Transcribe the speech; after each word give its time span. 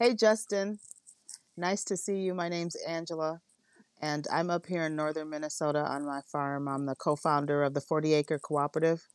Hey, 0.00 0.14
Justin. 0.14 0.78
Nice 1.56 1.82
to 1.86 1.96
see 1.96 2.18
you. 2.20 2.32
My 2.32 2.48
name's 2.48 2.76
Angela, 2.86 3.40
and 4.00 4.28
I'm 4.32 4.48
up 4.48 4.64
here 4.66 4.84
in 4.84 4.94
northern 4.94 5.28
Minnesota 5.28 5.80
on 5.80 6.06
my 6.06 6.20
farm. 6.30 6.68
I'm 6.68 6.86
the 6.86 6.94
co 6.94 7.16
founder 7.16 7.64
of 7.64 7.74
the 7.74 7.80
40 7.80 8.14
Acre 8.14 8.38
Cooperative. 8.38 9.08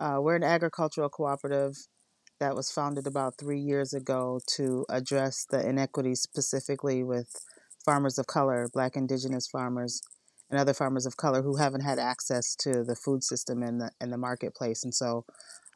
Uh, 0.00 0.16
we're 0.22 0.36
an 0.36 0.42
agricultural 0.42 1.10
cooperative 1.10 1.76
that 2.40 2.56
was 2.56 2.70
founded 2.70 3.06
about 3.06 3.34
three 3.36 3.60
years 3.60 3.92
ago 3.92 4.40
to 4.56 4.86
address 4.88 5.44
the 5.50 5.68
inequities 5.68 6.22
specifically 6.22 7.04
with 7.04 7.28
farmers 7.84 8.16
of 8.18 8.26
color, 8.26 8.70
black 8.72 8.96
indigenous 8.96 9.46
farmers, 9.46 10.00
and 10.48 10.58
other 10.58 10.72
farmers 10.72 11.04
of 11.04 11.18
color 11.18 11.42
who 11.42 11.56
haven't 11.56 11.82
had 11.82 11.98
access 11.98 12.56
to 12.56 12.82
the 12.84 12.96
food 12.96 13.22
system 13.22 13.62
in 13.62 13.76
the 13.76 13.90
in 14.00 14.08
the 14.08 14.16
marketplace. 14.16 14.82
And 14.82 14.94
so 14.94 15.26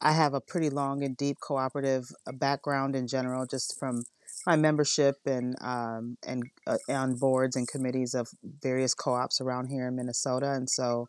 I 0.00 0.12
have 0.12 0.32
a 0.32 0.40
pretty 0.40 0.70
long 0.70 1.04
and 1.04 1.14
deep 1.14 1.36
cooperative 1.42 2.10
background 2.32 2.96
in 2.96 3.06
general, 3.06 3.44
just 3.44 3.78
from 3.78 4.04
my 4.46 4.56
membership 4.56 5.16
and 5.26 5.56
um, 5.60 6.16
and 6.26 6.44
uh, 6.66 6.78
on 6.88 7.14
boards 7.16 7.56
and 7.56 7.68
committees 7.68 8.14
of 8.14 8.28
various 8.62 8.94
co-ops 8.94 9.40
around 9.40 9.68
here 9.68 9.86
in 9.88 9.96
Minnesota. 9.96 10.52
And 10.52 10.68
so 10.68 11.06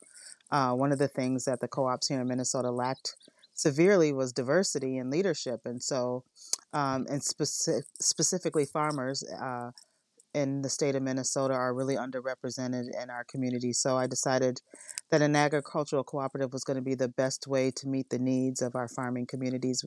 uh, 0.52 0.74
one 0.74 0.92
of 0.92 1.00
the 1.00 1.08
things 1.08 1.46
that 1.46 1.60
the 1.62 1.68
co-ops 1.68 2.08
here 2.08 2.22
in 2.22 2.28
Minnesota 2.28 2.72
lacked 2.72 3.16
severely 3.54 4.12
was 4.12 4.34
diversity 4.34 4.98
and 4.98 5.10
leadership. 5.10 5.62
And 5.66 5.82
so, 5.82 6.24
um, 6.74 7.06
and 7.10 7.24
specific, 7.24 7.86
specifically 8.00 8.66
farmers 8.66 9.24
uh, 9.24 9.72
in 10.34 10.62
the 10.62 10.70
state 10.70 10.96
of 10.96 11.04
Minnesota 11.04 11.54
are 11.54 11.74
really 11.74 11.96
underrepresented 11.96 12.86
in 13.02 13.10
our 13.10 13.24
community. 13.26 13.74
So 13.74 13.98
I 13.98 14.08
decided 14.08 14.62
that 15.10 15.22
an 15.22 15.36
agricultural 15.36 16.04
cooperative 16.04 16.54
was 16.54 16.64
going 16.64 16.78
to 16.78 16.84
be 16.84 16.96
the 16.96 17.10
best 17.10 17.48
way 17.48 17.72
to 17.72 17.88
meet 17.88 18.10
the 18.10 18.20
needs 18.20 18.62
of 18.62 18.76
our 18.76 18.88
farming 18.88 19.28
communities. 19.28 19.84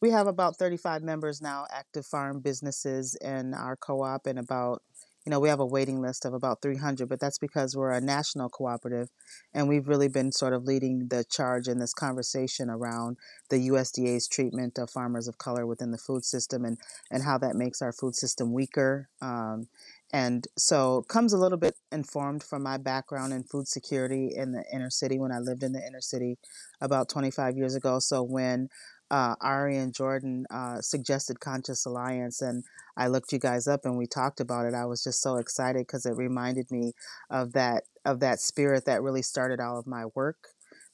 We 0.00 0.10
have 0.10 0.26
about 0.26 0.56
35 0.56 1.02
members 1.02 1.40
now, 1.40 1.66
active 1.72 2.06
farm 2.06 2.40
businesses 2.40 3.16
in 3.20 3.54
our 3.54 3.76
co 3.76 4.02
op, 4.02 4.26
and 4.26 4.38
about 4.38 4.82
you 5.26 5.30
know, 5.30 5.40
we 5.40 5.48
have 5.48 5.58
a 5.58 5.66
waiting 5.66 6.00
list 6.00 6.24
of 6.24 6.34
about 6.34 6.62
300, 6.62 7.08
but 7.08 7.18
that's 7.18 7.38
because 7.38 7.76
we're 7.76 7.90
a 7.90 8.00
national 8.00 8.48
cooperative 8.48 9.08
and 9.52 9.68
we've 9.68 9.88
really 9.88 10.06
been 10.06 10.30
sort 10.30 10.52
of 10.52 10.62
leading 10.62 11.08
the 11.08 11.24
charge 11.28 11.66
in 11.66 11.80
this 11.80 11.92
conversation 11.92 12.70
around 12.70 13.16
the 13.50 13.68
USDA's 13.68 14.28
treatment 14.28 14.78
of 14.78 14.88
farmers 14.88 15.26
of 15.26 15.36
color 15.36 15.66
within 15.66 15.90
the 15.90 15.98
food 15.98 16.24
system 16.24 16.64
and, 16.64 16.78
and 17.10 17.24
how 17.24 17.38
that 17.38 17.56
makes 17.56 17.82
our 17.82 17.92
food 17.92 18.14
system 18.14 18.52
weaker. 18.52 19.08
Um, 19.20 19.66
and 20.12 20.46
so 20.56 21.02
comes 21.08 21.32
a 21.32 21.38
little 21.38 21.58
bit 21.58 21.74
informed 21.90 22.44
from 22.44 22.62
my 22.62 22.76
background 22.76 23.32
in 23.32 23.42
food 23.42 23.66
security 23.66 24.30
in 24.32 24.52
the 24.52 24.62
inner 24.72 24.90
city 24.90 25.18
when 25.18 25.32
I 25.32 25.40
lived 25.40 25.64
in 25.64 25.72
the 25.72 25.84
inner 25.84 26.00
city 26.00 26.38
about 26.80 27.08
25 27.08 27.56
years 27.56 27.74
ago. 27.74 27.98
So 27.98 28.22
when 28.22 28.68
uh, 29.10 29.34
Ari 29.40 29.76
and 29.76 29.94
Jordan 29.94 30.46
uh, 30.50 30.80
suggested 30.80 31.40
Conscious 31.40 31.86
Alliance, 31.86 32.42
and 32.42 32.64
I 32.96 33.08
looked 33.08 33.32
you 33.32 33.38
guys 33.38 33.68
up 33.68 33.84
and 33.84 33.96
we 33.96 34.06
talked 34.06 34.40
about 34.40 34.66
it. 34.66 34.74
I 34.74 34.86
was 34.86 35.04
just 35.04 35.22
so 35.22 35.36
excited 35.36 35.86
because 35.86 36.06
it 36.06 36.16
reminded 36.16 36.70
me 36.70 36.92
of 37.30 37.52
that 37.52 37.84
of 38.04 38.20
that 38.20 38.40
spirit 38.40 38.84
that 38.86 39.02
really 39.02 39.22
started 39.22 39.60
all 39.60 39.78
of 39.78 39.86
my 39.86 40.06
work. 40.14 40.48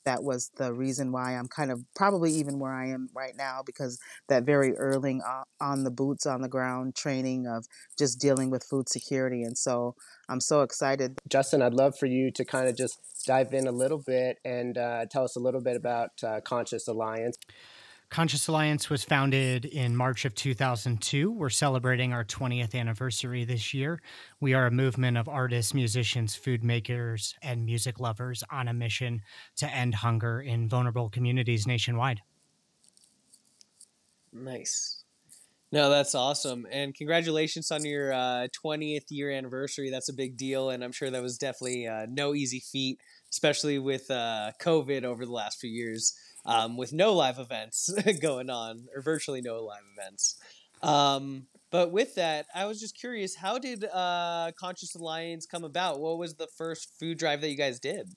That 0.05 0.25
was 0.25 0.51
the 0.57 0.73
reason 0.73 1.13
why 1.13 1.37
I'm 1.37 1.47
kind 1.47 1.71
of 1.71 1.85
probably 1.95 2.33
even 2.33 2.59
where 2.59 2.73
I 2.73 2.89
am 2.89 3.09
right 3.15 3.37
now 3.37 3.61
because 3.65 4.01
that 4.29 4.43
very 4.43 4.77
early 4.77 5.21
uh, 5.25 5.45
on 5.61 5.85
the 5.85 5.93
boots 5.93 6.27
on 6.27 6.43
the 6.43 6.49
ground 6.49 6.97
training 6.97 7.47
of 7.47 7.67
just 7.97 8.21
dealing 8.21 8.51
with 8.51 8.65
food 8.65 8.89
security. 8.89 9.45
And 9.45 9.57
so 9.57 9.95
I'm 10.29 10.41
so 10.41 10.63
excited. 10.63 11.19
Justin, 11.29 11.63
I'd 11.63 11.75
love 11.75 11.97
for 11.97 12.07
you 12.07 12.33
to 12.33 12.45
kind 12.45 12.69
of 12.69 12.77
just 12.77 12.99
dive 13.25 13.53
in 13.53 13.69
a 13.69 13.73
little 13.73 14.03
bit 14.05 14.39
and 14.45 14.77
uh, 14.77 15.07
tell 15.07 15.23
us 15.23 15.37
a 15.37 15.41
little 15.41 15.61
bit 15.61 15.77
about 15.77 16.11
uh, 16.25 16.41
Conscious 16.41 16.89
Alliance. 16.89 17.37
Conscious 18.13 18.47
Alliance 18.47 18.91
was 18.91 19.03
founded 19.03 19.65
in 19.65 19.97
March 19.97 20.27
of 20.27 20.35
2002. 20.35 21.31
We're 21.31 21.49
celebrating 21.49 22.13
our 22.13 22.27
20th 22.27 22.75
anniversary 22.75 23.47
this 23.47 23.73
year. 23.73 24.03
We 24.39 24.53
are 24.53 24.67
a 24.67 24.71
movement 24.71 25.17
of 25.17 25.31
artists, 25.31 25.73
musicians, 25.73 26.35
food 26.35 26.63
makers, 26.63 27.35
and 27.41 27.65
music 27.65 27.99
lovers 27.99 28.45
on 28.51 28.69
a 28.69 28.75
mission 28.75 29.23
to 29.57 29.67
end 29.67 29.95
hunger 29.95 30.43
in 30.43 30.69
vulnerable 30.69 31.09
communities 31.09 31.67
nationwide. 31.67 32.21
Nice. 34.31 35.05
No, 35.73 35.89
that's 35.89 36.15
awesome. 36.15 36.67
And 36.71 36.95
congratulations 36.95 37.71
on 37.71 37.83
your 37.83 38.13
uh, 38.13 38.49
20th 38.63 39.07
year 39.09 39.31
anniversary. 39.31 39.89
That's 39.89 40.11
a 40.11 40.15
big 40.15 40.37
deal. 40.37 40.69
And 40.69 40.85
I'm 40.85 40.93
sure 40.93 41.09
that 41.09 41.23
was 41.23 41.39
definitely 41.39 41.87
uh, 41.87 42.05
no 42.11 42.35
easy 42.35 42.61
feat, 42.61 43.01
especially 43.31 43.79
with 43.79 44.11
uh, 44.11 44.51
COVID 44.61 45.03
over 45.05 45.25
the 45.25 45.33
last 45.33 45.59
few 45.59 45.71
years 45.71 46.13
um, 46.45 46.77
with 46.77 46.93
no 46.93 47.15
live 47.15 47.39
events 47.39 47.93
going 48.21 48.51
on, 48.51 48.87
or 48.95 49.03
virtually 49.03 49.41
no 49.41 49.63
live 49.65 49.83
events. 49.97 50.37
Um, 50.83 51.47
but 51.71 51.91
with 51.91 52.15
that, 52.17 52.47
I 52.55 52.67
was 52.67 52.81
just 52.81 52.99
curious, 52.99 53.35
how 53.35 53.59
did 53.59 53.85
uh, 53.85 54.53
Conscious 54.59 54.95
Alliance 54.95 55.47
come 55.47 55.65
about? 55.65 56.01
What 56.01 56.19
was 56.19 56.35
the 56.35 56.49
first 56.59 56.99
food 56.99 57.19
drive 57.19 57.41
that 57.41 57.49
you 57.49 57.57
guys 57.57 57.81
did? 57.81 58.15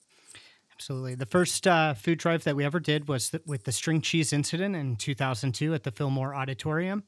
Absolutely. 0.74 1.14
The 1.14 1.26
first 1.26 1.66
uh, 1.66 1.94
food 1.94 2.18
drive 2.18 2.44
that 2.44 2.54
we 2.54 2.62
ever 2.62 2.80
did 2.80 3.08
was 3.08 3.30
th- 3.30 3.42
with 3.46 3.64
the 3.64 3.72
string 3.72 4.02
cheese 4.02 4.32
incident 4.34 4.76
in 4.76 4.96
2002 4.96 5.72
at 5.72 5.84
the 5.84 5.90
Fillmore 5.90 6.34
Auditorium. 6.34 7.04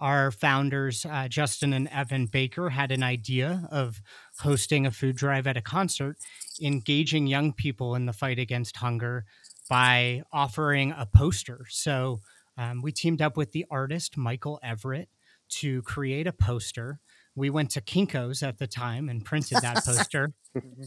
Our 0.00 0.32
founders, 0.32 1.06
uh, 1.06 1.28
Justin 1.28 1.72
and 1.72 1.86
Evan 1.88 2.26
Baker, 2.26 2.70
had 2.70 2.90
an 2.90 3.04
idea 3.04 3.68
of 3.70 4.02
hosting 4.40 4.84
a 4.84 4.90
food 4.90 5.14
drive 5.14 5.46
at 5.46 5.56
a 5.56 5.62
concert, 5.62 6.16
engaging 6.60 7.28
young 7.28 7.52
people 7.52 7.94
in 7.94 8.06
the 8.06 8.12
fight 8.12 8.40
against 8.40 8.78
hunger 8.78 9.24
by 9.68 10.22
offering 10.32 10.92
a 10.96 11.06
poster. 11.06 11.66
So 11.68 12.20
um, 12.56 12.82
we 12.82 12.92
teamed 12.92 13.22
up 13.22 13.36
with 13.36 13.52
the 13.52 13.66
artist 13.70 14.16
Michael 14.16 14.60
Everett 14.62 15.08
to 15.50 15.82
create 15.82 16.26
a 16.26 16.32
poster. 16.32 17.00
We 17.34 17.50
went 17.50 17.70
to 17.72 17.80
Kinko's 17.80 18.42
at 18.42 18.58
the 18.58 18.66
time 18.66 19.08
and 19.08 19.24
printed 19.24 19.58
that 19.62 19.76
poster. 19.84 20.32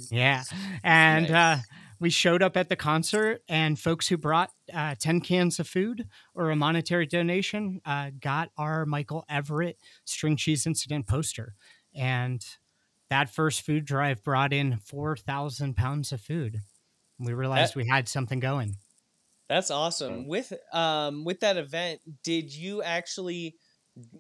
yeah. 0.09 0.43
And 0.83 1.29
nice. 1.29 1.59
uh, 1.59 1.61
we 1.99 2.09
showed 2.09 2.43
up 2.43 2.55
at 2.55 2.69
the 2.69 2.75
concert, 2.75 3.41
and 3.49 3.77
folks 3.77 4.07
who 4.07 4.17
brought 4.17 4.51
uh, 4.73 4.95
10 4.99 5.21
cans 5.21 5.59
of 5.59 5.67
food 5.67 6.07
or 6.35 6.51
a 6.51 6.55
monetary 6.55 7.05
donation 7.05 7.81
uh, 7.85 8.11
got 8.19 8.49
our 8.57 8.85
Michael 8.85 9.25
Everett 9.27 9.77
string 10.05 10.37
cheese 10.37 10.67
incident 10.67 11.07
poster. 11.07 11.55
And 11.95 12.45
that 13.09 13.33
first 13.33 13.61
food 13.61 13.85
drive 13.85 14.23
brought 14.23 14.53
in 14.53 14.77
4,000 14.77 15.75
pounds 15.75 16.11
of 16.11 16.21
food 16.21 16.61
we 17.19 17.33
realized 17.33 17.73
that, 17.73 17.77
we 17.77 17.87
had 17.87 18.07
something 18.07 18.39
going. 18.39 18.77
That's 19.49 19.71
awesome. 19.71 20.27
With 20.27 20.53
um 20.73 21.23
with 21.23 21.39
that 21.41 21.57
event, 21.57 22.01
did 22.23 22.53
you 22.53 22.81
actually 22.83 23.55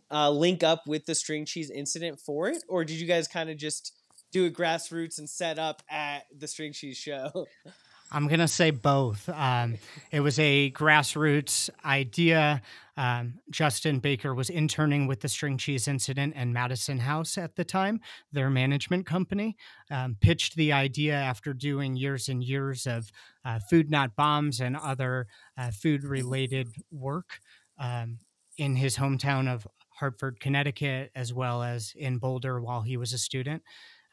uh, 0.09 0.31
link 0.31 0.63
up 0.63 0.87
with 0.87 1.05
the 1.05 1.13
string 1.13 1.45
cheese 1.45 1.69
incident 1.69 2.19
for 2.19 2.47
it, 2.47 2.63
or 2.67 2.83
did 2.83 2.99
you 2.99 3.07
guys 3.07 3.27
kind 3.27 3.49
of 3.49 3.57
just 3.57 3.93
do 4.31 4.45
it 4.45 4.53
grassroots 4.53 5.19
and 5.19 5.29
set 5.29 5.59
up 5.59 5.83
at 5.89 6.23
the 6.35 6.47
string 6.47 6.73
cheese 6.73 6.97
show? 6.97 7.47
I'm 8.11 8.27
going 8.27 8.39
to 8.39 8.47
say 8.47 8.71
both. 8.71 9.27
Um, 9.29 9.77
it 10.11 10.21
was 10.21 10.39
a 10.39 10.71
grassroots 10.71 11.69
idea. 11.83 12.61
Um, 12.95 13.35
Justin 13.49 13.99
Baker 13.99 14.33
was 14.33 14.49
interning 14.49 15.07
with 15.07 15.19
the 15.19 15.27
String 15.27 15.57
Cheese 15.57 15.87
Incident 15.87 16.33
and 16.35 16.53
Madison 16.53 16.99
House 16.99 17.37
at 17.37 17.55
the 17.55 17.65
time, 17.65 17.99
their 18.31 18.49
management 18.49 19.05
company. 19.05 19.57
Um, 19.91 20.15
pitched 20.19 20.55
the 20.55 20.71
idea 20.71 21.15
after 21.15 21.53
doing 21.53 21.95
years 21.95 22.29
and 22.29 22.43
years 22.43 22.87
of 22.87 23.11
uh, 23.43 23.59
Food 23.69 23.91
Not 23.91 24.15
Bombs 24.15 24.61
and 24.61 24.77
other 24.77 25.27
uh, 25.57 25.71
food 25.71 26.03
related 26.03 26.69
work 26.91 27.39
um, 27.77 28.19
in 28.57 28.77
his 28.77 28.97
hometown 28.97 29.53
of 29.53 29.67
Hartford, 29.89 30.39
Connecticut, 30.39 31.11
as 31.13 31.33
well 31.33 31.61
as 31.61 31.93
in 31.95 32.19
Boulder 32.19 32.61
while 32.61 32.81
he 32.81 32.97
was 32.97 33.13
a 33.13 33.17
student 33.17 33.63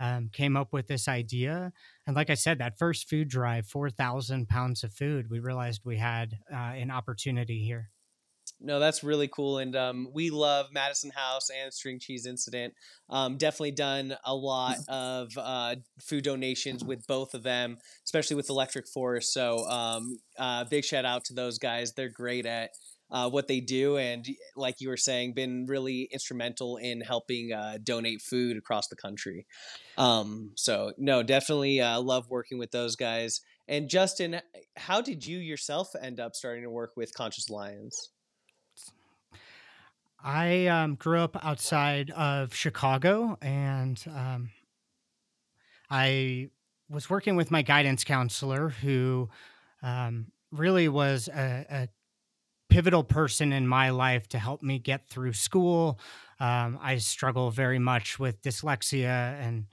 um, 0.04 0.30
came 0.32 0.56
up 0.56 0.72
with 0.72 0.86
this 0.86 1.08
idea. 1.08 1.72
And 2.06 2.14
like 2.14 2.30
I 2.30 2.34
said, 2.34 2.58
that 2.58 2.78
first 2.78 3.08
food 3.08 3.28
drive, 3.28 3.66
4,000 3.66 4.48
pounds 4.48 4.84
of 4.84 4.92
food, 4.92 5.30
we 5.30 5.38
realized 5.38 5.82
we 5.84 5.96
had 5.96 6.38
uh, 6.52 6.56
an 6.56 6.90
opportunity 6.90 7.64
here. 7.64 7.90
No, 8.60 8.78
that's 8.78 9.02
really 9.02 9.28
cool. 9.28 9.58
And 9.58 9.74
um, 9.74 10.08
we 10.12 10.30
love 10.30 10.66
Madison 10.72 11.10
House 11.10 11.48
and 11.50 11.72
String 11.72 11.98
Cheese 11.98 12.26
Incident. 12.26 12.74
Um, 13.08 13.36
definitely 13.38 13.72
done 13.72 14.16
a 14.24 14.34
lot 14.34 14.76
of 14.88 15.30
uh, 15.36 15.76
food 16.00 16.24
donations 16.24 16.84
with 16.84 17.06
both 17.06 17.34
of 17.34 17.42
them, 17.42 17.78
especially 18.04 18.36
with 18.36 18.50
Electric 18.50 18.86
Forest. 18.86 19.32
So, 19.32 19.66
um, 19.68 20.18
uh, 20.38 20.64
big 20.64 20.84
shout 20.84 21.04
out 21.04 21.24
to 21.26 21.34
those 21.34 21.58
guys. 21.58 21.92
They're 21.92 22.10
great 22.10 22.46
at 22.46 22.70
uh, 23.14 23.30
what 23.30 23.46
they 23.46 23.60
do, 23.60 23.96
and 23.96 24.26
like 24.56 24.80
you 24.80 24.88
were 24.88 24.96
saying, 24.96 25.34
been 25.34 25.66
really 25.66 26.08
instrumental 26.12 26.78
in 26.78 27.00
helping 27.00 27.52
uh, 27.52 27.78
donate 27.80 28.20
food 28.20 28.56
across 28.56 28.88
the 28.88 28.96
country. 28.96 29.46
Um, 29.96 30.50
so 30.56 30.92
no, 30.98 31.22
definitely 31.22 31.80
uh, 31.80 32.00
love 32.00 32.28
working 32.28 32.58
with 32.58 32.72
those 32.72 32.96
guys. 32.96 33.40
And 33.68 33.88
Justin, 33.88 34.40
how 34.76 35.00
did 35.00 35.24
you 35.24 35.38
yourself 35.38 35.94
end 36.02 36.18
up 36.18 36.34
starting 36.34 36.64
to 36.64 36.70
work 36.70 36.94
with 36.96 37.14
Conscious 37.14 37.48
Alliance? 37.48 38.10
I 40.20 40.66
um, 40.66 40.96
grew 40.96 41.20
up 41.20 41.36
outside 41.44 42.10
of 42.10 42.52
Chicago, 42.52 43.38
and 43.40 44.02
um, 44.08 44.50
I 45.88 46.48
was 46.90 47.08
working 47.08 47.36
with 47.36 47.52
my 47.52 47.62
guidance 47.62 48.02
counselor, 48.02 48.70
who 48.70 49.28
um, 49.82 50.32
really 50.50 50.88
was 50.88 51.28
a, 51.28 51.66
a 51.70 51.88
pivotal 52.74 53.04
person 53.04 53.52
in 53.52 53.66
my 53.68 53.90
life 53.90 54.28
to 54.28 54.38
help 54.38 54.60
me 54.62 54.78
get 54.78 55.08
through 55.08 55.32
school, 55.32 55.98
Um, 56.40 56.70
I 56.82 56.98
struggle 56.98 57.50
very 57.52 57.78
much 57.78 58.18
with 58.18 58.42
dyslexia 58.42 59.38
and 59.44 59.66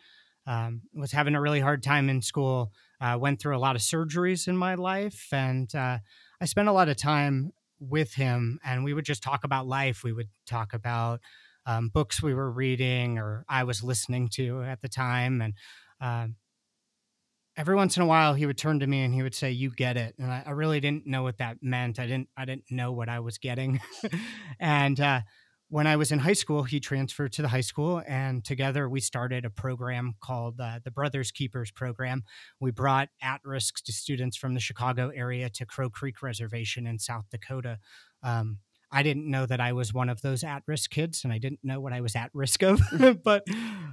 um, 0.46 0.82
was 0.94 1.12
having 1.12 1.36
a 1.36 1.42
really 1.42 1.60
hard 1.60 1.82
time 1.82 2.08
in 2.14 2.22
school. 2.22 2.72
Uh, 3.00 3.18
went 3.20 3.40
through 3.40 3.58
a 3.58 3.66
lot 3.68 3.76
of 3.76 3.82
surgeries 3.82 4.48
in 4.48 4.56
my 4.56 4.76
life, 4.76 5.34
and 5.34 5.74
uh, 5.74 5.98
I 6.40 6.46
spent 6.46 6.70
a 6.70 6.72
lot 6.72 6.88
of 6.88 6.98
time 6.98 7.52
with 7.80 8.14
him. 8.14 8.60
And 8.64 8.84
we 8.84 8.94
would 8.94 9.06
just 9.06 9.24
talk 9.24 9.44
about 9.44 9.66
life. 9.66 10.04
We 10.04 10.14
would 10.14 10.30
talk 10.46 10.74
about 10.74 11.20
um, 11.66 11.90
books 11.90 12.22
we 12.22 12.36
were 12.36 12.52
reading 12.52 13.18
or 13.18 13.44
I 13.50 13.64
was 13.64 13.84
listening 13.84 14.30
to 14.38 14.62
at 14.62 14.82
the 14.82 14.90
time, 14.90 15.42
and 15.42 15.54
um, 16.00 16.36
every 17.58 17.76
once 17.76 17.98
in 17.98 18.04
a 18.04 18.06
while 18.06 18.34
he 18.34 18.46
would 18.46 18.58
turn 18.58 18.80
to 18.80 18.88
me 18.88 19.04
and 19.04 19.14
he 19.14 19.24
would 19.24 19.36
say 19.36 19.52
you 19.52 19.72
get 19.72 19.98
it. 19.98 20.16
And 20.18 20.32
i, 20.32 20.44
I 20.46 20.52
really 20.52 20.80
didn't 20.80 21.06
know 21.06 21.24
what 21.24 21.38
that 21.40 21.58
meant. 21.62 22.00
I 22.00 22.08
didn't 22.08 22.30
i 22.38 22.46
didn't 22.46 22.66
know 22.70 22.92
what 22.92 23.10
i 23.10 23.20
was 23.20 23.38
getting. 23.38 23.80
And 24.60 25.00
uh, 25.00 25.22
when 25.70 25.88
i 25.88 25.96
was 25.96 26.12
in 26.12 26.20
high 26.20 26.34
school 26.34 26.64
he 26.64 26.80
transferred 26.80 27.34
to 27.34 27.42
the 27.42 27.48
high 27.48 27.62
school 27.62 28.02
and 28.08 28.44
together 28.44 28.88
we 28.88 29.00
started 29.00 29.46
a 29.46 29.50
program 29.50 30.14
called 30.22 30.60
uh, 30.60 30.80
the 30.84 30.92
brothers 30.92 31.32
keepers 31.32 31.72
program. 31.72 32.24
We 32.60 32.72
brought 32.72 33.10
at-risk 33.22 33.84
to 33.86 33.94
students 33.94 34.38
from 34.38 34.54
the 34.54 34.60
chicago 34.60 35.12
area 35.14 35.50
to 35.50 35.66
crow 35.66 35.90
creek 35.90 36.22
reservation 36.22 36.88
in 36.88 37.00
south 37.00 37.26
dakota. 37.32 37.80
Um, 38.24 38.60
I 38.92 39.04
didn't 39.04 39.30
know 39.30 39.46
that 39.46 39.62
I 39.62 39.72
was 39.72 39.94
one 39.94 40.10
of 40.10 40.22
those 40.22 40.44
at 40.44 40.64
risk 40.68 40.92
kids 40.92 41.24
and 41.24 41.32
I 41.32 41.38
didn't 41.38 41.62
know 41.64 41.80
what 41.80 41.94
I 41.94 42.02
was 42.02 42.16
at 42.16 42.30
risk 42.34 42.62
of. 42.62 42.82
but 43.24 43.46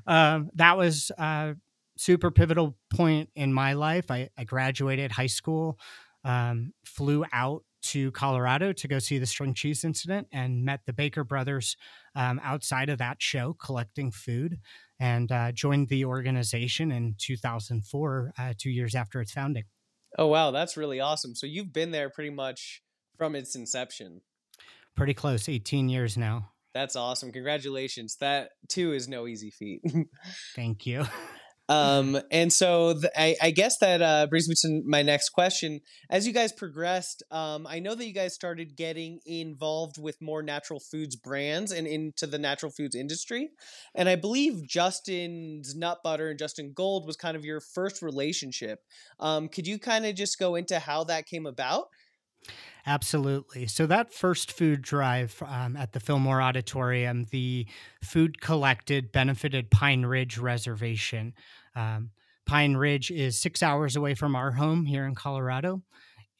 um, 0.06 0.50
that 0.54 0.76
was 0.76 1.12
uh, 1.16 1.52
super 1.98 2.30
pivotal 2.30 2.76
point 2.90 3.30
in 3.34 3.52
my 3.52 3.74
life. 3.74 4.10
I, 4.10 4.30
I 4.38 4.44
graduated 4.44 5.12
high 5.12 5.26
school, 5.26 5.78
um, 6.24 6.72
flew 6.84 7.24
out 7.32 7.64
to 7.80 8.10
Colorado 8.12 8.72
to 8.72 8.88
go 8.88 8.98
see 8.98 9.18
the 9.18 9.26
string 9.26 9.54
cheese 9.54 9.84
incident 9.84 10.26
and 10.32 10.64
met 10.64 10.80
the 10.86 10.92
Baker 10.92 11.24
brothers 11.24 11.76
um, 12.14 12.40
outside 12.42 12.88
of 12.88 12.98
that 12.98 13.22
show 13.22 13.54
collecting 13.54 14.10
food 14.10 14.58
and 14.98 15.30
uh, 15.30 15.52
joined 15.52 15.88
the 15.88 16.04
organization 16.04 16.90
in 16.90 17.14
2004, 17.18 18.32
uh, 18.38 18.52
two 18.58 18.70
years 18.70 18.94
after 18.94 19.20
its 19.20 19.32
founding. 19.32 19.64
Oh, 20.16 20.26
wow. 20.26 20.50
That's 20.50 20.76
really 20.76 21.00
awesome. 21.00 21.34
So 21.34 21.46
you've 21.46 21.72
been 21.72 21.90
there 21.90 22.10
pretty 22.10 22.30
much 22.30 22.82
from 23.16 23.34
its 23.34 23.54
inception. 23.54 24.22
Pretty 24.96 25.14
close, 25.14 25.48
18 25.48 25.88
years 25.88 26.16
now. 26.16 26.50
That's 26.74 26.96
awesome. 26.96 27.32
Congratulations. 27.32 28.16
That 28.20 28.50
too 28.68 28.92
is 28.92 29.08
no 29.08 29.26
easy 29.26 29.50
feat. 29.50 29.82
Thank 30.56 30.86
you. 30.86 31.04
Um, 31.68 32.18
and 32.30 32.50
so 32.50 32.98
I, 33.14 33.36
I, 33.42 33.50
guess 33.50 33.76
that 33.78 34.00
uh, 34.00 34.26
brings 34.26 34.48
me 34.48 34.54
to 34.62 34.82
my 34.86 35.02
next 35.02 35.30
question. 35.30 35.80
As 36.08 36.26
you 36.26 36.32
guys 36.32 36.50
progressed, 36.50 37.22
um, 37.30 37.66
I 37.66 37.78
know 37.78 37.94
that 37.94 38.06
you 38.06 38.14
guys 38.14 38.34
started 38.34 38.74
getting 38.74 39.20
involved 39.26 40.00
with 40.00 40.16
more 40.22 40.42
natural 40.42 40.80
foods 40.80 41.14
brands 41.14 41.70
and 41.70 41.86
into 41.86 42.26
the 42.26 42.38
natural 42.38 42.72
foods 42.72 42.96
industry. 42.96 43.50
And 43.94 44.08
I 44.08 44.16
believe 44.16 44.66
Justin's 44.66 45.76
Nut 45.76 45.98
Butter 46.02 46.30
and 46.30 46.38
Justin 46.38 46.72
Gold 46.74 47.06
was 47.06 47.16
kind 47.16 47.36
of 47.36 47.44
your 47.44 47.60
first 47.60 48.00
relationship. 48.00 48.80
Um, 49.20 49.48
could 49.48 49.66
you 49.66 49.78
kind 49.78 50.06
of 50.06 50.14
just 50.14 50.38
go 50.38 50.54
into 50.54 50.78
how 50.78 51.04
that 51.04 51.26
came 51.26 51.44
about? 51.44 51.88
Absolutely. 52.86 53.66
So 53.66 53.86
that 53.86 54.14
first 54.14 54.50
food 54.52 54.80
drive 54.80 55.42
um, 55.46 55.76
at 55.76 55.92
the 55.92 56.00
Fillmore 56.00 56.40
Auditorium, 56.40 57.26
the 57.30 57.66
food 58.02 58.40
collected 58.40 59.12
benefited 59.12 59.70
Pine 59.70 60.06
Ridge 60.06 60.38
Reservation. 60.38 61.34
Um, 61.76 62.10
Pine 62.46 62.76
Ridge 62.76 63.10
is 63.10 63.38
six 63.38 63.62
hours 63.62 63.94
away 63.94 64.14
from 64.14 64.34
our 64.34 64.52
home 64.52 64.86
here 64.86 65.04
in 65.04 65.14
Colorado. 65.14 65.82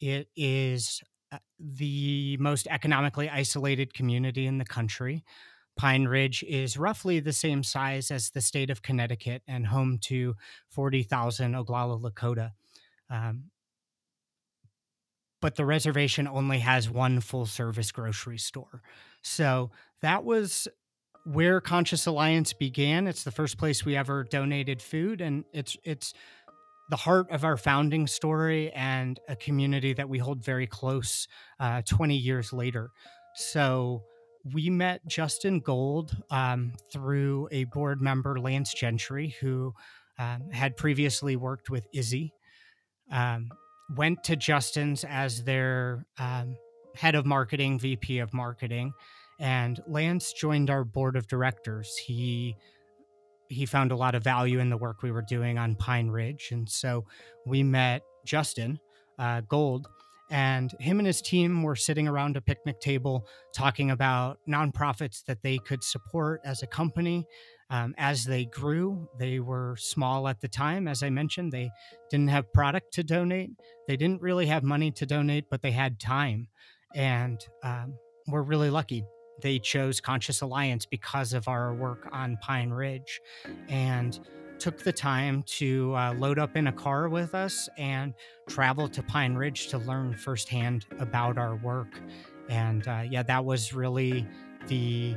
It 0.01 0.29
is 0.35 1.03
uh, 1.31 1.37
the 1.59 2.35
most 2.37 2.65
economically 2.67 3.29
isolated 3.29 3.93
community 3.93 4.47
in 4.47 4.57
the 4.57 4.65
country. 4.65 5.23
Pine 5.77 6.05
Ridge 6.05 6.43
is 6.47 6.77
roughly 6.77 7.19
the 7.19 7.31
same 7.31 7.63
size 7.63 8.09
as 8.09 8.31
the 8.31 8.41
state 8.41 8.71
of 8.71 8.81
Connecticut 8.81 9.43
and 9.47 9.67
home 9.67 9.99
to 10.05 10.35
40,000 10.69 11.53
Oglala 11.53 12.01
Lakota. 12.01 12.53
Um, 13.09 13.51
but 15.41 15.55
the 15.55 15.65
reservation 15.65 16.27
only 16.27 16.59
has 16.59 16.89
one 16.89 17.19
full 17.19 17.45
service 17.45 17.91
grocery 17.91 18.37
store. 18.37 18.81
So 19.21 19.71
that 20.01 20.23
was 20.23 20.67
where 21.25 21.61
Conscious 21.61 22.05
Alliance 22.05 22.53
began. 22.53 23.07
It's 23.07 23.23
the 23.23 23.31
first 23.31 23.57
place 23.57 23.85
we 23.85 23.95
ever 23.95 24.23
donated 24.23 24.81
food, 24.81 25.21
and 25.21 25.43
it's 25.53 25.77
it's 25.83 26.13
the 26.89 26.95
heart 26.95 27.29
of 27.29 27.43
our 27.43 27.55
founding 27.55 28.07
story 28.07 28.71
and 28.71 29.19
a 29.27 29.35
community 29.35 29.93
that 29.93 30.09
we 30.09 30.17
hold 30.17 30.43
very 30.43 30.65
close 30.65 31.27
uh, 31.59 31.83
20 31.83 32.15
years 32.15 32.51
later. 32.51 32.89
So 33.35 34.03
we 34.53 34.71
met 34.71 35.05
Justin 35.05 35.59
Gold 35.59 36.17
um, 36.31 36.73
through 36.91 37.47
a 37.51 37.65
board 37.65 38.01
member, 38.01 38.39
Lance 38.39 38.73
Gentry, 38.73 39.35
who 39.39 39.73
um, 40.17 40.49
had 40.51 40.77
previously 40.77 41.35
worked 41.35 41.69
with 41.69 41.85
Izze. 41.93 42.31
Um, 43.11 43.49
went 43.95 44.23
to 44.25 44.35
Justin's 44.35 45.03
as 45.03 45.43
their 45.43 46.05
um, 46.17 46.55
head 46.95 47.15
of 47.15 47.25
marketing, 47.25 47.79
VP 47.79 48.19
of 48.19 48.33
marketing, 48.33 48.93
and 49.39 49.79
Lance 49.87 50.33
joined 50.33 50.69
our 50.69 50.83
board 50.83 51.15
of 51.15 51.27
directors. 51.27 51.95
He 51.97 52.55
he 53.47 53.65
found 53.65 53.91
a 53.91 53.95
lot 53.95 54.13
of 54.13 54.23
value 54.23 54.59
in 54.59 54.69
the 54.69 54.77
work 54.77 55.01
we 55.01 55.11
were 55.11 55.23
doing 55.23 55.57
on 55.57 55.75
Pine 55.75 56.09
Ridge, 56.09 56.49
and 56.51 56.69
so 56.69 57.05
we 57.45 57.63
met 57.63 58.03
Justin 58.25 58.79
uh, 59.17 59.41
Gold, 59.41 59.87
and 60.29 60.71
him 60.79 60.99
and 60.99 61.07
his 61.07 61.21
team 61.21 61.63
were 61.63 61.75
sitting 61.75 62.07
around 62.07 62.37
a 62.37 62.41
picnic 62.41 62.79
table 62.79 63.27
talking 63.53 63.89
about 63.89 64.39
nonprofits 64.47 65.23
that 65.25 65.41
they 65.41 65.57
could 65.57 65.83
support 65.83 66.41
as 66.45 66.61
a 66.61 66.67
company 66.67 67.25
um, 67.69 67.93
as 67.97 68.25
they 68.25 68.45
grew, 68.45 69.07
they 69.17 69.39
were 69.39 69.75
small 69.77 70.27
at 70.27 70.41
the 70.41 70.47
time. 70.47 70.87
As 70.87 71.03
I 71.03 71.09
mentioned, 71.09 71.51
they 71.51 71.69
didn't 72.09 72.29
have 72.29 72.51
product 72.51 72.93
to 72.93 73.03
donate. 73.03 73.51
They 73.87 73.95
didn't 73.95 74.21
really 74.21 74.47
have 74.47 74.63
money 74.63 74.91
to 74.91 75.05
donate, 75.05 75.45
but 75.51 75.61
they 75.61 75.71
had 75.71 75.99
time. 75.99 76.47
And 76.95 77.39
um, 77.63 77.93
we're 78.27 78.41
really 78.41 78.69
lucky. 78.71 79.03
They 79.41 79.59
chose 79.59 80.01
Conscious 80.01 80.41
Alliance 80.41 80.85
because 80.85 81.33
of 81.33 81.47
our 81.47 81.73
work 81.73 82.09
on 82.11 82.37
Pine 82.41 82.71
Ridge 82.71 83.21
and 83.69 84.19
took 84.57 84.79
the 84.79 84.91
time 84.91 85.43
to 85.43 85.95
uh, 85.95 86.13
load 86.15 86.37
up 86.37 86.57
in 86.57 86.67
a 86.67 86.71
car 86.71 87.07
with 87.07 87.33
us 87.33 87.69
and 87.77 88.13
travel 88.49 88.89
to 88.89 89.01
Pine 89.03 89.35
Ridge 89.35 89.67
to 89.67 89.77
learn 89.77 90.15
firsthand 90.17 90.85
about 90.99 91.37
our 91.37 91.55
work. 91.55 91.99
And 92.49 92.85
uh, 92.87 93.03
yeah, 93.09 93.23
that 93.23 93.45
was 93.45 93.73
really 93.73 94.27
the 94.67 95.15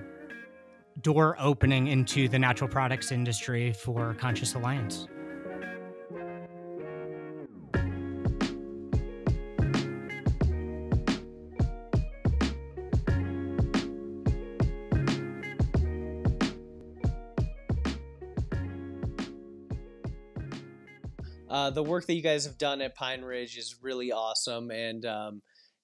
door 1.01 1.37
opening 1.39 1.89
into 1.89 2.29
the 2.29 2.39
natural 2.39 2.69
products 2.69 3.11
industry 3.13 3.73
for 3.73 4.15
Conscious 4.15 4.55
Alliance. 4.55 5.09
Uh, 21.49 21.69
the 21.69 21.83
work 21.83 22.07
that 22.07 22.15
you 22.15 22.23
guys 22.23 22.45
have 22.47 22.57
done 22.57 22.81
at 22.81 22.95
Pine 22.95 23.23
Ridge 23.23 23.59
is 23.59 23.77
really 23.83 24.11
awesome, 24.11 24.71
and 24.71 25.05
um, 25.05 25.43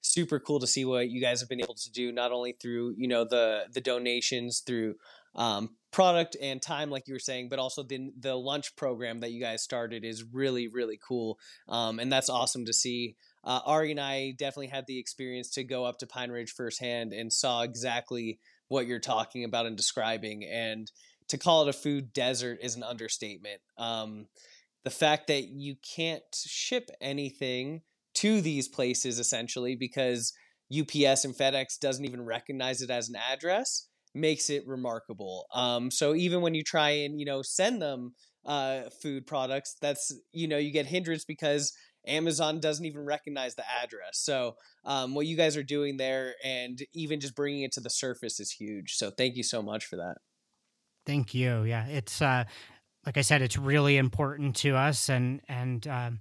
super 0.09 0.41
cool 0.41 0.61
to 0.61 0.67
see 0.67 0.85
what 0.85 1.11
you 1.11 1.21
guys 1.21 1.41
have 1.41 1.49
been 1.49 1.61
able 1.61 1.75
to 1.75 1.91
do 1.91 2.12
not 2.12 2.33
only 2.33 2.53
through 2.53 2.95
you 2.97 3.09
know 3.09 3.25
the 3.25 3.65
the 3.73 3.81
donations 3.81 4.61
through 4.61 4.95
um, 5.35 5.71
product 5.91 6.37
and 6.41 6.61
time 6.61 6.91
like 6.91 7.07
you 7.07 7.15
were 7.15 7.21
saying 7.21 7.49
but 7.49 7.59
also 7.59 7.83
the 7.83 8.11
the 8.19 8.35
lunch 8.35 8.75
program 8.77 9.21
that 9.21 9.31
you 9.31 9.41
guys 9.41 9.62
started 9.62 10.05
is 10.05 10.25
really 10.25 10.69
really 10.69 10.99
cool. 11.07 11.38
Um, 11.69 11.99
and 11.99 12.11
that's 12.11 12.31
awesome 12.31 12.65
to 12.67 12.73
see. 12.73 13.17
Uh, 13.45 13.61
Ari 13.65 13.93
and 13.93 14.00
I 14.00 14.33
definitely 14.33 14.67
had 14.67 14.87
the 14.87 14.99
experience 14.99 15.50
to 15.50 15.65
go 15.65 15.85
up 15.85 15.99
to 15.99 16.07
Pine 16.07 16.31
Ridge 16.31 16.53
firsthand 16.53 17.12
and 17.12 17.33
saw 17.33 17.62
exactly 17.62 18.41
what 18.67 18.87
you're 18.87 18.99
talking 18.99 19.45
about 19.45 19.67
and 19.67 19.77
describing 19.77 20.45
and 20.45 20.91
to 21.29 21.38
call 21.38 21.62
it 21.62 21.69
a 21.69 21.73
food 21.73 22.12
desert 22.12 22.59
is 22.62 22.77
an 22.77 22.83
understatement. 22.83 23.61
Um, 23.77 24.27
the 24.85 24.91
fact 24.91 25.27
that 25.29 25.49
you 25.49 25.77
can't 25.95 26.23
ship 26.35 26.91
anything 27.00 27.83
to 28.18 28.40
these 28.40 28.68
places 28.68 29.18
essentially 29.18 29.76
because 29.76 30.32
UPS 30.72 31.25
and 31.25 31.34
FedEx 31.34 31.78
doesn't 31.80 32.04
even 32.04 32.25
recognize 32.25 32.82
it 32.82 32.90
as 32.90 33.08
an 33.08 33.16
address 33.16 33.88
makes 34.14 34.50
it 34.50 34.66
remarkable. 34.66 35.46
Um, 35.54 35.90
so 35.90 36.14
even 36.14 36.40
when 36.40 36.54
you 36.54 36.62
try 36.62 36.90
and 36.90 37.18
you 37.18 37.26
know 37.26 37.42
send 37.42 37.80
them 37.80 38.14
uh, 38.44 38.82
food 39.02 39.26
products, 39.26 39.76
that's 39.80 40.12
you 40.32 40.48
know 40.48 40.58
you 40.58 40.72
get 40.72 40.87
hindrance 40.87 41.25
because 41.25 41.72
Amazon 42.06 42.60
doesn't 42.60 42.84
even 42.84 43.04
recognize 43.04 43.54
the 43.54 43.64
address. 43.82 44.18
So 44.18 44.56
um, 44.84 45.14
what 45.14 45.26
you 45.26 45.37
guys 45.37 45.56
are 45.56 45.62
doing 45.62 45.96
there 45.96 46.34
and 46.42 46.80
even 46.94 47.20
just 47.20 47.34
bringing 47.34 47.62
it 47.62 47.72
to 47.72 47.80
the 47.80 47.90
surface 47.90 48.40
is 48.40 48.50
huge. 48.50 48.94
So 48.94 49.10
thank 49.10 49.37
you 49.37 49.42
so 49.42 49.62
much 49.62 49.84
for 49.84 49.96
that. 49.96 50.16
Thank 51.06 51.34
you. 51.34 51.64
Yeah, 51.64 51.87
it's 51.87 52.20
uh, 52.20 52.44
like 53.06 53.16
I 53.16 53.22
said, 53.22 53.42
it's 53.42 53.58
really 53.58 53.96
important 53.96 54.56
to 54.56 54.76
us, 54.76 55.08
and 55.08 55.40
and 55.48 55.87
um, 55.87 56.20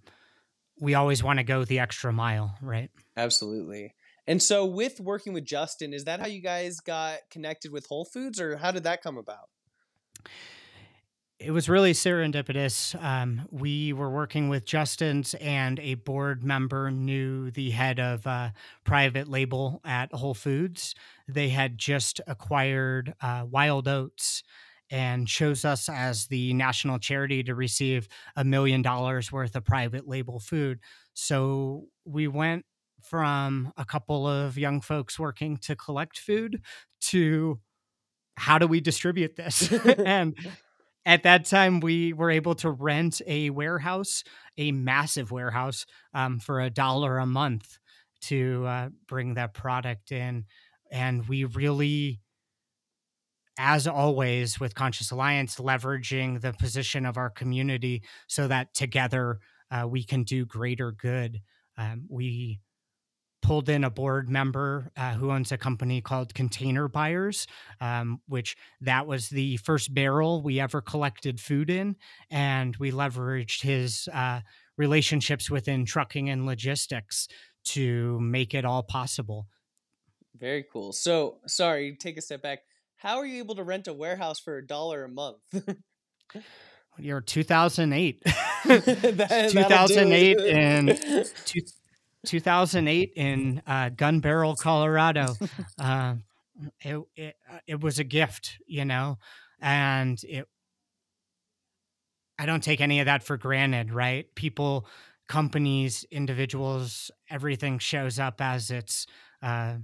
we 0.80 0.94
always 0.94 1.24
want 1.24 1.40
to 1.40 1.44
go 1.44 1.66
the 1.66 1.80
extra 1.80 2.12
mile, 2.14 2.56
right? 2.62 2.90
Absolutely. 3.16 3.94
And 4.26 4.42
so, 4.42 4.66
with 4.66 5.00
working 5.00 5.34
with 5.34 5.46
Justin, 5.46 5.94
is 5.94 6.04
that 6.04 6.20
how 6.20 6.28
you 6.28 6.42
guys 6.42 6.80
got 6.80 7.20
connected 7.30 7.72
with 7.72 7.86
Whole 7.88 8.06
Foods, 8.06 8.42
or 8.42 8.58
how 8.58 8.72
did 8.72 8.84
that 8.84 9.02
come 9.02 9.18
about? 9.18 9.50
it 11.40 11.52
was 11.52 11.70
really 11.70 11.94
serendipitous. 11.94 13.00
Um, 13.02 13.48
we 13.52 13.94
were 13.94 14.10
working 14.10 14.50
with 14.50 14.66
Justin's, 14.66 15.36
and 15.36 15.80
a 15.80 15.94
board 15.94 16.44
member 16.44 16.90
knew 16.90 17.52
the 17.52 17.70
head 17.70 18.00
of 18.00 18.26
uh, 18.26 18.50
private 18.84 19.28
label 19.28 19.80
at 19.86 20.12
Whole 20.12 20.34
Foods. 20.34 20.96
They 21.28 21.50
had 21.50 21.78
just 21.78 22.22
acquired 22.26 23.14
uh, 23.22 23.46
Wild 23.50 23.88
Oats 23.88 24.42
and 24.90 25.28
chose 25.28 25.66
us 25.66 25.90
as 25.90 26.28
the 26.28 26.54
national 26.54 27.00
charity 27.00 27.44
to 27.44 27.56
receive 27.56 28.08
a 28.36 28.44
million 28.44 28.82
dollars 28.82 29.32
worth 29.32 29.56
of 29.56 29.66
private 29.66 30.08
label 30.08 30.40
food. 30.40 30.80
So 31.14 31.86
we 32.06 32.28
went 32.28 32.66
from 33.02 33.74
a 33.78 33.86
couple 33.86 34.28
of 34.28 34.58
young 34.58 34.82
folks 34.82 35.20
working 35.20 35.58
to 35.58 35.76
collect 35.76 36.18
food 36.20 36.62
to 37.02 37.60
how 38.36 38.58
do 38.58 38.68
we 38.68 38.80
distribute 38.80 39.36
this? 39.36 39.72
and 39.98 40.36
at 41.06 41.24
that 41.24 41.46
time 41.46 41.80
we 41.80 42.14
were 42.14 42.30
able 42.30 42.56
to 42.56 42.70
rent 42.70 43.22
a 43.26 43.50
warehouse 43.50 44.24
a 44.58 44.72
massive 44.72 45.32
warehouse 45.32 45.86
um, 46.14 46.40
for 46.40 46.60
a 46.60 46.70
dollar 46.70 47.18
a 47.18 47.26
month 47.26 47.78
to 48.22 48.66
uh, 48.68 48.90
bring 49.08 49.36
that 49.36 49.54
product 49.54 50.12
in 50.12 50.46
and 50.92 51.28
we 51.28 51.46
really 51.46 52.20
as 53.58 53.88
always 53.88 54.60
with 54.60 54.76
conscious 54.76 55.12
alliance 55.12 55.58
leveraging 55.58 56.42
the 56.42 56.54
position 56.54 57.06
of 57.06 57.18
our 57.18 57.30
community 57.30 58.04
so 58.28 58.48
that 58.48 58.74
together 58.74 59.40
uh, 59.72 59.88
we 59.88 60.04
can 60.04 60.24
do 60.24 60.46
greater 60.46 60.92
good 60.92 61.42
um, 61.78 62.06
we 62.10 62.60
pulled 63.42 63.70
in 63.70 63.84
a 63.84 63.90
board 63.90 64.30
member 64.30 64.92
uh, 64.98 65.14
who 65.14 65.32
owns 65.32 65.52
a 65.52 65.58
company 65.58 66.02
called 66.02 66.34
Container 66.34 66.88
Buyers, 66.88 67.48
um, 67.80 68.20
which 68.28 68.58
that 68.82 69.08
was 69.08 69.30
the 69.30 69.58
first 69.58 69.94
barrel 69.94 70.42
we 70.42 70.60
ever 70.60 70.82
collected 70.82 71.40
food 71.40 71.70
in, 71.70 71.96
and 72.30 72.76
we 72.78 72.92
leveraged 72.92 73.62
his 73.62 74.10
uh, 74.14 74.42
relationships 74.78 75.50
within 75.50 75.86
trucking 75.86 76.30
and 76.30 76.46
logistics 76.46 77.28
to 77.64 78.20
make 78.20 78.54
it 78.54 78.66
all 78.66 78.84
possible. 78.84 79.48
Very 80.38 80.66
cool. 80.72 80.92
So, 80.92 81.38
sorry, 81.48 81.96
take 81.96 82.18
a 82.18 82.22
step 82.22 82.42
back. 82.42 82.60
How 82.98 83.18
are 83.18 83.26
you 83.26 83.38
able 83.38 83.56
to 83.56 83.64
rent 83.64 83.88
a 83.88 83.94
warehouse 83.94 84.40
for 84.40 84.58
a 84.58 84.66
dollar 84.66 85.04
a 85.04 85.10
month? 85.10 85.38
You're 86.98 87.22
2008. 87.22 88.24
that, 88.66 89.50
2008 89.52 90.38
and 90.40 91.00
2008 92.26 93.14
in 93.16 93.62
uh, 93.68 93.90
Gunbarrel, 93.92 94.58
Colorado. 94.58 95.36
Uh, 95.80 96.16
it, 96.82 97.00
it, 97.16 97.36
uh, 97.52 97.60
it 97.68 97.82
was 97.82 98.00
a 98.00 98.04
gift, 98.04 98.58
you 98.66 98.84
know, 98.84 99.20
and 99.62 100.20
it. 100.24 100.48
I 102.40 102.48
don't 102.48 102.64
take 102.64 102.82
any 102.82 103.00
of 103.00 103.06
that 103.06 103.24
for 103.24 103.38
granted, 103.38 103.94
right? 103.94 104.26
People, 104.36 104.88
companies, 105.28 106.04
individuals, 106.12 107.12
everything 107.30 107.78
shows 107.80 108.20
up 108.20 108.42
as 108.42 108.72
it's 108.72 109.06
uh, 109.42 109.76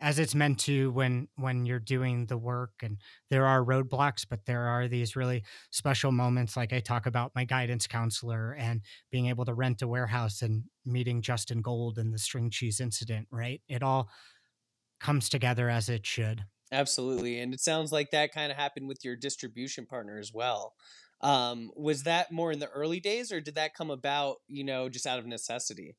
as 0.00 0.18
it's 0.18 0.34
meant 0.34 0.58
to 0.58 0.90
when 0.90 1.28
when 1.36 1.64
you're 1.66 1.78
doing 1.78 2.26
the 2.26 2.36
work 2.36 2.72
and 2.82 2.98
there 3.30 3.46
are 3.46 3.64
roadblocks 3.64 4.26
but 4.28 4.44
there 4.46 4.62
are 4.62 4.88
these 4.88 5.16
really 5.16 5.42
special 5.70 6.12
moments 6.12 6.56
like 6.56 6.72
i 6.72 6.80
talk 6.80 7.06
about 7.06 7.32
my 7.34 7.44
guidance 7.44 7.86
counselor 7.86 8.52
and 8.54 8.80
being 9.10 9.26
able 9.26 9.44
to 9.44 9.54
rent 9.54 9.82
a 9.82 9.88
warehouse 9.88 10.42
and 10.42 10.64
meeting 10.84 11.22
justin 11.22 11.62
gold 11.62 11.98
and 11.98 12.12
the 12.12 12.18
string 12.18 12.50
cheese 12.50 12.80
incident 12.80 13.28
right? 13.30 13.60
It 13.68 13.82
all 13.82 14.08
comes 15.00 15.28
together 15.28 15.68
as 15.68 15.88
it 15.88 16.06
should. 16.06 16.44
Absolutely 16.72 17.40
and 17.40 17.52
it 17.52 17.60
sounds 17.60 17.92
like 17.92 18.10
that 18.10 18.32
kind 18.32 18.50
of 18.50 18.58
happened 18.58 18.88
with 18.88 19.04
your 19.04 19.16
distribution 19.16 19.86
partner 19.86 20.18
as 20.18 20.32
well. 20.32 20.74
Um, 21.20 21.70
was 21.76 22.02
that 22.02 22.32
more 22.32 22.52
in 22.52 22.58
the 22.58 22.68
early 22.68 23.00
days 23.00 23.32
or 23.32 23.40
did 23.40 23.54
that 23.54 23.74
come 23.74 23.90
about 23.90 24.36
you 24.48 24.64
know 24.64 24.88
just 24.88 25.06
out 25.06 25.18
of 25.18 25.26
necessity 25.26 25.96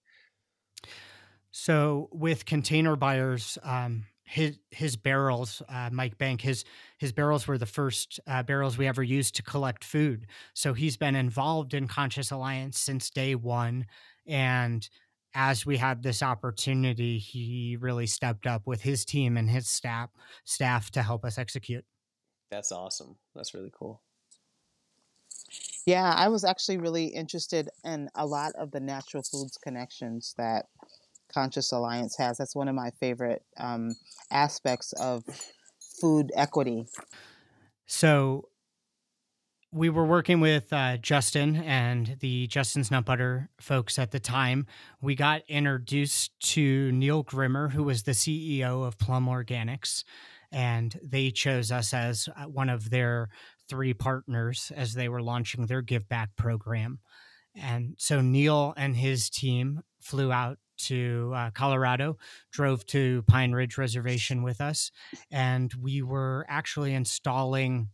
so 1.58 2.10
with 2.12 2.46
container 2.46 2.98
buyers, 2.98 3.58
um, 3.64 4.08
his 4.26 4.60
his 4.72 4.98
barrels, 4.98 5.62
uh, 5.70 5.90
Mike 5.90 6.18
Bank, 6.18 6.42
his 6.42 6.66
his 6.98 7.14
barrels 7.14 7.48
were 7.48 7.58
the 7.58 7.66
first 7.66 8.20
uh, 8.28 8.44
barrels 8.44 8.78
we 8.78 8.88
ever 8.88 9.02
used 9.02 9.36
to 9.36 9.42
collect 9.42 9.82
food. 9.86 10.28
So 10.54 10.74
he's 10.74 10.98
been 10.98 11.16
involved 11.16 11.74
in 11.74 11.88
Conscious 11.88 12.30
Alliance 12.30 12.78
since 12.78 13.10
day 13.10 13.36
one, 13.36 13.86
and 14.28 14.90
as 15.34 15.66
we 15.66 15.78
had 15.78 16.04
this 16.04 16.22
opportunity, 16.22 17.20
he 17.20 17.78
really 17.80 18.06
stepped 18.06 18.46
up 18.46 18.68
with 18.68 18.82
his 18.82 19.06
team 19.06 19.38
and 19.38 19.50
his 19.50 19.66
staff 19.66 20.10
staff 20.44 20.92
to 20.92 21.04
help 21.04 21.24
us 21.24 21.38
execute. 21.38 21.86
That's 22.52 22.74
awesome. 22.74 23.18
That's 23.34 23.54
really 23.54 23.72
cool. 23.74 24.02
Yeah, 25.86 26.14
I 26.18 26.28
was 26.28 26.44
actually 26.44 26.80
really 26.80 27.06
interested 27.06 27.70
in 27.86 28.10
a 28.14 28.26
lot 28.26 28.56
of 28.56 28.72
the 28.72 28.82
natural 28.82 29.24
foods 29.24 29.58
connections 29.58 30.34
that 30.38 30.66
Conscious 31.36 31.72
Alliance 31.72 32.18
has. 32.18 32.38
That's 32.38 32.56
one 32.56 32.68
of 32.68 32.76
my 32.76 32.92
favorite 33.00 33.44
um, 33.58 33.96
aspects 34.32 34.94
of 34.94 35.24
food 36.02 36.32
equity. 36.36 36.88
So 37.86 38.50
we 39.72 39.90
were 39.90 40.06
working 40.06 40.40
with 40.40 40.72
uh, 40.72 40.96
Justin 40.98 41.58
and 41.58 42.16
the 42.22 42.48
Justin's 42.48 42.90
Nut 42.90 43.04
Butter 43.04 43.50
folks 43.60 44.00
at 44.00 44.12
the 44.12 44.20
time. 44.22 44.66
We 45.02 45.16
got 45.16 45.42
introduced 45.50 46.32
to 46.54 46.92
Neil 46.94 47.24
Grimmer, 47.24 47.68
who 47.68 47.84
was 47.84 48.04
the 48.04 48.14
CEO 48.14 48.88
of 48.88 48.98
Plum 48.98 49.28
Organics, 49.28 50.06
and 50.50 50.98
they 51.04 51.30
chose 51.30 51.74
us 51.74 51.94
as 51.94 52.30
uh, 52.38 52.46
one 52.46 52.70
of 52.70 52.90
their 52.90 53.28
three 53.68 53.94
partners 53.94 54.72
as 54.74 54.94
they 54.94 55.10
were 55.10 55.22
launching 55.22 55.66
their 55.66 55.82
Give 55.82 56.08
Back 56.08 56.38
program. 56.38 57.00
And 57.54 57.96
so 57.98 58.22
Neil 58.22 58.74
and 58.78 58.96
his 58.96 59.30
team 59.30 59.82
flew 60.00 60.32
out 60.32 60.58
to 60.78 61.32
uh, 61.36 61.52
Colorado, 61.52 62.18
drove 62.52 62.86
to 62.88 63.24
Pine 63.28 63.52
Ridge 63.52 63.78
Reservation 63.78 64.44
with 64.44 64.62
us, 64.62 64.92
and 65.32 65.74
we 65.74 66.02
were 66.02 66.46
actually 66.50 66.94
installing 66.94 67.90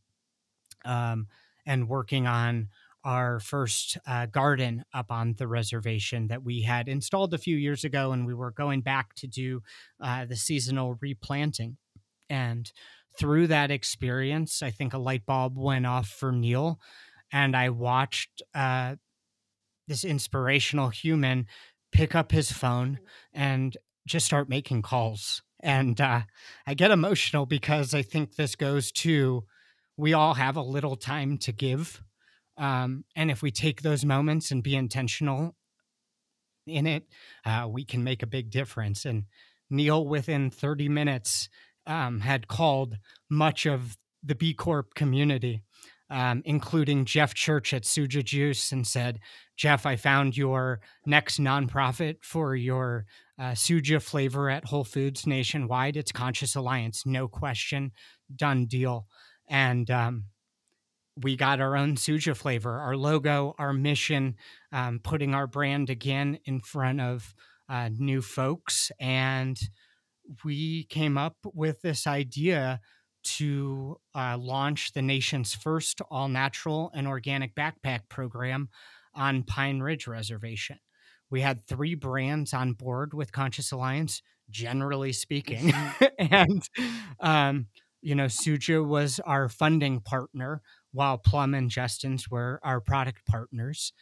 um, 0.86 1.28
and 1.66 1.88
working 1.88 2.28
on 2.28 2.70
our 3.04 3.40
first 3.40 3.98
uh, 4.06 4.28
garden 4.28 4.84
up 4.94 5.12
on 5.12 5.34
the 5.38 5.48
reservation 5.48 6.28
that 6.28 6.44
we 6.44 6.62
had 6.62 6.88
installed 6.88 7.34
a 7.34 7.40
few 7.40 7.56
years 7.56 7.84
ago, 7.84 8.12
and 8.12 8.26
we 8.26 8.34
were 8.34 8.52
going 8.52 8.82
back 8.82 9.16
to 9.16 9.28
do 9.28 9.62
uh, 10.00 10.26
the 10.26 10.36
seasonal 10.36 10.98
replanting. 11.02 11.78
And 12.30 12.72
through 13.18 13.48
that 13.48 13.72
experience, 13.72 14.62
I 14.62 14.72
think 14.72 14.94
a 14.94 15.00
light 15.00 15.26
bulb 15.26 15.58
went 15.58 15.86
off 15.86 16.08
for 16.08 16.32
Neil, 16.32 16.80
and 17.32 17.56
I 17.56 17.70
watched 17.70 18.42
uh, 18.54 18.96
this 19.88 20.04
inspirational 20.06 20.90
human 20.90 21.48
pick 21.91 22.15
up 22.15 22.31
his 22.31 22.51
phone 22.51 23.00
and 23.33 23.77
just 24.07 24.25
start 24.25 24.50
making 24.50 24.81
calls. 24.81 25.41
And 25.62 26.00
uh, 26.01 26.21
I 26.65 26.74
get 26.74 26.91
emotional 26.91 27.45
because 27.45 27.93
I 27.93 28.01
think 28.01 28.36
this 28.36 28.55
goes 28.55 28.91
to 28.93 29.43
we 29.98 30.13
all 30.13 30.33
have 30.33 30.55
a 30.55 30.62
little 30.62 30.95
time 30.95 31.38
to 31.38 31.51
give. 31.51 32.01
Um, 32.57 33.05
and 33.15 33.29
if 33.29 33.41
we 33.41 33.51
take 33.51 33.81
those 33.81 34.03
moments 34.03 34.51
and 34.51 34.63
be 34.63 34.75
intentional 34.75 35.55
in 36.65 36.88
it, 36.88 37.03
uh, 37.45 37.67
we 37.69 37.86
can 37.86 38.03
make 38.03 38.24
a 38.24 38.27
big 38.27 38.50
difference. 38.50 39.05
And 39.05 39.25
Neil, 39.69 40.05
within 40.05 40.50
30 40.50 40.89
minutes, 40.89 41.50
um, 41.86 42.21
had 42.21 42.48
called 42.48 42.98
much 43.29 43.65
of 43.65 43.98
the 44.24 44.36
B 44.36 44.53
Corp 44.53 44.93
community 44.93 45.63
um, 46.12 46.44
including 46.46 47.06
Jeff 47.06 47.34
Church 47.34 47.74
at 47.74 47.84
Suja 47.84 48.24
Juice, 48.24 48.72
and 48.72 48.86
said, 48.86 49.20
Jeff, 49.56 49.86
I 49.86 49.96
found 49.96 50.38
your 50.38 50.82
next 51.06 51.39
nonprofit 51.39 52.18
for 52.22 52.56
your 52.56 53.06
uh, 53.39 53.51
Suja 53.51 54.01
flavor 54.01 54.50
at 54.50 54.65
Whole 54.65 54.84
Foods 54.84 55.25
nationwide. 55.25 55.96
It's 55.96 56.12
Conscious 56.12 56.56
Alliance, 56.56 57.06
no 57.06 57.27
question, 57.27 57.91
done 58.36 58.65
deal. 58.65 59.08
And 59.50 59.89
um, 59.89 60.25
we 61.15 61.36
got 61.36 61.62
our 61.62 61.77
own 61.77 61.96
Suja 61.96 62.36
flavor, 62.36 62.77
our 62.77 62.98
logo, 62.98 63.56
our 63.58 63.74
mission, 63.74 64.36
um, 64.72 65.00
putting 65.01 65.34
our 65.34 65.48
brand 65.48 65.89
again 65.89 66.39
in 66.46 66.60
front 66.60 67.01
of 67.01 67.34
uh, 67.70 67.89
new 67.98 68.22
folks. 68.22 68.91
And 69.00 69.58
we 70.44 70.84
came 70.86 71.18
up 71.18 71.38
with 71.53 71.82
this 71.82 72.06
idea 72.06 72.82
to 73.24 73.98
uh, 74.16 74.38
launch 74.38 74.94
the 74.94 75.01
nation's 75.01 75.54
first 75.54 76.01
all 76.10 76.28
natural 76.28 76.92
and 76.94 77.08
organic 77.08 77.56
backpack 77.56 78.01
program 78.10 78.70
on 79.13 79.44
Pine 79.44 79.80
Ridge 79.80 80.08
Reservation. 80.08 80.80
We 81.30 81.42
had 81.42 81.66
three 81.66 81.96
brands 81.96 82.54
on 82.54 82.74
board 82.74 83.13
with 83.13 83.32
Conscious 83.32 83.72
Alliance, 83.72 84.22
generally 84.50 85.13
speaking. 85.13 85.74
and, 86.20 86.68
um, 87.20 87.68
you 88.01 88.16
know, 88.16 88.25
Suja 88.25 88.86
was 88.86 89.20
our 89.25 89.48
funding 89.48 90.01
partner, 90.01 90.62
while 90.92 91.18
Plum 91.18 91.54
and 91.54 91.70
Justin's 91.70 92.30
were 92.30 92.60
our 92.63 92.82
product 92.82 93.25
partners. 93.25 93.94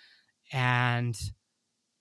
And 0.52 1.18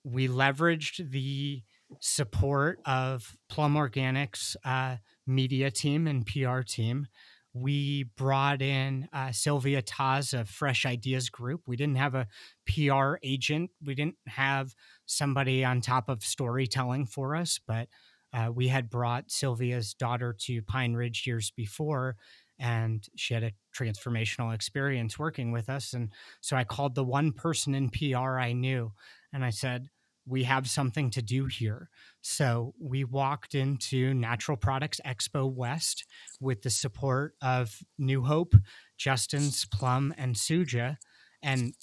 we 0.03 0.29
leveraged 0.29 1.11
the 1.11 1.63
support 2.01 2.81
of 2.87 3.37
Plum 3.49 3.75
Organics 3.75 4.57
uh, 4.65 4.97
media 5.29 5.71
team 5.71 6.07
and 6.07 6.27
PR 6.27 6.61
team, 6.61 7.07
we 7.53 8.05
brought 8.17 8.63
in 8.63 9.09
uh, 9.13 9.33
Sylvia 9.33 9.83
Tawse 9.83 10.39
of 10.39 10.49
Fresh 10.49 10.87
Ideas 10.87 11.29
Group. 11.31 11.63
We 11.67 11.77
didn't 11.77 11.97
have 11.97 12.15
a 12.15 12.27
PR 12.67 13.17
agent, 13.23 13.71
we 13.85 13.95
didn't 13.95 14.17
have 14.27 14.75
somebody 15.07 15.65
on 15.65 15.81
top 15.81 16.09
of 16.09 16.25
storytelling 16.25 17.07
for 17.07 17.35
us, 17.37 17.59
but 17.67 17.89
uh, 18.33 18.51
we 18.55 18.69
had 18.69 18.91
brought 18.91 19.31
Sylvia's 19.31 19.95
daughter 19.95 20.35
to 20.41 20.63
Pine 20.63 20.95
Ridge 20.95 21.27
years 21.27 21.51
before, 21.51 22.17
and 22.59 23.07
she 23.17 23.35
had 23.35 23.43
a 23.43 23.53
transformational 23.77 24.55
experience 24.55 25.19
working 25.19 25.53
with 25.53 25.69
us. 25.69 25.95
And 25.95 26.11
so 26.41 26.57
I 26.57 26.65
called 26.65 26.95
the 26.95 27.05
one 27.05 27.33
person 27.33 27.75
in 27.75 27.89
PR 27.89 28.39
I 28.39 28.53
knew, 28.53 28.93
and 29.33 29.45
I 29.45 29.51
said, 29.51 29.89
we 30.29 30.45
have 30.45 30.69
something 30.69 31.11
to 31.11 31.23
do 31.23 31.47
here. 31.47 31.89
So 32.21 32.75
we 32.79 33.05
walked 33.05 33.55
into 33.55 34.13
Natural 34.13 34.57
Products 34.57 35.01
Expo 35.07 35.51
West 35.51 36.05
with 36.41 36.63
the 36.63 36.71
support 36.71 37.35
of 37.41 37.79
New 37.99 38.23
Hope, 38.23 38.55
Justin's 38.97 39.65
Plum, 39.65 40.15
and 40.19 40.35
Suja. 40.35 40.99
And 41.43 41.75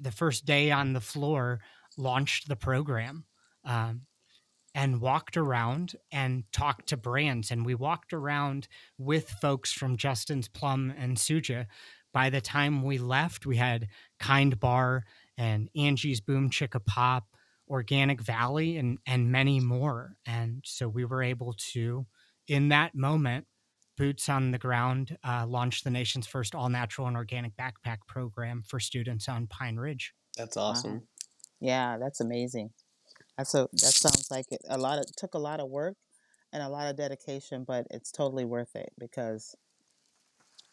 the 0.00 0.10
first 0.10 0.46
day 0.46 0.70
on 0.70 0.94
the 0.94 1.00
floor, 1.00 1.60
launched 1.98 2.48
the 2.48 2.56
program. 2.56 3.24
Um, 3.64 4.02
and 4.74 5.00
walked 5.00 5.36
around 5.36 5.96
and 6.10 6.44
talked 6.52 6.88
to 6.88 6.96
brands. 6.96 7.50
And 7.50 7.66
we 7.66 7.74
walked 7.74 8.14
around 8.14 8.68
with 8.96 9.28
folks 9.28 9.70
from 9.70 9.98
Justin's 9.98 10.48
Plum 10.48 10.92
and 10.96 11.18
Suja. 11.18 11.66
By 12.12 12.30
the 12.30 12.40
time 12.40 12.82
we 12.82 12.96
left, 12.96 13.44
we 13.44 13.56
had 13.56 13.88
Kind 14.18 14.58
Bar 14.58 15.04
and 15.36 15.68
Angie's 15.76 16.20
Boom 16.20 16.50
Chicka 16.50 16.84
Pop 16.84 17.31
Organic 17.72 18.20
Valley 18.20 18.76
and 18.76 18.98
and 19.06 19.32
many 19.32 19.58
more. 19.58 20.16
And 20.26 20.62
so 20.64 20.88
we 20.88 21.04
were 21.04 21.22
able 21.22 21.54
to, 21.72 22.06
in 22.46 22.68
that 22.68 22.94
moment, 22.94 23.46
boots 23.96 24.28
on 24.28 24.50
the 24.50 24.58
ground, 24.58 25.16
uh, 25.26 25.46
launch 25.46 25.82
the 25.82 25.90
nation's 25.90 26.26
first 26.26 26.54
all 26.54 26.68
natural 26.68 27.06
and 27.06 27.16
organic 27.16 27.56
backpack 27.56 27.98
program 28.06 28.62
for 28.66 28.78
students 28.78 29.28
on 29.28 29.46
Pine 29.46 29.76
Ridge. 29.76 30.12
That's 30.36 30.56
awesome. 30.56 30.92
Wow. 30.92 31.02
Yeah, 31.60 31.96
that's 31.98 32.20
amazing. 32.20 32.70
That's 33.38 33.54
a 33.54 33.68
that 33.72 33.94
sounds 33.94 34.30
like 34.30 34.46
it, 34.50 34.60
a 34.68 34.78
lot 34.78 34.98
of 34.98 35.06
took 35.16 35.34
a 35.34 35.38
lot 35.38 35.60
of 35.60 35.70
work 35.70 35.96
and 36.52 36.62
a 36.62 36.68
lot 36.68 36.88
of 36.88 36.96
dedication, 36.96 37.64
but 37.66 37.86
it's 37.90 38.12
totally 38.12 38.44
worth 38.44 38.76
it 38.76 38.92
because 38.98 39.56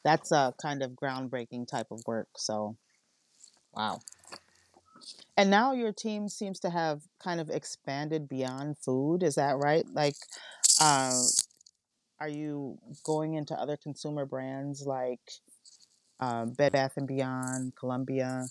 that's 0.04 0.32
a 0.32 0.54
kind 0.62 0.84
of 0.84 0.92
groundbreaking 0.92 1.68
type 1.68 1.88
of 1.92 2.02
work. 2.06 2.28
So, 2.38 2.76
wow. 3.74 4.00
And 5.40 5.50
now 5.50 5.72
your 5.72 5.94
team 5.94 6.28
seems 6.28 6.60
to 6.60 6.70
have 6.70 7.04
kind 7.24 7.40
of 7.40 7.50
expanded 7.50 8.28
beyond 8.28 8.78
food. 8.78 9.24
Is 9.24 9.36
that 9.36 9.56
right? 9.56 9.86
Like, 9.94 10.16
uh, 10.82 11.14
are 12.20 12.28
you 12.28 12.78
going 13.06 13.36
into 13.36 13.54
other 13.54 13.78
consumer 13.78 14.26
brands 14.26 14.84
like 14.86 15.22
um, 16.20 16.52
Bed 16.52 16.74
Bath 16.74 16.98
and 16.98 17.08
Beyond, 17.08 17.72
Columbia, 17.80 18.48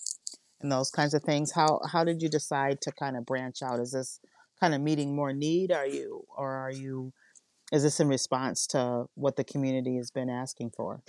and 0.62 0.72
those 0.72 0.90
kinds 0.90 1.12
of 1.12 1.22
things? 1.22 1.52
How 1.52 1.78
how 1.92 2.04
did 2.04 2.22
you 2.22 2.30
decide 2.30 2.80
to 2.80 2.92
kind 2.92 3.18
of 3.18 3.26
branch 3.26 3.62
out? 3.62 3.80
Is 3.80 3.92
this 3.92 4.18
kind 4.58 4.74
of 4.74 4.80
meeting 4.80 5.14
more 5.14 5.34
need? 5.34 5.70
Are 5.70 5.86
you 5.86 6.24
or 6.34 6.50
are 6.52 6.72
you? 6.72 7.12
Is 7.70 7.82
this 7.82 8.00
in 8.00 8.08
response 8.08 8.66
to 8.68 9.04
what 9.14 9.36
the 9.36 9.44
community 9.44 9.96
has 9.96 10.10
been 10.10 10.30
asking 10.30 10.70
for? 10.70 11.02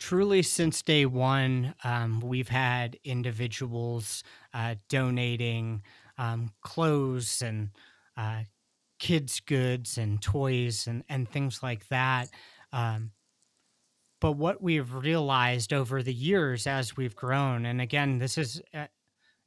Truly 0.00 0.42
since 0.42 0.82
day 0.82 1.06
one 1.06 1.74
um, 1.84 2.20
we've 2.20 2.48
had 2.48 2.98
individuals 3.04 4.24
uh, 4.54 4.74
donating 4.88 5.82
um, 6.18 6.50
clothes 6.62 7.42
and 7.42 7.70
uh, 8.16 8.42
kids 8.98 9.40
goods 9.40 9.98
and 9.98 10.20
toys 10.22 10.86
and, 10.88 11.04
and 11.08 11.28
things 11.28 11.62
like 11.62 11.86
that 11.88 12.28
um, 12.72 13.12
but 14.20 14.32
what 14.32 14.62
we've 14.62 14.92
realized 14.94 15.72
over 15.72 16.02
the 16.02 16.14
years 16.14 16.66
as 16.66 16.96
we've 16.96 17.16
grown 17.16 17.66
and 17.66 17.80
again 17.80 18.18
this 18.18 18.38
is 18.38 18.60
uh, 18.74 18.86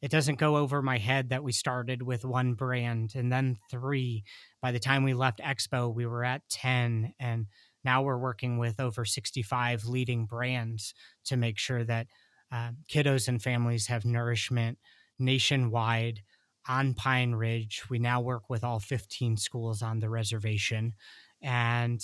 it 0.04 0.12
doesn't 0.12 0.36
go 0.38 0.58
over 0.58 0.82
my 0.82 0.98
head 0.98 1.30
that 1.30 1.46
we 1.46 1.54
started 1.54 2.02
with 2.02 2.26
one 2.26 2.56
brand 2.56 3.14
and 3.16 3.32
then 3.32 3.58
three. 3.72 4.26
By 4.62 4.74
the 4.74 4.80
time 4.80 5.04
we 5.06 5.14
left 5.14 5.40
expo 5.40 5.96
we 5.96 6.06
were 6.06 6.26
at 6.26 6.42
10 6.50 7.14
and 7.22 7.48
now 7.84 8.02
we're 8.02 8.18
working 8.18 8.58
with 8.58 8.80
over 8.80 9.06
65 9.06 9.86
leading 9.86 10.26
brands 10.26 10.94
to 11.26 11.38
make 11.38 11.58
sure 11.58 11.84
that 11.84 12.08
uh, 12.52 12.72
kiddos 12.90 13.28
and 13.28 13.42
families 13.42 13.88
have 13.88 14.06
nourishment 14.06 14.78
nationwide 15.20 16.22
on 16.68 16.94
Pine 16.94 17.34
Ridge. 17.34 17.84
We 17.90 18.00
now 18.00 18.22
work 18.22 18.50
with 18.50 18.64
all 18.64 18.80
15 18.80 19.38
schools 19.38 19.82
on 19.82 20.00
the 20.00 20.10
reservation. 20.10 20.94
And, 21.42 22.02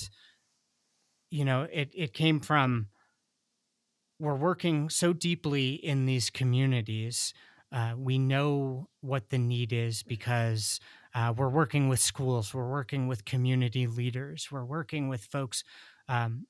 you 1.30 1.46
know, 1.46 1.68
it, 1.72 1.92
it 1.94 2.14
came 2.14 2.40
from 2.40 2.88
we're 4.20 4.36
working 4.36 4.90
so 4.90 5.14
deeply 5.14 5.74
in 5.74 6.06
these 6.06 6.30
communities. 6.30 7.34
Uh, 7.72 7.94
we 7.98 8.18
know 8.18 8.90
what 9.02 9.30
the 9.30 9.38
need 9.38 9.72
is 9.72 10.04
because 10.04 10.80
uh, 11.20 11.34
we're 11.34 11.50
working 11.50 11.90
with 11.90 12.00
schools, 12.00 12.54
we're 12.54 12.70
working 12.70 13.10
with 13.10 13.26
community 13.26 13.88
leaders, 13.88 14.48
we're 14.50 14.64
working 14.64 15.10
with 15.10 15.22
folks 15.26 15.66
um, 16.08 16.46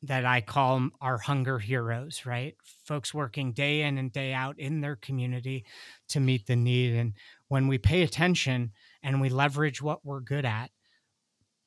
that 0.00 0.24
I 0.24 0.42
call 0.42 0.90
our 1.00 1.18
hunger 1.18 1.58
heroes, 1.58 2.24
right? 2.24 2.54
Folks 2.84 3.12
working 3.12 3.52
day 3.52 3.82
in 3.82 3.98
and 3.98 4.12
day 4.12 4.32
out 4.32 4.60
in 4.60 4.80
their 4.80 4.94
community 4.94 5.64
to 6.10 6.20
meet 6.20 6.46
the 6.46 6.54
need. 6.54 6.94
And 6.94 7.14
when 7.48 7.66
we 7.66 7.78
pay 7.78 8.02
attention 8.02 8.70
and 9.02 9.20
we 9.20 9.28
leverage 9.28 9.82
what 9.82 10.04
we're 10.04 10.20
good 10.20 10.44
at, 10.44 10.70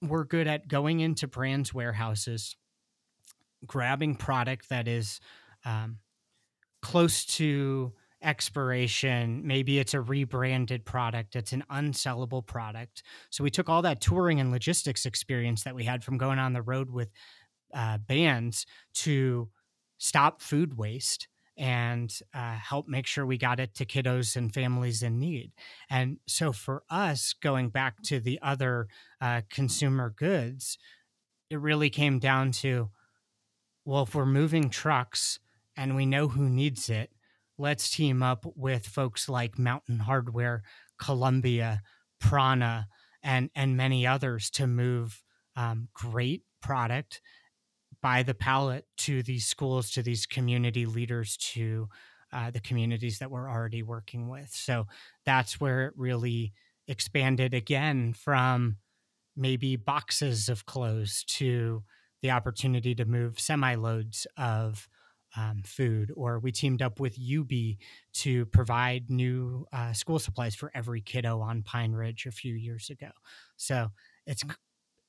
we're 0.02 0.23
good 0.23 0.47
at 0.47 0.69
going 0.69 1.02
into 1.02 1.28
brands' 1.28 1.73
warehouses, 1.73 2.56
grabbing 3.65 4.15
product 4.15 4.69
that 4.69 4.88
is 4.88 5.19
um, 5.65 5.97
close 6.82 7.25
to 7.25 7.91
expiration. 8.21 9.45
Maybe 9.45 9.79
it's 9.79 9.93
a 9.93 10.01
rebranded 10.01 10.86
product, 10.86 11.36
it's 11.36 11.53
an 11.53 11.63
unsellable 11.71 12.45
product. 12.45 13.03
So 13.29 13.43
we 13.43 13.49
took 13.49 13.69
all 13.69 13.82
that 13.84 14.01
touring 14.01 14.39
and 14.39 14.51
logistics 14.51 15.05
experience 15.05 15.63
that 15.63 15.75
we 15.75 15.84
had 15.84 16.03
from 16.03 16.17
going 16.17 16.39
on 16.39 16.53
the 16.53 16.62
road 16.62 16.89
with 16.89 17.10
uh, 17.73 17.97
bands 17.99 18.65
to 18.93 19.49
stop 19.97 20.41
food 20.41 20.77
waste 20.77 21.27
and 21.58 22.17
uh, 22.34 22.53
help 22.53 22.88
make 22.88 23.05
sure 23.05 23.25
we 23.25 23.38
got 23.38 23.60
it 23.60 23.75
to 23.75 23.86
kiddos 23.86 24.38
and 24.38 24.53
families 24.53 25.03
in 25.03 25.19
need. 25.19 25.51
And 25.89 26.17
so 26.25 26.53
for 26.53 26.84
us, 26.89 27.34
going 27.34 27.69
back 27.69 28.01
to 28.03 28.21
the 28.21 28.39
other 28.41 28.88
uh, 29.19 29.41
consumer 29.49 30.10
goods, 30.10 30.77
it 31.49 31.60
really 31.60 31.89
came 31.89 32.19
down 32.19 32.51
to 32.51 32.89
well, 33.86 34.03
if 34.03 34.13
we're 34.13 34.25
moving 34.25 34.69
trucks 34.69 35.39
and 35.75 35.95
we 35.95 36.05
know 36.05 36.27
who 36.27 36.47
needs 36.47 36.89
it, 36.89 37.10
let's 37.60 37.91
team 37.91 38.24
up 38.24 38.45
with 38.56 38.88
folks 38.88 39.30
like 39.30 39.60
Mountain 39.60 40.04
Hardwear, 40.08 40.62
Columbia, 40.98 41.82
Prana, 42.19 42.88
and 43.22 43.50
and 43.54 43.78
many 43.78 44.08
others 44.08 44.50
to 44.52 44.65
move 44.65 45.22
um, 45.56 45.89
great 45.93 46.43
product 46.62 47.22
by 48.02 48.24
the 48.24 48.34
pallet 48.34 48.86
to 48.98 49.22
these 49.22 49.45
schools, 49.45 49.91
to 49.91 50.02
these 50.02 50.26
community 50.26 50.86
leaders, 50.86 51.36
to 51.36 51.89
uh, 52.32 52.50
the 52.50 52.62
communities 52.62 53.19
that 53.19 53.30
we're 53.30 53.50
already 53.50 53.84
working 53.84 54.30
with. 54.30 54.50
So 54.52 54.88
that's 55.26 55.60
where 55.60 55.88
it 55.88 55.93
really 55.98 56.54
expanded 56.88 57.54
again 57.54 58.13
from 58.13 58.78
maybe 59.36 59.76
boxes 59.76 60.48
of 60.48 60.65
clothes 60.65 61.24
to 61.26 61.84
the 62.22 62.32
opportunity 62.32 62.95
to 62.95 63.06
move 63.06 63.39
semi 63.39 63.76
loads 63.76 64.28
of 64.38 64.88
um, 65.36 65.62
food, 65.65 66.12
or 66.15 66.39
we 66.39 66.52
teamed 66.52 66.82
up 66.82 67.00
with 67.00 67.18
UB 67.20 67.50
to 68.13 68.46
provide 68.48 69.10
new 69.10 69.65
uh, 69.72 69.94
school 69.94 70.20
supplies 70.20 70.56
for 70.56 70.72
every 70.74 71.02
kiddo 71.02 71.39
on 71.42 71.63
Pine 71.63 71.92
Ridge 71.92 72.26
a 72.26 72.32
few 72.32 72.56
years 72.56 72.89
ago. 72.89 73.10
So 73.58 73.89
it's 74.26 74.44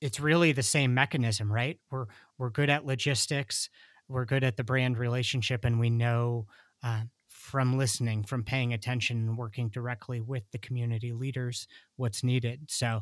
it's 0.01 0.21
really 0.21 0.53
the 0.53 0.63
same 0.63 0.95
mechanism, 0.95 1.53
right? 1.53 1.79
We're 1.91 2.07
we're 2.39 2.51
good 2.51 2.71
at 2.71 2.87
logistics, 2.87 3.69
we're 4.09 4.25
good 4.25 4.45
at 4.45 4.57
the 4.57 4.65
brand 4.65 4.99
relationship, 4.99 5.65
and 5.65 5.79
we 5.79 5.91
know 5.91 6.47
uh, 6.83 7.03
from 7.29 7.77
listening, 7.77 8.25
from 8.25 8.45
paying 8.45 8.73
attention, 8.73 9.17
and 9.29 9.39
working 9.39 9.69
directly 9.69 10.21
with 10.21 10.45
the 10.53 10.59
community 10.59 11.13
leaders 11.13 11.67
what's 11.97 12.23
needed. 12.25 12.71
So 12.71 13.01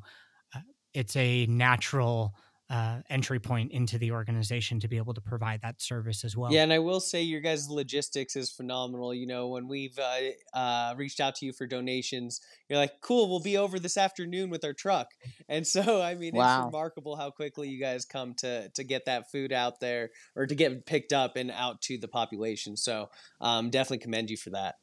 uh, 0.54 0.61
it's 0.94 1.16
a 1.16 1.46
natural 1.46 2.35
uh, 2.70 2.98
entry 3.09 3.38
point 3.40 3.72
into 3.72 3.96
the 3.96 4.12
organization 4.12 4.78
to 4.81 4.88
be 4.88 4.98
able 4.98 5.14
to 5.14 5.20
provide 5.20 5.62
that 5.62 5.81
service 5.81 6.22
as 6.22 6.37
well. 6.37 6.52
Yeah, 6.52 6.62
and 6.62 6.72
I 6.72 6.78
will 6.78 7.00
say 7.00 7.22
your 7.22 7.40
guys' 7.40 7.68
logistics 7.68 8.37
is 8.37 8.50
phenomenal. 8.50 9.14
You 9.14 9.26
know, 9.26 9.48
when 9.48 9.68
we've 9.68 9.98
uh, 9.98 10.57
uh, 10.59 10.94
reached 10.96 11.18
out 11.18 11.35
to 11.37 11.46
you 11.46 11.52
for 11.52 11.66
donations, 11.66 12.42
you're 12.68 12.78
like, 12.78 13.00
"Cool, 13.00 13.31
we'll 13.31 13.40
be 13.40 13.57
over 13.57 13.78
this 13.78 13.96
afternoon 13.96 14.50
with 14.50 14.64
our 14.64 14.74
truck." 14.74 15.12
And 15.48 15.66
so, 15.66 16.02
I 16.02 16.14
mean, 16.14 16.35
wow. 16.35 16.59
it's 16.59 16.66
remarkable 16.66 17.16
how 17.16 17.31
quickly 17.31 17.70
you 17.70 17.81
guys 17.81 18.04
come 18.04 18.35
to 18.35 18.68
to 18.68 18.85
get 18.85 19.07
that 19.07 19.31
food 19.31 19.50
out 19.50 19.81
there 19.81 20.11
or 20.37 20.46
to 20.46 20.54
get 20.54 20.85
picked 20.85 21.14
up 21.14 21.37
and 21.37 21.50
out 21.50 21.81
to 21.83 21.96
the 21.96 22.09
population. 22.09 22.76
So, 22.76 23.09
um, 23.40 23.70
definitely 23.70 23.98
commend 23.98 24.28
you 24.28 24.37
for 24.37 24.50
that. 24.50 24.74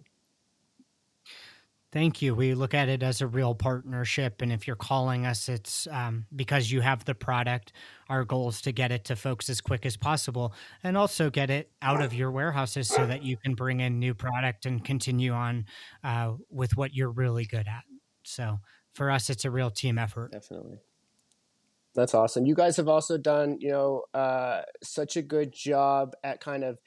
Thank 1.96 2.22
you. 2.22 2.36
We 2.36 2.56
look 2.56 2.74
at 2.74 2.90
it 2.90 3.04
as 3.04 3.22
a 3.22 3.28
real 3.28 3.56
partnership. 3.56 4.42
And 4.42 4.52
if 4.52 4.68
you're 4.68 4.76
calling 4.76 5.26
us, 5.26 5.48
it's 5.48 5.88
um, 5.90 6.26
because 6.36 6.70
you 6.70 6.82
have 6.82 7.06
the 7.06 7.16
product. 7.16 7.72
Our 8.10 8.26
goal 8.26 8.50
is 8.50 8.60
to 8.64 8.74
get 8.74 8.92
it 8.92 9.06
to 9.06 9.16
folks 9.16 9.50
as 9.50 9.62
quick 9.62 9.86
as 9.86 9.96
possible 9.96 10.54
and 10.84 10.98
also 10.98 11.30
get 11.30 11.50
it 11.50 11.72
out 11.82 12.02
of 12.02 12.14
your 12.14 12.32
warehouses 12.32 12.90
so 12.90 13.08
that 13.08 13.24
you 13.24 13.38
can 13.38 13.56
bring 13.56 13.80
in 13.80 13.98
new 13.98 14.14
product 14.14 14.66
and 14.66 14.84
continue 14.84 15.32
on 15.32 15.68
uh, 16.04 16.34
with 16.50 16.76
what 16.76 16.94
you're 16.94 17.12
really 17.12 17.46
good 17.46 17.66
at. 17.66 17.86
So 18.24 18.60
for 18.94 19.10
us, 19.10 19.30
it's 19.30 19.46
a 19.46 19.50
real 19.50 19.72
team 19.72 19.98
effort. 19.98 20.34
Definitely. 20.34 20.80
That's 21.94 22.14
awesome. 22.14 22.46
You 22.46 22.56
guys 22.56 22.76
have 22.76 22.90
also 22.90 23.18
done, 23.18 23.56
you 23.62 23.70
know, 23.70 24.04
uh, 24.14 24.64
such 24.84 25.16
a 25.16 25.22
good 25.22 25.54
job 25.54 26.14
at 26.26 26.42
kind 26.42 26.66
of 26.66 26.78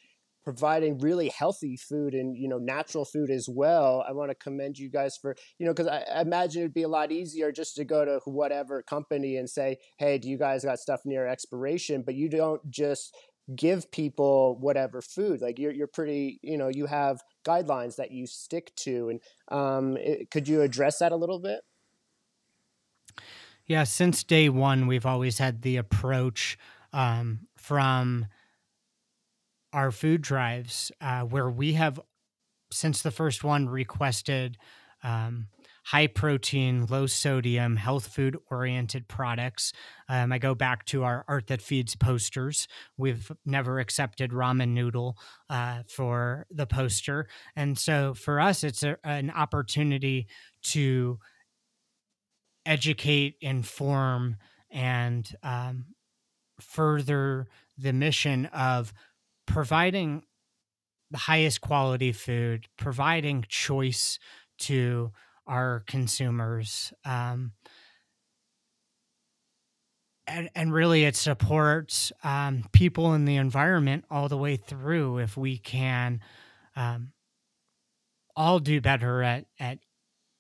providing 0.49 0.99
really 0.99 1.29
healthy 1.29 1.77
food 1.77 2.15
and 2.15 2.37
you 2.37 2.49
know 2.49 2.59
natural 2.59 3.05
food 3.05 3.31
as 3.31 3.49
well 3.51 4.03
i 4.09 4.13
want 4.13 4.31
to 4.31 4.35
commend 4.35 4.79
you 4.79 4.89
guys 4.89 5.15
for 5.21 5.37
you 5.59 5.67
know 5.67 5.73
because 5.73 5.87
I, 5.87 6.05
I, 6.11 6.23
imagine 6.23 6.63
it'd 6.63 6.73
be 6.73 6.85
a 6.85 6.89
lot 6.89 7.13
easier 7.13 7.53
just 7.53 7.77
to 7.77 7.85
go 7.85 8.05
to 8.05 8.21
whatever 8.25 8.83
company 8.83 9.37
and 9.37 9.49
say 9.49 9.77
hey 9.99 10.17
do 10.17 10.29
you 10.29 10.39
guys 10.39 10.65
got 10.65 10.79
stuff 10.79 11.01
near 11.05 11.27
expiration? 11.27 12.03
But 12.05 12.15
you 12.15 12.29
don't 12.29 12.69
just 12.71 13.17
give 13.57 13.91
people 13.91 14.59
whatever 14.61 15.01
food 15.01 15.41
like 15.41 15.59
you're, 15.59 15.73
you're 15.73 15.87
pretty 15.87 16.39
you 16.43 16.59
know 16.59 16.69
you 16.69 16.87
have 16.87 17.23
guidelines 17.47 17.97
that 17.97 18.11
you 18.11 18.27
stick 18.27 18.75
to 18.77 19.09
and 19.09 19.21
um, 19.51 19.97
it, 19.97 20.31
could 20.31 20.47
you 20.47 20.61
address 20.61 20.99
that 20.99 21.13
a 21.13 21.17
little 21.17 21.41
bit? 21.41 21.61
Yeah 23.67 23.85
since 23.85 24.23
day 24.23 24.49
one 24.51 24.87
we've 24.87 25.07
always 25.07 25.39
had 25.39 25.63
the 25.63 25.79
approach 25.79 26.59
um, 26.93 27.41
from 27.57 28.27
our 29.79 29.93
food 29.93 30.21
drives 30.21 30.91
uh, 31.01 31.21
where 31.21 31.49
we 31.49 31.75
have 31.75 32.01
since 32.73 33.01
the 33.01 33.13
first 33.13 33.45
one 33.45 33.69
requested 33.69 34.59
um, 35.05 35.47
high 35.85 36.09
protein 36.09 36.85
low 36.87 37.07
sodium 37.07 37.77
health 37.77 38.09
food 38.09 38.37
oriented 38.51 39.07
products. 39.07 39.73
Um, 40.09 40.33
i 40.33 40.39
go 40.39 40.53
back 40.57 40.85
to 40.87 41.05
our 41.05 41.25
art 41.29 41.47
that 41.47 41.63
feeds 41.63 41.95
posters. 41.95 42.67
We've 42.97 43.31
never 43.47 43.79
accepted 43.79 44.33
ramen 44.33 44.71
noodle 44.71 45.17
uh, 45.49 45.85
for 45.89 46.47
the 46.51 46.67
poster. 46.67 47.29
And 47.55 47.79
so 47.79 48.15
for 48.15 48.41
us 48.41 48.65
it's 48.65 48.83
a, 48.83 48.99
an 49.05 49.31
opportunity 49.31 50.27
to 50.75 51.21
educate 52.67 53.37
inform 53.41 54.39
and 54.73 55.33
um, 55.45 55.85
further 56.61 57.47
the 57.79 57.93
mission 57.93 58.47
of 58.47 58.93
providing 59.49 60.23
the 61.11 61.19
highest 61.19 61.61
quality 61.61 62.13
food, 62.13 62.67
providing 62.77 63.45
choice 63.49 64.19
to 64.59 65.11
our 65.47 65.83
consumers. 65.87 66.93
Um, 67.05 67.53
and, 70.27 70.51
and 70.55 70.73
really, 70.73 71.05
it 71.05 71.17
supports 71.17 72.13
um, 72.23 72.65
people 72.73 73.15
in 73.15 73.25
the 73.25 73.37
environment 73.37 74.05
all 74.11 74.29
the 74.29 74.37
way 74.37 74.57
through. 74.57 75.19
If 75.19 75.39
we 75.39 75.57
can 75.57 76.21
um, 76.77 77.13
all 78.37 78.59
do 78.59 78.83
better 78.83 79.23
at, 79.23 79.47
at 79.59 79.79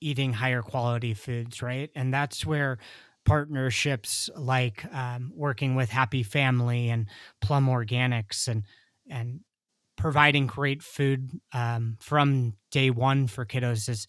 eating 0.02 0.34
higher 0.34 0.60
quality 0.60 1.14
foods, 1.14 1.62
right? 1.62 1.90
And 1.94 2.12
that's 2.12 2.44
where 2.44 2.78
partnerships 3.24 4.28
like 4.36 4.84
um, 4.94 5.32
working 5.34 5.74
with 5.74 5.88
Happy 5.88 6.22
Family 6.22 6.90
and 6.90 7.06
Plum 7.40 7.66
Organics 7.66 8.46
and 8.46 8.64
and 9.10 9.40
providing 9.96 10.46
great 10.46 10.82
food 10.82 11.30
um, 11.52 11.96
from 12.00 12.54
day 12.70 12.90
one 12.90 13.26
for 13.26 13.44
kiddos 13.44 13.88
is 13.88 14.06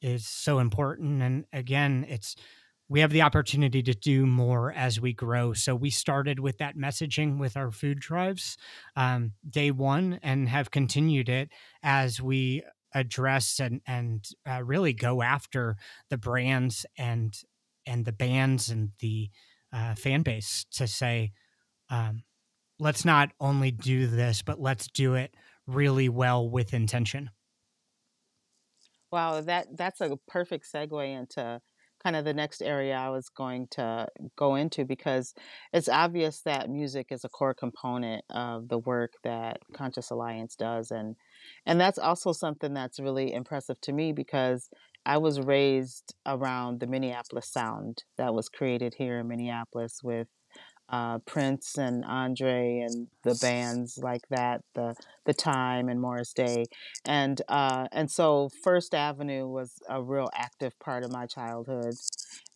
is 0.00 0.26
so 0.26 0.58
important. 0.58 1.22
And 1.22 1.44
again, 1.52 2.04
it's 2.08 2.34
we 2.88 3.00
have 3.00 3.10
the 3.10 3.22
opportunity 3.22 3.82
to 3.82 3.94
do 3.94 4.26
more 4.26 4.72
as 4.72 5.00
we 5.00 5.12
grow. 5.14 5.52
So 5.54 5.74
we 5.74 5.90
started 5.90 6.38
with 6.40 6.58
that 6.58 6.76
messaging 6.76 7.38
with 7.38 7.56
our 7.56 7.70
food 7.70 8.00
drives 8.00 8.56
um, 8.96 9.32
day 9.48 9.70
one, 9.70 10.18
and 10.22 10.48
have 10.48 10.70
continued 10.70 11.28
it 11.28 11.50
as 11.82 12.20
we 12.20 12.62
address 12.94 13.58
and 13.58 13.80
and 13.86 14.24
uh, 14.48 14.62
really 14.62 14.92
go 14.92 15.22
after 15.22 15.76
the 16.10 16.18
brands 16.18 16.84
and 16.98 17.34
and 17.86 18.04
the 18.04 18.12
bands 18.12 18.68
and 18.68 18.90
the 19.00 19.30
uh, 19.72 19.94
fan 19.94 20.22
base 20.22 20.66
to 20.72 20.86
say 20.86 21.32
um, 21.90 22.22
let's 22.82 23.04
not 23.04 23.30
only 23.38 23.70
do 23.70 24.08
this, 24.08 24.42
but 24.42 24.60
let's 24.60 24.88
do 24.88 25.14
it 25.14 25.34
really 25.68 26.08
well 26.08 26.48
with 26.48 26.74
intention. 26.74 27.30
Wow, 29.12 29.40
that 29.40 29.68
that's 29.76 30.00
a 30.00 30.16
perfect 30.26 30.66
segue 30.74 31.18
into 31.18 31.60
kind 32.02 32.16
of 32.16 32.24
the 32.24 32.34
next 32.34 32.60
area 32.60 32.96
I 32.96 33.10
was 33.10 33.28
going 33.28 33.68
to 33.72 34.08
go 34.36 34.56
into 34.56 34.84
because 34.84 35.34
it's 35.72 35.88
obvious 35.88 36.40
that 36.44 36.68
music 36.68 37.08
is 37.10 37.24
a 37.24 37.28
core 37.28 37.54
component 37.54 38.24
of 38.30 38.68
the 38.68 38.78
work 38.78 39.12
that 39.22 39.58
Conscious 39.72 40.10
Alliance 40.10 40.56
does 40.56 40.90
and 40.90 41.14
and 41.64 41.80
that's 41.80 41.98
also 41.98 42.32
something 42.32 42.74
that's 42.74 42.98
really 42.98 43.32
impressive 43.32 43.80
to 43.82 43.92
me 43.92 44.12
because 44.12 44.68
I 45.06 45.18
was 45.18 45.40
raised 45.40 46.14
around 46.26 46.80
the 46.80 46.88
Minneapolis 46.88 47.48
sound 47.52 48.02
that 48.18 48.34
was 48.34 48.48
created 48.48 48.94
here 48.98 49.20
in 49.20 49.28
Minneapolis 49.28 50.00
with 50.02 50.26
uh, 50.88 51.18
Prince 51.20 51.78
and 51.78 52.04
Andre 52.04 52.80
and 52.80 53.08
the 53.24 53.34
bands 53.40 53.98
like 54.02 54.22
that, 54.30 54.62
the 54.74 54.94
the 55.24 55.34
Time 55.34 55.88
and 55.88 56.00
Morris 56.00 56.32
Day, 56.32 56.64
and 57.06 57.40
uh, 57.48 57.88
and 57.92 58.10
so 58.10 58.50
First 58.62 58.94
Avenue 58.94 59.48
was 59.48 59.72
a 59.88 60.02
real 60.02 60.30
active 60.34 60.78
part 60.80 61.04
of 61.04 61.12
my 61.12 61.26
childhood, 61.26 61.94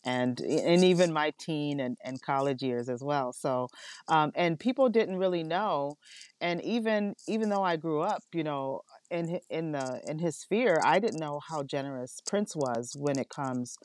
and 0.05 0.39
and 0.39 0.83
even 0.83 1.11
my 1.11 1.33
teen 1.39 1.79
and, 1.79 1.97
and 2.03 2.21
college 2.21 2.61
years 2.61 2.89
as 2.89 3.03
well. 3.03 3.33
So, 3.33 3.67
um, 4.07 4.31
and 4.35 4.59
people 4.59 4.89
didn't 4.89 5.17
really 5.17 5.43
know, 5.43 5.97
and 6.39 6.61
even 6.63 7.15
even 7.27 7.49
though 7.49 7.63
I 7.63 7.75
grew 7.75 8.01
up, 8.01 8.21
you 8.33 8.43
know, 8.43 8.81
in 9.09 9.39
in 9.49 9.71
the 9.71 10.01
in 10.07 10.19
his 10.19 10.37
sphere, 10.37 10.79
I 10.83 10.99
didn't 10.99 11.19
know 11.19 11.39
how 11.49 11.63
generous 11.63 12.19
Prince 12.25 12.55
was 12.55 12.95
when 12.97 13.17
it 13.19 13.29
comes 13.29 13.77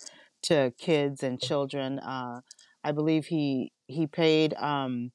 to 0.43 0.73
kids 0.79 1.23
and 1.23 1.41
children. 1.41 1.99
Uh, 1.99 2.41
I 2.85 2.93
believe 2.93 3.27
he 3.27 3.73
he 3.93 4.07
paid 4.07 4.55
um, 4.55 5.13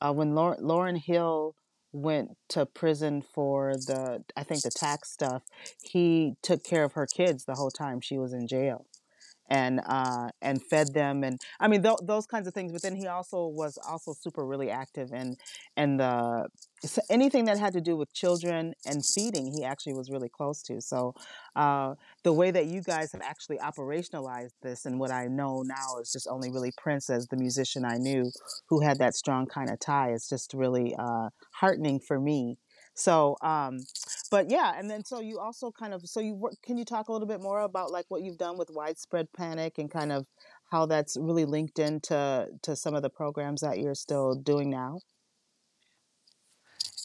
uh, 0.00 0.12
when 0.12 0.34
Lauren, 0.34 0.62
Lauryn 0.62 0.98
Hill 0.98 1.54
went 1.92 2.36
to 2.50 2.66
prison 2.66 3.22
for 3.22 3.74
the 3.74 4.22
I 4.36 4.42
think 4.42 4.62
the 4.62 4.70
tax 4.70 5.10
stuff. 5.10 5.42
He 5.82 6.34
took 6.42 6.62
care 6.62 6.84
of 6.84 6.92
her 6.92 7.06
kids 7.06 7.44
the 7.44 7.54
whole 7.54 7.70
time 7.70 8.00
she 8.00 8.18
was 8.18 8.32
in 8.32 8.46
jail 8.46 8.86
and 9.48 9.80
uh, 9.86 10.28
and 10.42 10.62
fed 10.70 10.92
them 10.94 11.24
and 11.24 11.40
I 11.60 11.68
mean 11.68 11.82
th- 11.82 11.98
those 12.02 12.26
kinds 12.26 12.46
of 12.48 12.54
things. 12.54 12.72
But 12.72 12.82
then 12.82 12.96
he 12.96 13.06
also 13.06 13.46
was 13.46 13.78
also 13.88 14.12
super 14.12 14.44
really 14.44 14.70
active 14.70 15.10
and 15.12 15.36
and 15.76 16.00
the 16.00 16.46
so 16.82 17.00
anything 17.08 17.46
that 17.46 17.58
had 17.58 17.72
to 17.72 17.80
do 17.80 17.96
with 17.96 18.12
children 18.12 18.74
and 18.84 19.02
feeding, 19.04 19.50
he 19.52 19.64
actually 19.64 19.94
was 19.94 20.10
really 20.10 20.28
close 20.28 20.62
to. 20.64 20.80
So 20.80 21.14
uh, 21.54 21.94
the 22.22 22.32
way 22.32 22.50
that 22.50 22.66
you 22.66 22.82
guys 22.82 23.12
have 23.12 23.22
actually 23.22 23.58
operationalized 23.58 24.52
this 24.62 24.84
and 24.84 25.00
what 25.00 25.10
I 25.10 25.26
know 25.26 25.62
now 25.62 25.98
is 26.00 26.12
just 26.12 26.28
only 26.30 26.50
really 26.50 26.72
Prince 26.76 27.08
as 27.08 27.26
the 27.28 27.36
musician 27.36 27.84
I 27.84 27.96
knew 27.96 28.30
who 28.68 28.80
had 28.80 28.98
that 28.98 29.14
strong 29.14 29.46
kind 29.46 29.70
of 29.70 29.80
tie. 29.80 30.10
It's 30.10 30.28
just 30.28 30.52
really 30.52 30.94
uh, 30.98 31.30
heartening 31.54 32.00
for 32.00 32.20
me 32.20 32.58
so, 32.96 33.36
um, 33.42 33.80
but 34.30 34.50
yeah, 34.50 34.72
and 34.76 34.90
then 34.90 35.04
so 35.04 35.20
you 35.20 35.38
also 35.38 35.70
kind 35.70 35.92
of 35.92 36.00
so 36.08 36.18
you 36.18 36.34
work. 36.34 36.54
Can 36.62 36.78
you 36.78 36.84
talk 36.84 37.08
a 37.08 37.12
little 37.12 37.28
bit 37.28 37.42
more 37.42 37.60
about 37.60 37.92
like 37.92 38.06
what 38.08 38.22
you've 38.22 38.38
done 38.38 38.56
with 38.56 38.70
widespread 38.70 39.28
panic 39.36 39.74
and 39.76 39.90
kind 39.90 40.12
of 40.12 40.26
how 40.72 40.86
that's 40.86 41.16
really 41.20 41.44
linked 41.44 41.78
into 41.78 42.46
to 42.62 42.74
some 42.74 42.94
of 42.94 43.02
the 43.02 43.10
programs 43.10 43.60
that 43.60 43.78
you're 43.78 43.94
still 43.94 44.34
doing 44.34 44.70
now? 44.70 45.00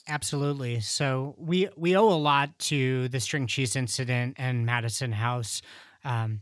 Absolutely. 0.08 0.80
So 0.80 1.36
we 1.38 1.68
we 1.76 1.98
owe 1.98 2.10
a 2.10 2.16
lot 2.16 2.58
to 2.60 3.10
the 3.10 3.20
string 3.20 3.46
cheese 3.46 3.76
incident 3.76 4.36
and 4.40 4.66
Madison 4.66 5.12
House 5.12 5.62
um, 6.06 6.42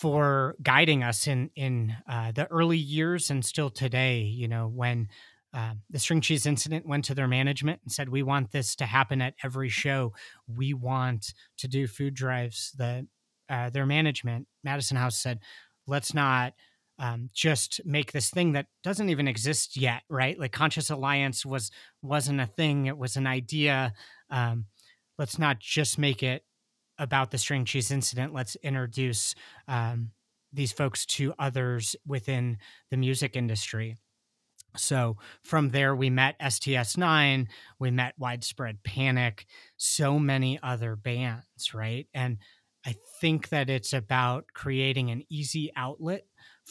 for 0.00 0.56
guiding 0.62 1.04
us 1.04 1.28
in 1.28 1.50
in 1.54 1.94
uh, 2.08 2.32
the 2.32 2.46
early 2.50 2.76
years 2.76 3.30
and 3.30 3.44
still 3.44 3.70
today. 3.70 4.18
You 4.22 4.48
know 4.48 4.66
when 4.66 5.08
uh, 5.54 5.74
the 5.88 5.98
string 5.98 6.20
cheese 6.20 6.46
incident 6.46 6.86
went 6.86 7.04
to 7.06 7.14
their 7.14 7.28
management 7.28 7.80
and 7.82 7.92
said, 7.92 8.08
"We 8.08 8.22
want 8.22 8.52
this 8.52 8.74
to 8.76 8.86
happen 8.86 9.22
at 9.22 9.34
every 9.42 9.68
show. 9.68 10.12
We 10.46 10.74
want 10.74 11.32
to 11.58 11.68
do 11.68 11.86
food 11.86 12.14
drives." 12.14 12.72
That 12.78 13.04
uh, 13.48 13.70
their 13.70 13.86
management, 13.86 14.46
Madison 14.62 14.96
House, 14.96 15.18
said, 15.18 15.40
"Let's 15.86 16.14
not." 16.14 16.54
Um, 17.00 17.30
just 17.32 17.80
make 17.84 18.10
this 18.10 18.28
thing 18.28 18.54
that 18.54 18.66
doesn't 18.82 19.08
even 19.08 19.28
exist 19.28 19.76
yet, 19.76 20.02
right? 20.10 20.36
Like 20.36 20.50
Conscious 20.50 20.90
Alliance 20.90 21.46
was 21.46 21.70
wasn't 22.02 22.40
a 22.40 22.46
thing; 22.46 22.86
it 22.86 22.98
was 22.98 23.16
an 23.16 23.24
idea. 23.24 23.92
Um, 24.30 24.66
let's 25.16 25.38
not 25.38 25.60
just 25.60 25.96
make 25.96 26.24
it 26.24 26.42
about 26.98 27.30
the 27.30 27.38
string 27.38 27.64
cheese 27.64 27.92
incident. 27.92 28.34
Let's 28.34 28.56
introduce 28.56 29.34
um, 29.68 30.10
these 30.52 30.72
folks 30.72 31.06
to 31.06 31.34
others 31.38 31.94
within 32.06 32.58
the 32.90 32.96
music 32.96 33.36
industry. 33.36 33.96
So 34.78 35.16
from 35.42 35.70
there, 35.70 35.94
we 35.94 36.10
met 36.10 36.38
STS9, 36.40 37.46
we 37.78 37.90
met 37.90 38.14
Widespread 38.18 38.82
Panic, 38.82 39.46
so 39.76 40.18
many 40.18 40.58
other 40.62 40.96
bands, 40.96 41.74
right? 41.74 42.06
And 42.14 42.38
I 42.86 42.94
think 43.20 43.48
that 43.50 43.68
it's 43.68 43.92
about 43.92 44.46
creating 44.54 45.10
an 45.10 45.22
easy 45.28 45.70
outlet 45.76 46.24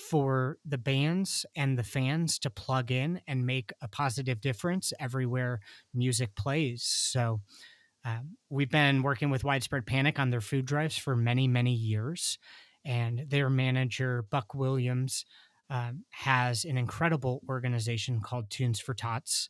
for 0.09 0.57
the 0.65 0.77
bands 0.77 1.45
and 1.55 1.77
the 1.77 1.83
fans 1.83 2.39
to 2.39 2.49
plug 2.49 2.91
in 2.91 3.21
and 3.27 3.45
make 3.45 3.71
a 3.81 3.87
positive 3.87 4.39
difference 4.41 4.93
everywhere 4.99 5.59
music 5.93 6.35
plays. 6.35 6.83
So, 6.83 7.41
um, 8.05 8.37
we've 8.49 8.69
been 8.69 9.03
working 9.03 9.29
with 9.29 9.43
Widespread 9.43 9.85
Panic 9.85 10.17
on 10.17 10.29
their 10.29 10.39
food 10.39 10.65
drives 10.65 10.97
for 10.97 11.15
many, 11.15 11.47
many 11.47 11.73
years. 11.73 12.37
And 12.85 13.25
their 13.27 13.49
manager, 13.49 14.23
Buck 14.31 14.53
Williams, 14.53 15.25
um, 15.69 16.05
has 16.11 16.63
an 16.63 16.77
incredible 16.77 17.41
organization 17.49 18.21
called 18.21 18.49
Tunes 18.49 18.79
for 18.79 18.93
Tots. 18.93 19.49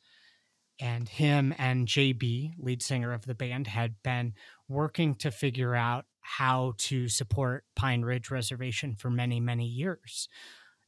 And 0.79 1.09
him 1.09 1.55
and 1.57 1.87
JB, 1.87 2.53
lead 2.59 2.83
singer 2.83 3.11
of 3.11 3.25
the 3.25 3.33
band, 3.33 3.67
had 3.67 3.95
been 4.03 4.33
working 4.67 5.15
to 5.15 5.31
figure 5.31 5.73
out 5.73 6.05
how 6.21 6.73
to 6.77 7.07
support 7.07 7.63
Pine 7.75 8.03
Ridge 8.03 8.29
Reservation 8.29 8.95
for 8.95 9.09
many, 9.09 9.39
many 9.39 9.65
years. 9.65 10.29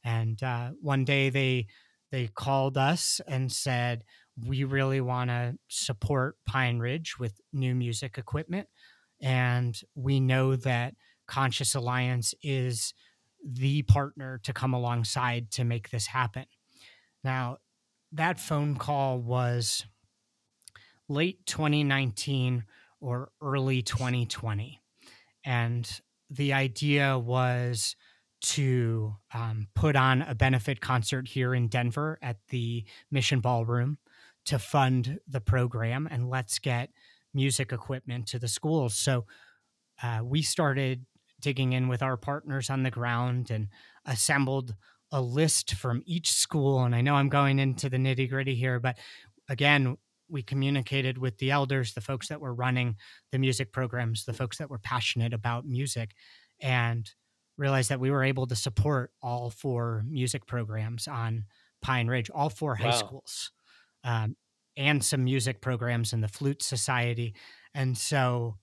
And 0.04 0.40
uh, 0.42 0.70
one 0.80 1.04
day 1.04 1.30
they 1.30 1.66
they 2.12 2.28
called 2.28 2.76
us 2.76 3.20
and 3.26 3.50
said, 3.50 4.04
"We 4.44 4.64
really 4.64 5.00
want 5.00 5.30
to 5.30 5.56
support 5.68 6.36
Pine 6.46 6.78
Ridge 6.78 7.18
with 7.18 7.40
new 7.52 7.74
music 7.74 8.18
equipment, 8.18 8.68
and 9.20 9.80
we 9.94 10.20
know 10.20 10.56
that 10.56 10.94
Conscious 11.26 11.74
Alliance 11.74 12.34
is 12.42 12.92
the 13.44 13.82
partner 13.82 14.38
to 14.44 14.52
come 14.52 14.74
alongside 14.74 15.50
to 15.52 15.64
make 15.64 15.90
this 15.90 16.06
happen." 16.06 16.46
Now, 17.22 17.58
that 18.12 18.40
phone 18.40 18.76
call 18.76 19.18
was 19.18 19.84
late 21.08 21.44
2019 21.46 22.64
or 23.00 23.30
early 23.40 23.82
2020 23.82 24.80
and 25.44 26.00
the 26.30 26.52
idea 26.52 27.18
was 27.18 27.96
to 28.42 29.16
um, 29.34 29.68
put 29.74 29.96
on 29.96 30.22
a 30.22 30.34
benefit 30.34 30.80
concert 30.80 31.28
here 31.28 31.54
in 31.54 31.68
Denver 31.68 32.18
at 32.22 32.38
the 32.48 32.84
Mission 33.10 33.40
Ballroom 33.40 33.98
to 34.46 34.58
fund 34.58 35.18
the 35.28 35.40
program 35.40 36.08
and 36.10 36.30
let's 36.30 36.58
get 36.58 36.90
music 37.34 37.72
equipment 37.72 38.26
to 38.28 38.38
the 38.38 38.48
schools. 38.48 38.94
So 38.94 39.26
uh, 40.02 40.20
we 40.24 40.40
started 40.42 41.04
digging 41.40 41.72
in 41.72 41.88
with 41.88 42.02
our 42.02 42.16
partners 42.16 42.70
on 42.70 42.82
the 42.82 42.90
ground 42.90 43.50
and 43.50 43.68
assembled 44.04 44.74
a 45.12 45.20
list 45.20 45.74
from 45.74 46.02
each 46.06 46.30
school. 46.30 46.84
And 46.84 46.94
I 46.94 47.00
know 47.00 47.14
I'm 47.14 47.28
going 47.28 47.58
into 47.58 47.88
the 47.88 47.96
nitty 47.96 48.28
gritty 48.28 48.54
here, 48.54 48.78
but 48.78 48.96
again, 49.48 49.96
we 50.28 50.42
communicated 50.42 51.18
with 51.18 51.38
the 51.38 51.50
elders, 51.50 51.92
the 51.92 52.00
folks 52.00 52.28
that 52.28 52.40
were 52.40 52.54
running 52.54 52.96
the 53.32 53.38
music 53.38 53.72
programs, 53.72 54.24
the 54.24 54.32
folks 54.32 54.58
that 54.58 54.70
were 54.70 54.78
passionate 54.78 55.34
about 55.34 55.66
music, 55.66 56.12
and 56.60 57.10
realized 57.56 57.90
that 57.90 58.00
we 58.00 58.10
were 58.10 58.22
able 58.22 58.46
to 58.46 58.56
support 58.56 59.10
all 59.22 59.50
four 59.50 60.04
music 60.08 60.46
programs 60.46 61.08
on 61.08 61.44
Pine 61.82 62.06
Ridge, 62.06 62.30
all 62.30 62.48
four 62.48 62.76
high 62.76 62.92
schools, 62.92 63.50
um, 64.04 64.36
and 64.76 65.04
some 65.04 65.24
music 65.24 65.60
programs 65.60 66.12
in 66.12 66.20
the 66.20 66.28
Flute 66.28 66.62
Society. 66.62 67.34
And 67.74 67.98
so 67.98 68.56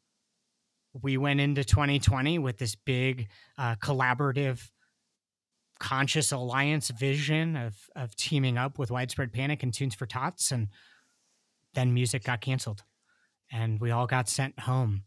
we 1.01 1.17
went 1.17 1.39
into 1.39 1.63
2020 1.63 2.39
with 2.39 2.57
this 2.57 2.75
big 2.75 3.27
uh, 3.57 3.75
collaborative 3.75 4.69
conscious 5.79 6.31
alliance 6.31 6.89
vision 6.89 7.55
of 7.55 7.75
of 7.95 8.15
teaming 8.15 8.57
up 8.57 8.79
with 8.79 8.89
widespread 8.89 9.31
panic 9.31 9.61
and 9.63 9.73
tunes 9.73 9.93
for 9.93 10.05
tots 10.05 10.51
and 10.51 10.69
then 11.73 11.93
music 11.93 12.23
got 12.23 12.41
canceled 12.41 12.83
and 13.51 13.79
we 13.79 13.91
all 13.91 14.07
got 14.07 14.27
sent 14.27 14.59
home. 14.59 15.03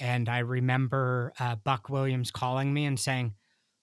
And 0.00 0.28
i 0.28 0.38
remember 0.38 1.32
uh, 1.38 1.56
buck 1.56 1.88
williams 1.88 2.30
calling 2.30 2.72
me 2.72 2.84
and 2.84 2.98
saying 2.98 3.34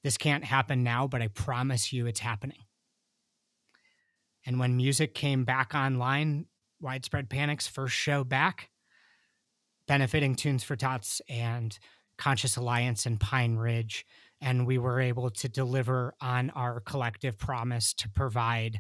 this 0.04 0.18
can't 0.18 0.44
happen 0.44 0.84
now 0.84 1.08
but 1.08 1.22
i 1.22 1.28
promise 1.30 1.94
you 1.94 2.06
it's 2.06 2.20
happening. 2.20 2.60
And 4.46 4.60
when 4.60 4.78
music 4.78 5.15
came 5.15 5.44
back 5.44 5.74
online 5.74 6.46
widespread 6.82 7.30
panic's 7.30 7.68
first 7.68 7.96
show 7.96 8.24
back 8.24 8.70
benefiting 9.88 10.36
tunes 10.36 10.63
for 10.63 10.76
tots 10.76 11.21
and 11.30 11.78
conscious 12.17 12.56
alliance 12.58 13.06
and 13.06 13.19
pine 13.19 13.56
ridge 13.56 14.06
and 14.41 14.67
we 14.67 14.78
were 14.78 15.00
able 15.00 15.30
to 15.30 15.50
deliver 15.50 16.13
on 16.21 16.50
our 16.52 16.80
collective 16.82 17.38
promise 17.38 17.93
to 17.93 18.10
provide 18.10 18.80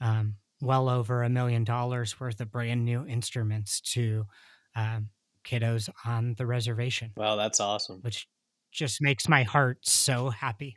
um, 0.00 0.36
well 0.60 0.88
over 0.88 1.22
a 1.22 1.28
million 1.28 1.64
dollars 1.64 2.18
worth 2.20 2.40
of 2.40 2.50
brand 2.50 2.84
new 2.84 3.06
instruments 3.06 3.80
to 3.80 4.26
um, 4.74 5.10
kiddos 5.44 5.88
on 6.04 6.34
the 6.34 6.46
reservation, 6.46 7.14
Wow, 7.16 7.36
that's 7.36 7.60
awesome. 7.60 8.02
which 8.02 8.28
just 8.70 9.00
makes 9.00 9.28
my 9.28 9.42
heart 9.44 9.86
so 9.86 10.30
happy. 10.30 10.76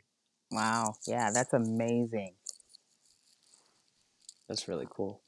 Wow. 0.52 0.94
Yeah, 1.06 1.30
that's 1.32 1.52
amazing. 1.52 2.36
That's 4.46 4.68
really 4.68 4.86
cool. 4.88 5.20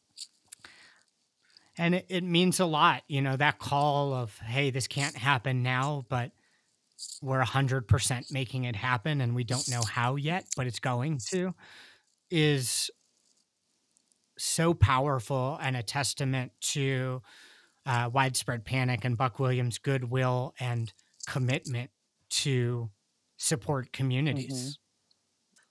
And 1.76 1.96
it, 1.96 2.06
it 2.08 2.24
means 2.24 2.60
a 2.60 2.66
lot, 2.66 3.02
you 3.08 3.20
know, 3.20 3.36
that 3.36 3.58
call 3.58 4.12
of, 4.12 4.36
hey, 4.38 4.70
this 4.70 4.86
can't 4.86 5.16
happen 5.16 5.62
now, 5.62 6.04
but 6.08 6.30
we're 7.20 7.42
100% 7.42 8.32
making 8.32 8.64
it 8.64 8.76
happen 8.76 9.20
and 9.20 9.34
we 9.34 9.44
don't 9.44 9.68
know 9.68 9.82
how 9.82 10.16
yet, 10.16 10.44
but 10.56 10.66
it's 10.66 10.78
going 10.78 11.18
to, 11.30 11.54
is 12.30 12.90
so 14.38 14.74
powerful 14.74 15.58
and 15.60 15.76
a 15.76 15.82
testament 15.82 16.52
to 16.60 17.22
uh, 17.86 18.08
widespread 18.12 18.64
panic 18.64 19.04
and 19.04 19.16
Buck 19.16 19.38
Williams' 19.38 19.78
goodwill 19.78 20.54
and 20.58 20.92
commitment 21.26 21.90
to 22.30 22.90
support 23.36 23.92
communities. 23.92 24.78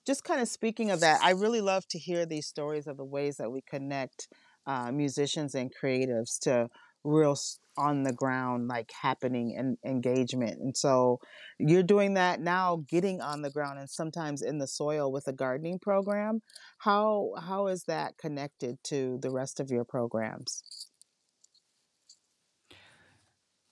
Just 0.06 0.24
kind 0.24 0.42
of 0.42 0.48
speaking 0.48 0.92
of 0.92 1.00
that, 1.00 1.22
I 1.24 1.32
really 1.32 1.62
love 1.62 1.88
to 1.90 1.98
hear 1.98 2.26
these 2.26 2.46
stories 2.46 2.88
of 2.88 2.98
the 2.98 3.06
ways 3.06 3.38
that 3.38 3.52
we 3.52 3.62
connect 3.62 4.28
uh, 4.66 4.92
musicians 4.92 5.56
and 5.56 5.72
creatives 5.74 6.40
to 6.42 6.70
real 7.04 7.36
on 7.78 8.04
the 8.04 8.14
ground, 8.14 8.68
like 8.68 8.92
happening 9.02 9.56
and 9.58 9.78
engagement. 9.84 10.60
And 10.60 10.78
so 10.78 11.20
you're 11.58 11.84
doing 11.84 12.14
that 12.14 12.40
now, 12.40 12.84
getting 12.88 13.20
on 13.22 13.42
the 13.42 13.50
ground 13.50 13.80
and 13.80 13.90
sometimes 13.90 14.42
in 14.42 14.60
the 14.60 14.68
soil 14.68 15.12
with 15.12 15.28
a 15.28 15.34
gardening 15.34 15.80
program. 15.80 16.42
How 16.80 17.32
how 17.42 17.68
is 17.68 17.84
that 17.86 18.18
connected 18.18 18.78
to 18.86 19.18
the 19.22 19.32
rest 19.32 19.60
of 19.60 19.72
your 19.72 19.86
programs? 19.86 20.64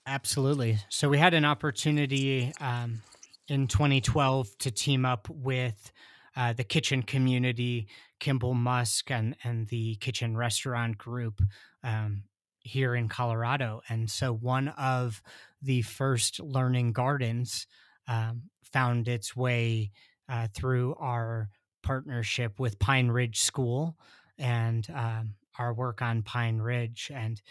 Absolutely. 0.04 0.78
So 0.88 1.08
we 1.08 1.18
had 1.18 1.32
an 1.32 1.44
opportunity 1.44 2.52
um, 2.60 3.02
in 3.46 3.68
2012 3.68 4.58
to 4.58 4.70
team 4.72 5.04
up 5.04 5.28
with 5.30 5.92
uh, 6.34 6.52
the 6.54 6.64
kitchen 6.64 7.02
community, 7.02 7.86
Kimball 8.22 8.54
Musk, 8.54 9.10
and 9.10 9.36
and 9.42 9.66
the 9.66 9.96
kitchen 9.96 10.36
restaurant 10.36 10.96
group 10.96 11.42
um, 11.82 12.22
here 12.60 12.94
in 12.94 13.08
Colorado. 13.08 13.82
And 13.88 14.08
so 14.08 14.32
one 14.32 14.68
of 14.68 15.20
the 15.60 15.82
first 15.82 16.38
learning 16.38 16.92
gardens 16.92 17.66
um, 18.06 18.42
found 18.62 19.08
its 19.08 19.34
way 19.34 19.90
uh, 20.28 20.46
through 20.54 20.94
our 21.00 21.48
partnership 21.82 22.60
with 22.60 22.78
Pine 22.78 23.08
Ridge 23.08 23.40
School 23.40 23.96
and 24.38 24.88
um, 24.94 25.34
our 25.58 25.74
work 25.74 26.00
on 26.00 26.22
Pine 26.22 26.58
Ridge, 26.58 27.10
and 27.12 27.42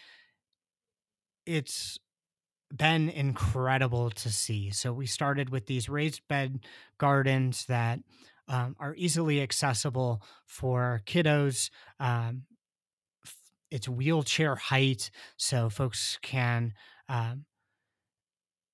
it's 1.45 1.99
been 2.73 3.09
incredible 3.09 4.09
to 4.11 4.29
see. 4.29 4.71
So 4.71 4.93
we 4.93 5.05
started 5.05 5.49
with 5.49 5.65
these 5.65 5.89
raised 5.89 6.21
bed 6.29 6.61
gardens 6.97 7.65
that 7.65 7.99
um, 8.51 8.75
are 8.79 8.93
easily 8.95 9.41
accessible 9.41 10.21
for 10.45 11.01
kiddos. 11.05 11.69
Um, 11.99 12.43
it's 13.71 13.87
wheelchair 13.87 14.55
height, 14.55 15.09
so 15.37 15.69
folks 15.69 16.19
can 16.21 16.73
um, 17.07 17.45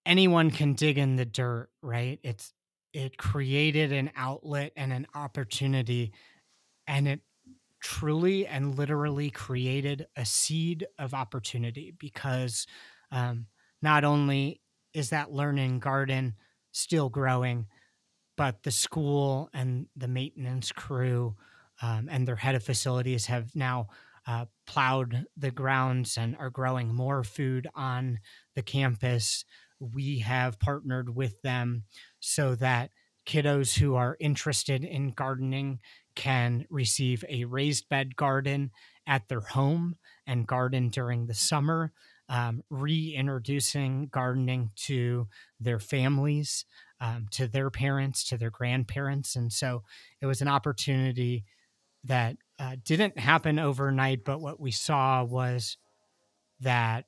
anyone 0.05 0.49
can 0.49 0.73
dig 0.73 0.97
in 0.97 1.15
the 1.15 1.25
dirt. 1.25 1.69
Right? 1.83 2.19
It's 2.23 2.51
it 2.91 3.17
created 3.17 3.91
an 3.91 4.11
outlet 4.15 4.73
and 4.75 4.91
an 4.91 5.05
opportunity, 5.13 6.11
and 6.87 7.07
it 7.07 7.21
truly 7.79 8.47
and 8.47 8.75
literally 8.75 9.29
created 9.29 10.07
a 10.15 10.25
seed 10.25 10.87
of 10.97 11.13
opportunity 11.13 11.93
because 11.99 12.65
um, 13.11 13.45
not 13.83 14.03
only 14.03 14.59
is 14.95 15.11
that 15.11 15.31
learning 15.31 15.77
garden 15.77 16.33
still 16.71 17.09
growing, 17.09 17.67
but 18.37 18.63
the 18.63 18.71
school 18.71 19.49
and 19.53 19.87
the 19.95 20.07
maintenance 20.07 20.71
crew 20.71 21.35
um, 21.81 22.07
and 22.09 22.27
their 22.27 22.37
head 22.37 22.55
of 22.55 22.63
facilities 22.63 23.25
have 23.25 23.55
now 23.55 23.87
uh, 24.25 24.45
plowed 24.65 25.25
the 25.35 25.51
grounds 25.51 26.17
and 26.17 26.35
are 26.37 26.49
growing 26.49 26.93
more 26.93 27.23
food 27.23 27.67
on 27.75 28.19
the 28.55 28.61
campus. 28.61 29.43
We 29.79 30.19
have 30.19 30.59
partnered 30.59 31.15
with 31.15 31.41
them 31.41 31.83
so 32.19 32.55
that 32.55 32.91
kiddos 33.25 33.79
who 33.79 33.95
are 33.95 34.17
interested 34.19 34.83
in 34.83 35.11
gardening 35.11 35.79
can 36.15 36.65
receive 36.69 37.23
a 37.27 37.45
raised 37.45 37.89
bed 37.89 38.15
garden 38.15 38.71
at 39.05 39.27
their 39.27 39.41
home 39.41 39.95
and 40.25 40.47
garden 40.47 40.89
during 40.89 41.27
the 41.27 41.33
summer 41.33 41.91
um, 42.29 42.63
reintroducing 42.69 44.07
gardening 44.07 44.71
to 44.75 45.27
their 45.59 45.79
families, 45.79 46.65
um, 46.99 47.27
to 47.31 47.47
their 47.47 47.69
parents, 47.69 48.23
to 48.29 48.37
their 48.37 48.49
grandparents. 48.49 49.35
And 49.35 49.51
so 49.51 49.83
it 50.21 50.25
was 50.25 50.41
an 50.41 50.47
opportunity 50.47 51.45
that 52.03 52.37
uh, 52.59 52.75
didn't 52.83 53.19
happen 53.19 53.59
overnight, 53.59 54.23
but 54.23 54.41
what 54.41 54.59
we 54.59 54.71
saw 54.71 55.23
was 55.23 55.77
that 56.61 57.05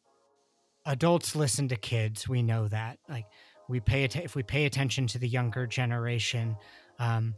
adults 0.85 1.35
listen 1.35 1.67
to 1.69 1.75
kids. 1.75 2.27
We 2.27 2.43
know 2.43 2.67
that. 2.67 2.99
Like 3.07 3.25
we 3.67 3.79
pay 3.79 4.03
att- 4.03 4.15
if 4.15 4.35
we 4.35 4.43
pay 4.43 4.65
attention 4.65 5.07
to 5.07 5.19
the 5.19 5.27
younger 5.27 5.67
generation. 5.67 6.57
Um, 6.97 7.35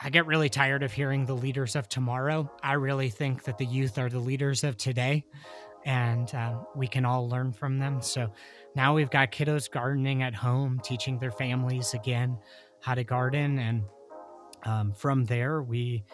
I 0.00 0.10
get 0.10 0.26
really 0.26 0.48
tired 0.48 0.82
of 0.82 0.92
hearing 0.92 1.26
the 1.26 1.34
leaders 1.34 1.76
of 1.76 1.88
tomorrow. 1.88 2.50
I 2.62 2.72
really 2.72 3.08
think 3.08 3.44
that 3.44 3.58
the 3.58 3.66
youth 3.66 3.98
are 3.98 4.08
the 4.08 4.18
leaders 4.18 4.64
of 4.64 4.76
today, 4.76 5.24
and 5.84 6.34
um, 6.34 6.66
we 6.74 6.86
can 6.86 7.04
all 7.04 7.28
learn 7.28 7.52
from 7.52 7.78
them. 7.78 8.00
So 8.00 8.32
now 8.74 8.94
we've 8.94 9.10
got 9.10 9.32
kiddos 9.32 9.70
gardening 9.70 10.22
at 10.22 10.34
home, 10.34 10.80
teaching 10.82 11.18
their 11.18 11.32
families 11.32 11.94
again 11.94 12.38
how 12.80 12.94
to 12.94 13.04
garden, 13.04 13.58
and 13.58 13.82
um, 14.64 14.92
from 14.92 15.24
there 15.24 15.62
we 15.62 16.04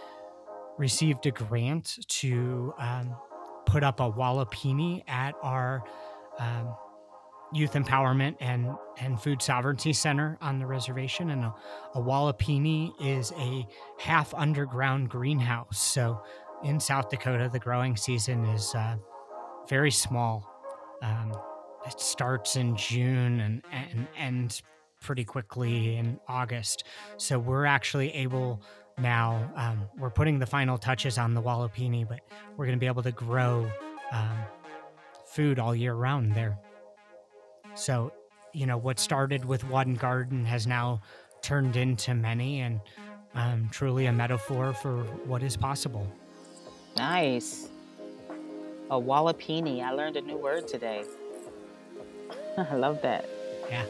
received 0.79 1.27
a 1.27 1.31
grant 1.31 1.99
to 2.09 2.73
um, 2.79 3.15
put 3.67 3.83
up 3.83 4.01
a 4.01 4.11
walipini 4.11 5.03
at 5.09 5.35
our 5.43 5.83
um, 6.39 6.75
youth 7.53 7.73
empowerment 7.73 8.37
and 8.41 8.71
and 8.99 9.21
food 9.21 9.41
sovereignty 9.41 9.93
center 9.93 10.39
on 10.41 10.59
the 10.59 10.67
reservation 10.67 11.31
and 11.31 11.45
a, 11.45 11.55
a 11.95 12.01
walipini 12.01 12.93
is 13.01 13.33
a 13.39 13.67
half 13.99 14.35
underground 14.35 15.09
greenhouse 15.09 15.79
so 15.79 16.23
in 16.63 16.79
south 16.79 17.09
dakota 17.09 17.49
the 17.51 17.59
growing 17.59 17.97
season 17.97 18.45
is 18.47 18.75
uh, 18.75 18.97
very 19.69 19.91
small 19.91 20.49
um, 21.03 21.33
it 21.87 22.01
starts 22.01 22.57
in 22.57 22.77
june 22.77 23.41
and, 23.41 23.63
and 23.73 24.07
ends 24.17 24.63
pretty 25.01 25.25
quickly 25.25 25.97
in 25.97 26.19
august 26.29 26.85
so 27.17 27.39
we're 27.39 27.67
actually 27.67 28.13
able 28.15 28.61
now 28.99 29.51
um, 29.55 29.83
we're 29.99 30.11
putting 30.11 30.39
the 30.39 30.47
final 30.47 30.77
touches 30.77 31.19
on 31.19 31.35
the 31.35 31.43
walipini 31.43 32.07
but 32.07 32.21
we're 32.57 32.67
going 32.67 32.77
to 32.77 32.81
be 32.81 32.87
able 32.87 33.03
to 33.03 33.13
grow 33.13 33.71
um, 34.13 34.39
food 35.27 35.59
all 35.59 35.75
year 35.75 35.95
round 35.95 36.35
there 36.35 36.59
so, 37.79 38.13
you 38.53 38.67
know, 38.67 38.77
what 38.77 38.99
started 38.99 39.45
with 39.45 39.65
one 39.65 39.95
garden 39.95 40.45
has 40.45 40.67
now 40.67 41.01
turned 41.43 41.77
into 41.77 42.15
many 42.15 42.61
and 42.61 42.81
um, 43.35 43.69
truly 43.71 44.07
a 44.07 44.13
metaphor 44.13 44.73
for 44.73 45.05
what 45.25 45.43
is 45.43 45.57
possible. 45.57 46.11
Nice. 46.97 47.69
A 48.91 49.01
walipini. 49.01 49.83
I 49.83 49.93
learned 49.93 50.17
a 50.17 50.23
new 50.23 50.37
word 50.37 50.67
today. 50.67 51.05
I 52.57 52.75
love 52.75 53.03
that. 53.03 53.29
Yeah. 53.69 53.85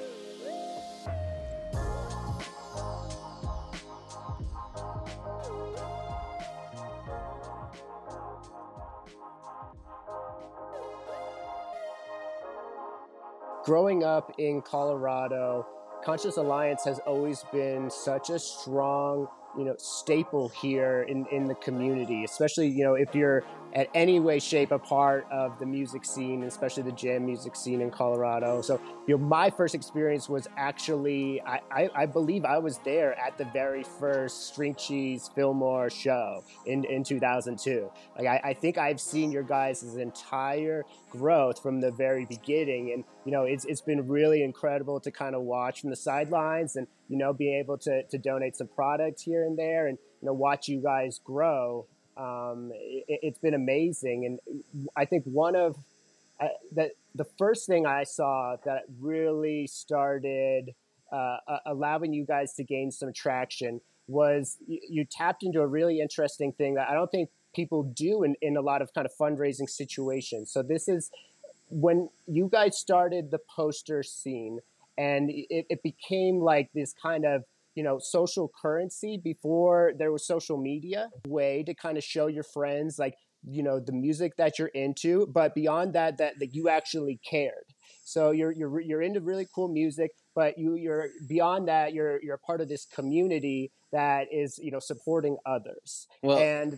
growing 13.68 14.02
up 14.02 14.32
in 14.38 14.62
Colorado, 14.62 15.66
Conscious 16.02 16.38
Alliance 16.38 16.82
has 16.86 17.00
always 17.00 17.44
been 17.52 17.90
such 17.90 18.30
a 18.30 18.38
strong, 18.38 19.28
you 19.58 19.64
know, 19.66 19.74
staple 19.76 20.48
here 20.48 21.04
in, 21.06 21.26
in 21.26 21.44
the 21.44 21.54
community, 21.56 22.24
especially, 22.24 22.68
you 22.68 22.82
know, 22.82 22.94
if 22.94 23.14
you're 23.14 23.44
at 23.74 23.88
any 23.94 24.18
way, 24.20 24.38
shape, 24.38 24.70
a 24.70 24.78
part 24.78 25.26
of 25.30 25.58
the 25.58 25.66
music 25.66 26.04
scene, 26.04 26.42
especially 26.44 26.82
the 26.82 26.92
jam 26.92 27.26
music 27.26 27.54
scene 27.54 27.80
in 27.80 27.90
Colorado. 27.90 28.62
So, 28.62 28.80
you 29.06 29.16
know, 29.16 29.24
my 29.24 29.50
first 29.50 29.74
experience 29.74 30.28
was 30.28 30.48
actually, 30.56 31.40
I, 31.42 31.60
I, 31.70 31.90
I 31.94 32.06
believe 32.06 32.44
I 32.44 32.58
was 32.58 32.78
there 32.78 33.18
at 33.18 33.36
the 33.36 33.44
very 33.46 33.84
first 33.84 34.48
String 34.48 34.74
Cheese 34.74 35.30
Fillmore 35.34 35.90
show 35.90 36.44
in, 36.66 36.84
in 36.84 37.04
2002. 37.04 37.90
Like, 38.16 38.26
I, 38.26 38.50
I 38.50 38.54
think 38.54 38.78
I've 38.78 39.00
seen 39.00 39.30
your 39.30 39.42
guys' 39.42 39.82
entire 39.96 40.84
growth 41.10 41.62
from 41.62 41.80
the 41.80 41.90
very 41.90 42.24
beginning. 42.24 42.92
And, 42.92 43.04
you 43.24 43.32
know, 43.32 43.44
it's, 43.44 43.64
it's 43.66 43.82
been 43.82 44.08
really 44.08 44.42
incredible 44.42 45.00
to 45.00 45.10
kind 45.10 45.34
of 45.34 45.42
watch 45.42 45.82
from 45.82 45.90
the 45.90 45.96
sidelines 45.96 46.76
and, 46.76 46.86
you 47.08 47.18
know, 47.18 47.32
being 47.32 47.58
able 47.58 47.78
to, 47.78 48.02
to 48.04 48.18
donate 48.18 48.56
some 48.56 48.68
product 48.68 49.22
here 49.22 49.44
and 49.44 49.58
there 49.58 49.86
and, 49.86 49.98
you 50.22 50.26
know, 50.26 50.32
watch 50.32 50.68
you 50.68 50.82
guys 50.82 51.20
grow 51.22 51.86
um, 52.18 52.70
it, 52.74 53.24
has 53.24 53.38
been 53.38 53.54
amazing, 53.54 54.26
and 54.26 54.62
I 54.96 55.04
think 55.04 55.24
one 55.24 55.54
of 55.54 55.76
uh, 56.40 56.48
that 56.72 56.92
the 57.14 57.24
first 57.24 57.66
thing 57.66 57.86
I 57.86 58.04
saw 58.04 58.56
that 58.64 58.82
really 59.00 59.66
started 59.66 60.74
uh, 61.12 61.38
allowing 61.66 62.12
you 62.12 62.24
guys 62.24 62.54
to 62.54 62.64
gain 62.64 62.90
some 62.90 63.12
traction 63.12 63.80
was 64.08 64.56
you, 64.66 64.80
you, 64.88 65.04
tapped 65.04 65.42
into 65.42 65.60
a 65.60 65.66
really 65.66 66.00
interesting 66.00 66.52
thing 66.52 66.74
that 66.74 66.88
I 66.88 66.94
don't 66.94 67.10
think 67.10 67.30
people 67.54 67.82
do 67.82 68.22
in, 68.22 68.34
in 68.42 68.56
a 68.56 68.60
lot 68.60 68.82
of 68.82 68.92
kind 68.94 69.06
of 69.06 69.12
fundraising 69.18 69.68
situations. 69.68 70.50
So 70.50 70.62
this 70.62 70.88
is 70.88 71.10
when 71.70 72.08
you 72.26 72.48
guys 72.50 72.78
started 72.78 73.30
the 73.30 73.38
poster 73.38 74.02
scene, 74.02 74.60
and 74.96 75.30
it, 75.30 75.66
it 75.70 75.82
became 75.82 76.40
like 76.40 76.70
this 76.74 76.94
kind 77.00 77.24
of 77.24 77.44
you 77.78 77.84
know 77.84 78.00
social 78.00 78.50
currency 78.60 79.20
before 79.22 79.92
there 79.96 80.10
was 80.10 80.26
social 80.26 80.58
media 80.58 81.08
way 81.28 81.62
to 81.62 81.72
kind 81.74 81.96
of 81.96 82.02
show 82.02 82.26
your 82.26 82.42
friends 82.42 82.98
like 82.98 83.14
you 83.48 83.62
know 83.62 83.78
the 83.78 83.92
music 83.92 84.32
that 84.36 84.58
you're 84.58 84.74
into 84.74 85.28
but 85.32 85.54
beyond 85.54 85.94
that 85.94 86.18
that, 86.18 86.34
that 86.40 86.48
you 86.52 86.68
actually 86.68 87.20
cared 87.30 87.68
so 88.04 88.32
you're 88.32 88.50
you're 88.50 88.80
you're 88.80 89.00
into 89.00 89.20
really 89.20 89.46
cool 89.54 89.68
music 89.68 90.10
but 90.34 90.58
you 90.58 90.74
you're 90.74 91.06
beyond 91.28 91.68
that 91.68 91.94
you're 91.94 92.20
you're 92.20 92.34
a 92.34 92.46
part 92.50 92.60
of 92.60 92.68
this 92.68 92.84
community 92.84 93.70
that 93.92 94.26
is 94.32 94.58
you 94.60 94.72
know 94.72 94.80
supporting 94.80 95.36
others 95.46 96.08
well 96.24 96.36
and 96.36 96.74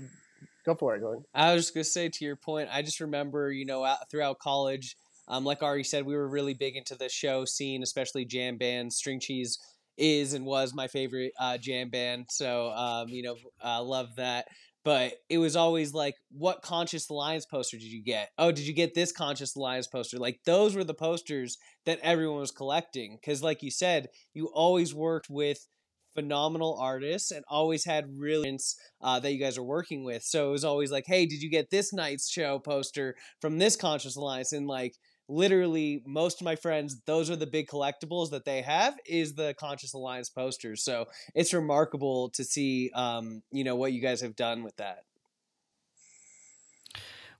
go 0.66 0.74
for 0.74 0.96
it 0.96 1.00
Jordan. 1.00 1.24
i 1.34 1.54
was 1.54 1.62
just 1.62 1.74
going 1.74 1.84
to 1.84 1.90
say 1.90 2.10
to 2.10 2.26
your 2.26 2.36
point 2.36 2.68
i 2.70 2.82
just 2.82 3.00
remember 3.00 3.50
you 3.50 3.64
know 3.64 3.90
throughout 4.10 4.38
college 4.38 4.96
um, 5.28 5.44
like 5.44 5.62
Ari 5.62 5.84
said, 5.84 6.06
we 6.06 6.16
were 6.16 6.26
really 6.26 6.54
big 6.54 6.74
into 6.74 6.96
the 6.96 7.08
show 7.08 7.44
scene, 7.44 7.84
especially 7.84 8.24
jam 8.24 8.56
bands. 8.56 8.96
String 8.96 9.20
Cheese 9.20 9.60
is 10.00 10.34
and 10.34 10.44
was 10.44 10.74
my 10.74 10.88
favorite 10.88 11.32
uh, 11.38 11.58
jam 11.58 11.90
band. 11.90 12.26
So 12.30 12.70
um, 12.70 13.08
you 13.08 13.22
know, 13.22 13.36
uh, 13.64 13.82
love 13.82 14.16
that. 14.16 14.46
But 14.82 15.12
it 15.28 15.36
was 15.36 15.56
always 15.56 15.92
like, 15.92 16.14
what 16.30 16.62
Conscious 16.62 17.10
Alliance 17.10 17.44
poster 17.44 17.76
did 17.76 17.92
you 17.92 18.02
get? 18.02 18.30
Oh, 18.38 18.50
did 18.50 18.66
you 18.66 18.72
get 18.72 18.94
this 18.94 19.12
Conscious 19.12 19.54
Alliance 19.54 19.86
poster? 19.86 20.18
Like 20.18 20.40
those 20.46 20.74
were 20.74 20.84
the 20.84 20.94
posters 20.94 21.58
that 21.84 22.00
everyone 22.02 22.40
was 22.40 22.50
collecting. 22.50 23.18
Because, 23.20 23.42
like 23.42 23.62
you 23.62 23.70
said, 23.70 24.08
you 24.32 24.46
always 24.54 24.94
worked 24.94 25.28
with 25.28 25.66
phenomenal 26.14 26.78
artists 26.80 27.30
and 27.30 27.44
always 27.48 27.84
had 27.84 28.06
really 28.16 28.58
uh, 29.02 29.20
that 29.20 29.32
you 29.32 29.38
guys 29.38 29.58
are 29.58 29.62
working 29.62 30.02
with. 30.02 30.22
So 30.22 30.48
it 30.48 30.52
was 30.52 30.64
always 30.64 30.90
like, 30.90 31.04
hey, 31.06 31.26
did 31.26 31.42
you 31.42 31.50
get 31.50 31.70
this 31.70 31.92
night's 31.92 32.30
show 32.30 32.58
poster 32.58 33.16
from 33.40 33.58
this 33.58 33.76
Conscious 33.76 34.16
Alliance? 34.16 34.52
And 34.52 34.66
like 34.66 34.94
literally 35.30 36.02
most 36.04 36.40
of 36.40 36.44
my 36.44 36.56
friends 36.56 37.00
those 37.06 37.30
are 37.30 37.36
the 37.36 37.46
big 37.46 37.68
collectibles 37.68 38.30
that 38.30 38.44
they 38.44 38.60
have 38.62 38.98
is 39.06 39.34
the 39.34 39.54
conscious 39.54 39.94
alliance 39.94 40.28
posters. 40.28 40.82
So 40.82 41.06
it's 41.34 41.54
remarkable 41.54 42.30
to 42.30 42.44
see 42.44 42.90
um, 42.94 43.42
you 43.52 43.64
know 43.64 43.76
what 43.76 43.92
you 43.92 44.00
guys 44.00 44.20
have 44.20 44.36
done 44.36 44.62
with 44.62 44.76
that. 44.76 45.04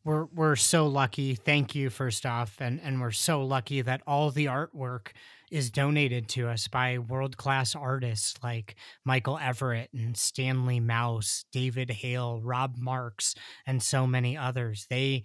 We're 0.05 0.25
we're 0.27 0.57
so 0.57 0.87
lucky. 0.87 1.35
Thank 1.35 1.75
you 1.75 1.91
first 1.91 2.25
off. 2.25 2.57
And 2.61 2.81
and 2.83 3.01
we're 3.01 3.11
so 3.11 3.43
lucky 3.43 3.83
that 3.83 4.03
all 4.07 4.31
the 4.31 4.47
artwork 4.47 5.09
is 5.51 5.71
donated 5.71 6.29
to 6.29 6.49
us 6.49 6.69
by 6.69 6.97
world 6.97 7.37
class 7.37 7.75
artists 7.75 8.35
like 8.43 8.77
Michael 9.05 9.39
Everett 9.39 9.91
and 9.93 10.17
Stanley 10.17 10.79
Mouse, 10.79 11.45
David 11.53 11.91
Hale, 11.91 12.41
Rob 12.41 12.77
Marks, 12.79 13.35
and 13.67 13.83
so 13.83 14.07
many 14.07 14.37
others. 14.37 14.87
They 14.89 15.25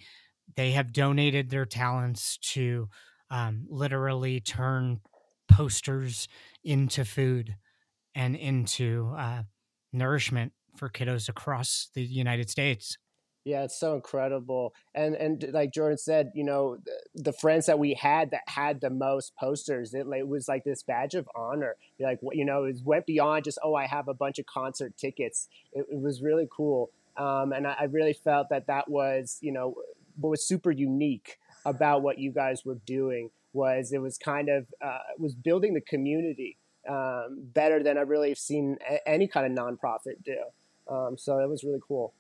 they 0.56 0.72
have 0.72 0.94
donated 0.94 1.50
their 1.50 1.66
talents 1.66 2.38
to 2.38 2.90
um, 3.30 3.66
literally 3.70 4.40
turn 4.40 5.00
posters 5.50 6.28
into 6.64 7.06
food 7.06 7.56
and 8.14 8.36
into 8.36 9.14
uh, 9.18 9.44
nourishment 9.92 10.54
for 10.76 10.90
kiddos 10.90 11.30
across 11.30 11.90
the 11.94 12.04
United 12.04 12.50
States. 12.50 12.98
Yeah, 13.46 13.64
it's 13.64 13.80
so 13.80 13.94
incredible. 13.94 14.74
And 14.96 15.14
and 15.14 15.46
like 15.54 15.72
Jordan 15.72 16.00
said, 16.00 16.32
you 16.34 16.44
know, 16.44 16.78
the, 17.14 17.32
friends 17.32 17.68
that 17.68 17.78
we 17.78 17.94
had 17.94 18.32
that 18.32 18.42
had 18.48 18.82
the 18.82 18.90
most 18.90 19.36
posters, 19.36 19.94
it, 19.94 20.08
it 20.08 20.28
was 20.28 20.48
like 20.48 20.64
this 20.64 20.82
badge 20.82 21.14
of 21.14 21.30
honor. 21.36 21.76
Like 22.00 22.20
you 22.34 22.44
know, 22.44 22.64
it 22.64 22.78
went 22.84 23.06
beyond 23.06 23.44
just 23.44 23.60
oh, 23.64 23.76
I 23.76 23.86
have 23.86 24.08
a 24.08 24.16
bunch 24.16 24.40
of 24.40 24.48
concert 24.48 24.98
tickets. 24.98 25.48
It, 25.74 25.86
it 25.92 26.02
was 26.02 26.24
really 26.24 26.48
cool. 26.52 26.90
Um, 27.18 27.54
and 27.54 27.68
I, 27.68 27.76
I 27.82 27.84
really 27.84 28.14
felt 28.14 28.50
that 28.50 28.68
that 28.68 28.90
was, 28.90 29.38
you 29.42 29.52
know, 29.52 29.76
what 30.20 30.30
was 30.30 30.48
super 30.48 30.72
unique 30.72 31.38
about 31.66 32.02
what 32.02 32.20
you 32.20 32.32
guys 32.32 32.64
were 32.66 32.80
doing 32.86 33.30
was 33.54 33.92
it 33.94 34.02
was 34.02 34.18
kind 34.18 34.50
of 34.50 34.68
uh, 34.82 35.00
was 35.18 35.34
building 35.34 35.74
the 35.74 35.82
community 35.82 36.58
um, 36.90 37.38
better 37.54 37.82
than 37.82 37.98
I've 37.98 38.10
really 38.10 38.36
seen 38.36 38.78
a- 38.88 39.08
any 39.08 39.28
kind 39.28 39.46
of 39.46 39.58
nonprofit 39.58 40.24
do. 40.24 40.38
Um, 40.88 41.18
so 41.18 41.40
it 41.40 41.50
was 41.50 41.64
really 41.64 41.80
cool. 41.88 42.14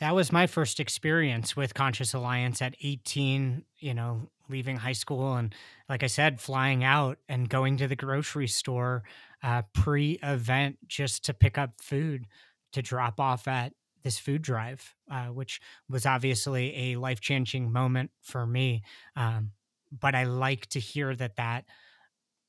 that 0.00 0.14
was 0.14 0.30
my 0.32 0.46
first 0.46 0.80
experience 0.80 1.56
with 1.56 1.72
Conscious 1.72 2.12
Alliance 2.12 2.60
at 2.60 2.74
18, 2.82 3.64
you 3.78 3.94
know, 3.94 4.28
leaving 4.50 4.76
high 4.76 4.92
school. 4.92 5.34
And 5.34 5.54
like 5.88 6.02
I 6.02 6.08
said, 6.08 6.40
flying 6.40 6.84
out 6.84 7.18
and 7.28 7.48
going 7.48 7.78
to 7.78 7.88
the 7.88 7.96
grocery 7.96 8.48
store 8.48 9.04
uh, 9.42 9.62
pre 9.72 10.18
event 10.22 10.76
just 10.86 11.24
to 11.24 11.32
pick 11.34 11.56
up 11.56 11.80
food 11.80 12.26
to 12.72 12.82
drop 12.82 13.18
off 13.20 13.48
at 13.48 13.72
this 14.04 14.18
food 14.18 14.42
drive, 14.42 14.94
uh, 15.10 15.26
which 15.26 15.60
was 15.88 16.06
obviously 16.06 16.92
a 16.92 16.96
life 16.96 17.20
changing 17.20 17.72
moment 17.72 18.10
for 18.20 18.46
me. 18.46 18.82
Um, 19.16 19.52
but 19.90 20.14
I 20.14 20.24
like 20.24 20.66
to 20.68 20.80
hear 20.80 21.16
that 21.16 21.36
that 21.36 21.64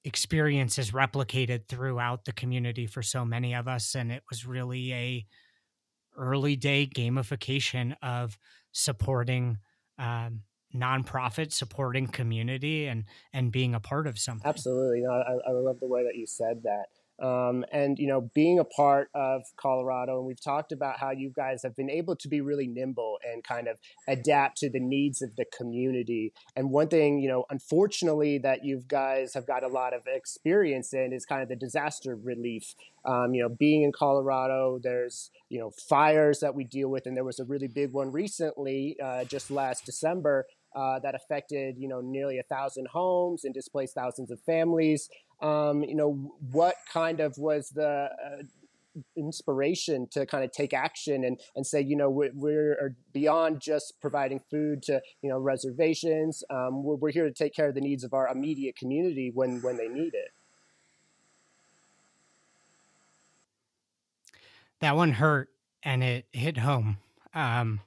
experience 0.04 0.78
is 0.78 0.92
replicated 0.92 1.68
throughout 1.68 2.26
the 2.26 2.34
community 2.34 2.86
for 2.86 3.02
so 3.02 3.26
many 3.26 3.56
of 3.56 3.68
us. 3.68 3.96
And 3.96 4.12
it 4.12 4.24
was 4.30 4.46
really 4.46 4.94
a 4.94 5.26
early 6.18 6.56
day 6.56 6.88
gamification 6.94 7.96
of 8.02 8.38
supporting 8.72 9.58
um, 9.98 10.42
nonprofit 10.76 11.54
supporting 11.54 12.06
community 12.08 12.88
and 12.88 13.06
and 13.32 13.52
being 13.52 13.74
a 13.74 13.80
part 13.80 14.08
of 14.08 14.20
something 14.20 14.48
absolutely 14.48 15.00
no, 15.02 15.10
I, 15.10 15.50
I 15.50 15.52
love 15.54 15.80
the 15.80 15.88
way 15.88 16.04
that 16.04 16.16
you 16.16 16.26
said 16.26 16.64
that 16.64 16.88
um, 17.22 17.64
and 17.72 17.98
you 17.98 18.08
know 18.08 18.30
being 18.34 18.60
a 18.60 18.64
part 18.64 19.10
of 19.14 19.44
colorado 19.58 20.18
and 20.18 20.28
we've 20.28 20.42
talked 20.42 20.72
about 20.72 21.00
how 21.00 21.12
you 21.12 21.32
guys 21.36 21.62
have 21.64 21.76
been 21.76 21.90
able 21.90 22.16
to 22.16 22.28
be 22.28 22.42
really 22.42 22.68
nimble 22.68 23.18
and 23.26 23.44
kind 23.44 23.68
of 23.68 23.78
adapt 24.08 24.58
to 24.58 24.70
the 24.70 24.80
needs 24.80 25.22
of 25.22 25.36
the 25.36 25.46
community 25.58 26.34
and 26.56 26.72
one 26.72 26.88
thing 26.88 27.20
you 27.20 27.30
know 27.30 27.46
unfortunately 27.50 28.38
that 28.38 28.66
you 28.66 28.84
guys 28.88 29.34
have 29.34 29.48
got 29.48 29.64
a 29.64 29.68
lot 29.68 29.94
of 29.94 30.02
experience 30.08 30.94
in 30.94 31.14
is 31.14 31.26
kind 31.26 31.42
of 31.42 31.50
the 31.50 31.56
disaster 31.56 32.16
relief 32.16 32.76
um, 33.06 33.34
you 33.34 33.42
know 33.42 33.50
being 33.50 33.84
in 33.84 33.92
colorado 33.92 34.80
there's 34.82 35.32
you 35.50 35.60
know 35.60 35.72
fires 35.88 36.40
that 36.40 36.54
we 36.54 36.64
deal 36.64 36.90
with 36.90 37.06
and 37.06 37.16
there 37.16 37.24
was 37.24 37.40
a 37.40 37.46
really 37.46 37.68
big 37.68 37.92
one 37.92 38.12
recently 38.12 38.98
uh, 39.02 39.24
just 39.24 39.50
last 39.50 39.86
december 39.86 40.46
uh, 40.76 41.00
that 41.00 41.16
affected 41.16 41.76
you 41.78 41.88
know 41.88 42.02
nearly 42.02 42.38
a 42.38 42.44
thousand 42.44 42.88
homes 42.88 43.46
and 43.46 43.54
displaced 43.54 43.96
thousands 43.96 44.30
of 44.30 44.40
families. 44.42 45.10
Um, 45.42 45.84
you 45.84 45.96
know 45.96 46.34
what 46.52 46.76
kind 46.92 47.20
of 47.20 47.38
was 47.38 47.70
the 47.70 48.10
uh, 48.10 48.44
inspiration 49.16 50.08
to 50.12 50.26
kind 50.26 50.44
of 50.44 50.52
take 50.52 50.74
action 50.74 51.24
and, 51.24 51.40
and 51.56 51.66
say, 51.66 51.82
you 51.82 51.96
know, 51.96 52.10
we're, 52.10 52.32
we're 52.34 52.96
beyond 53.14 53.62
just 53.62 54.00
providing 54.02 54.40
food 54.50 54.82
to, 54.84 55.02
you 55.22 55.30
know, 55.30 55.40
reservations. 55.40 56.44
Um, 56.50 56.84
we're, 56.84 56.96
we're 56.96 57.12
here 57.12 57.26
to 57.26 57.34
take 57.34 57.54
care 57.54 57.68
of 57.68 57.76
the 57.76 57.82
needs 57.82 58.04
of 58.04 58.14
our 58.14 58.28
immediate 58.28 58.76
community 58.76 59.32
when, 59.34 59.62
when 59.62 59.78
they 59.78 59.88
need 59.88 60.14
it. 60.14 60.32
That 64.80 64.96
one 64.96 65.14
hurt 65.14 65.50
and 65.84 66.04
it 66.04 66.28
hit 66.32 66.58
home. 66.58 66.98
Um, 67.34 67.82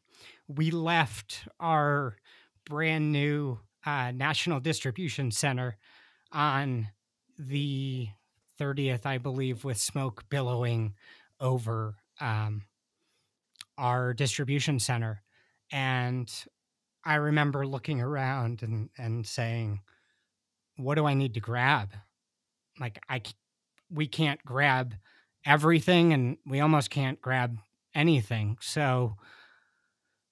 we 0.46 0.70
left 0.70 1.46
our 1.60 2.16
brand 2.64 3.12
new 3.12 3.60
uh, 3.84 4.12
national 4.12 4.60
distribution 4.60 5.30
center 5.30 5.76
on 6.32 6.88
the 7.38 8.08
30th, 8.60 9.06
I 9.06 9.18
believe, 9.18 9.64
with 9.64 9.78
smoke 9.78 10.24
billowing 10.28 10.94
over 11.40 11.96
um, 12.20 12.62
our 13.76 14.12
distribution 14.12 14.78
center. 14.80 15.22
And 15.70 16.32
I 17.04 17.14
remember 17.14 17.66
looking 17.66 18.00
around 18.00 18.62
and, 18.62 18.90
and 18.98 19.26
saying, 19.26 19.80
what 20.76 20.96
do 20.96 21.06
I 21.06 21.14
need 21.14 21.34
to 21.34 21.40
grab? 21.40 21.90
Like, 22.80 23.00
I, 23.08 23.22
we 23.90 24.06
can't 24.06 24.44
grab 24.44 24.94
everything 25.44 26.12
and 26.12 26.36
we 26.46 26.60
almost 26.60 26.90
can't 26.90 27.20
grab 27.20 27.56
anything. 27.94 28.58
So 28.60 29.16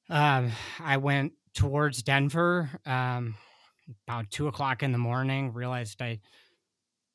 um, 0.08 0.52
I 0.80 0.98
went 0.98 1.32
towards 1.54 2.02
Denver 2.02 2.70
um, 2.84 3.34
about 4.06 4.30
two 4.30 4.46
o'clock 4.46 4.82
in 4.82 4.92
the 4.92 4.98
morning. 4.98 5.52
Realized 5.52 6.00
I 6.00 6.20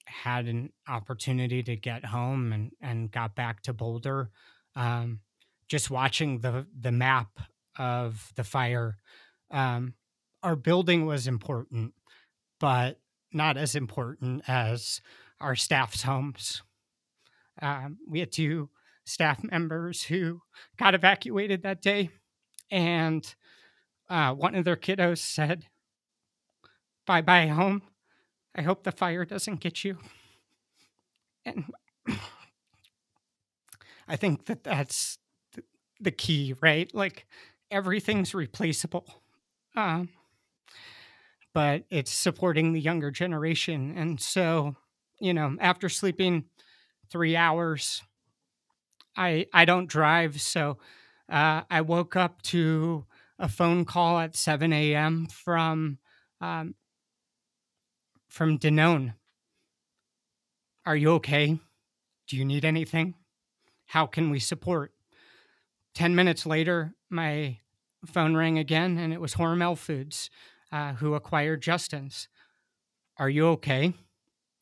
had 0.05 0.47
an 0.47 0.71
opportunity 0.87 1.63
to 1.63 1.75
get 1.75 2.05
home 2.05 2.53
and 2.53 2.71
and 2.81 3.11
got 3.11 3.35
back 3.35 3.61
to 3.63 3.73
Boulder. 3.73 4.29
Um, 4.75 5.19
just 5.67 5.89
watching 5.89 6.39
the 6.39 6.65
the 6.79 6.91
map 6.91 7.29
of 7.77 8.31
the 8.35 8.43
fire, 8.43 8.97
um, 9.51 9.93
our 10.43 10.55
building 10.55 11.05
was 11.05 11.27
important, 11.27 11.93
but 12.59 12.99
not 13.31 13.57
as 13.57 13.75
important 13.75 14.43
as 14.47 15.01
our 15.39 15.55
staff's 15.55 16.03
homes. 16.03 16.61
Um, 17.61 17.97
we 18.07 18.19
had 18.19 18.31
two 18.31 18.69
staff 19.05 19.43
members 19.43 20.03
who 20.03 20.41
got 20.77 20.95
evacuated 20.95 21.63
that 21.63 21.81
day, 21.81 22.09
and 22.69 23.35
uh, 24.09 24.33
one 24.33 24.55
of 24.55 24.65
their 24.65 24.75
kiddos 24.75 25.19
said, 25.19 25.65
Bye 27.07 27.21
bye 27.21 27.47
home. 27.47 27.81
I 28.55 28.61
hope 28.61 28.83
the 28.83 28.91
fire 28.91 29.25
doesn't 29.25 29.59
get 29.59 29.83
you. 29.83 29.97
And 31.45 31.71
I 34.07 34.15
think 34.15 34.45
that 34.45 34.63
that's 34.63 35.17
the 35.99 36.11
key, 36.11 36.55
right? 36.61 36.93
Like 36.93 37.25
everything's 37.69 38.33
replaceable. 38.33 39.21
Um, 39.75 40.09
but 41.53 41.83
it's 41.89 42.11
supporting 42.11 42.73
the 42.73 42.79
younger 42.79 43.11
generation. 43.11 43.93
And 43.97 44.19
so, 44.19 44.75
you 45.19 45.33
know, 45.33 45.57
after 45.59 45.89
sleeping 45.89 46.45
three 47.09 47.35
hours, 47.35 48.01
I 49.15 49.47
I 49.53 49.65
don't 49.65 49.87
drive, 49.89 50.41
so 50.41 50.77
uh, 51.29 51.61
I 51.69 51.81
woke 51.81 52.15
up 52.15 52.41
to 52.43 53.05
a 53.39 53.49
phone 53.49 53.85
call 53.85 54.19
at 54.19 54.35
7 54.35 54.71
a.m. 54.73 55.27
from 55.27 55.97
um, 56.39 56.75
from 58.31 58.57
Danone. 58.57 59.13
Are 60.85 60.95
you 60.95 61.11
okay? 61.15 61.59
Do 62.27 62.37
you 62.37 62.45
need 62.45 62.63
anything? 62.63 63.15
How 63.87 64.05
can 64.05 64.29
we 64.29 64.39
support? 64.39 64.93
10 65.95 66.15
minutes 66.15 66.45
later, 66.45 66.93
my 67.09 67.57
phone 68.05 68.37
rang 68.37 68.57
again, 68.57 68.97
and 68.97 69.11
it 69.11 69.19
was 69.19 69.33
Hormel 69.33 69.77
Foods 69.77 70.29
uh, 70.71 70.93
who 70.93 71.13
acquired 71.13 71.61
Justin's. 71.61 72.29
Are 73.17 73.29
you 73.29 73.47
okay? 73.49 73.93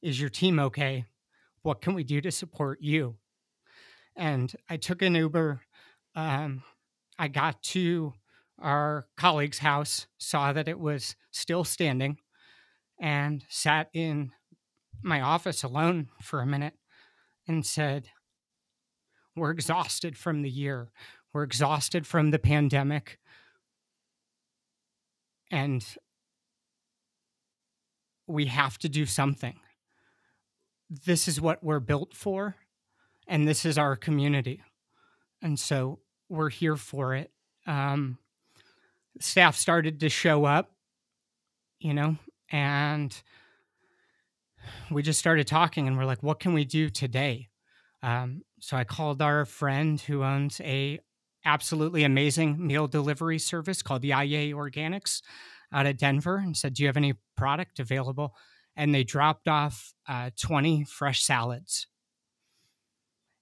Is 0.02 0.20
your 0.20 0.32
team 0.32 0.60
okay? 0.60 1.06
What 1.62 1.80
can 1.80 1.94
we 1.94 2.04
do 2.04 2.22
to 2.22 2.32
support 2.32 2.80
you? 2.82 3.18
And 4.16 4.52
I 4.68 4.78
took 4.78 5.04
an 5.04 5.14
Uber. 5.14 5.62
Um, 6.16 6.64
I 7.20 7.28
got 7.28 7.62
to 7.64 8.14
our 8.60 9.06
colleague's 9.16 9.60
house, 9.60 10.08
saw 10.18 10.54
that 10.54 10.68
it 10.68 10.80
was 10.80 11.16
still 11.30 11.64
standing, 11.64 12.18
and 13.00 13.44
sat 13.50 13.90
in 13.94 14.32
my 15.02 15.22
office 15.22 15.64
alone 15.64 16.10
for 16.22 16.42
a 16.42 16.46
minute 16.46 16.74
and 17.48 17.66
said, 17.66 18.10
We're 19.36 19.52
exhausted 19.52 20.18
from 20.18 20.42
the 20.42 20.50
year. 20.50 20.92
We're 21.34 21.44
exhausted 21.44 22.06
from 22.06 22.32
the 22.32 22.40
pandemic. 22.40 23.20
And 25.52 25.86
we 28.28 28.46
have 28.46 28.78
to 28.80 28.90
do 28.90 29.06
something. 29.06 29.60
This 30.90 31.28
is 31.28 31.42
what 31.42 31.64
we're 31.64 31.80
built 31.80 32.16
for, 32.16 32.56
and 33.28 33.48
this 33.48 33.66
is 33.66 33.78
our 33.78 33.96
community. 33.96 34.62
And 35.42 35.60
so 35.60 36.00
we're 36.30 36.50
here 36.50 36.76
for 36.76 37.16
it. 37.16 37.32
Um, 37.66 38.18
staff 39.20 39.56
started 39.56 40.00
to 40.00 40.10
show 40.10 40.46
up, 40.46 40.72
you 41.80 41.94
know, 41.94 42.18
and 42.52 43.22
we 44.92 45.02
just 45.02 45.20
started 45.20 45.48
talking 45.48 45.88
and 45.88 45.98
we're 45.98 46.06
like, 46.06 46.24
what 46.24 46.40
can 46.40 46.54
we 46.54 46.66
do 46.66 46.90
today? 46.90 47.50
Um, 48.02 48.44
so 48.60 48.78
I 48.78 48.84
called 48.84 49.22
our 49.22 49.46
friend 49.46 50.00
who 50.00 50.24
owns 50.24 50.62
a 50.62 51.00
absolutely 51.46 52.04
amazing 52.04 52.66
meal 52.66 52.88
delivery 52.88 53.40
service 53.40 53.82
called 53.82 54.02
the 54.02 54.10
IA 54.10 54.54
Organics 54.54 55.22
out 55.72 55.86
of 55.86 55.98
Denver 55.98 56.38
and 56.38 56.56
said, 56.56 56.74
do 56.74 56.84
you 56.84 56.88
have 56.88 56.98
any 56.98 57.14
product 57.38 57.80
available? 57.80 58.36
And 58.76 58.94
they 58.94 59.04
dropped 59.04 59.48
off 59.48 59.94
uh, 60.08 60.32
20 60.42 60.86
fresh 60.86 61.24
salads. 61.24 61.88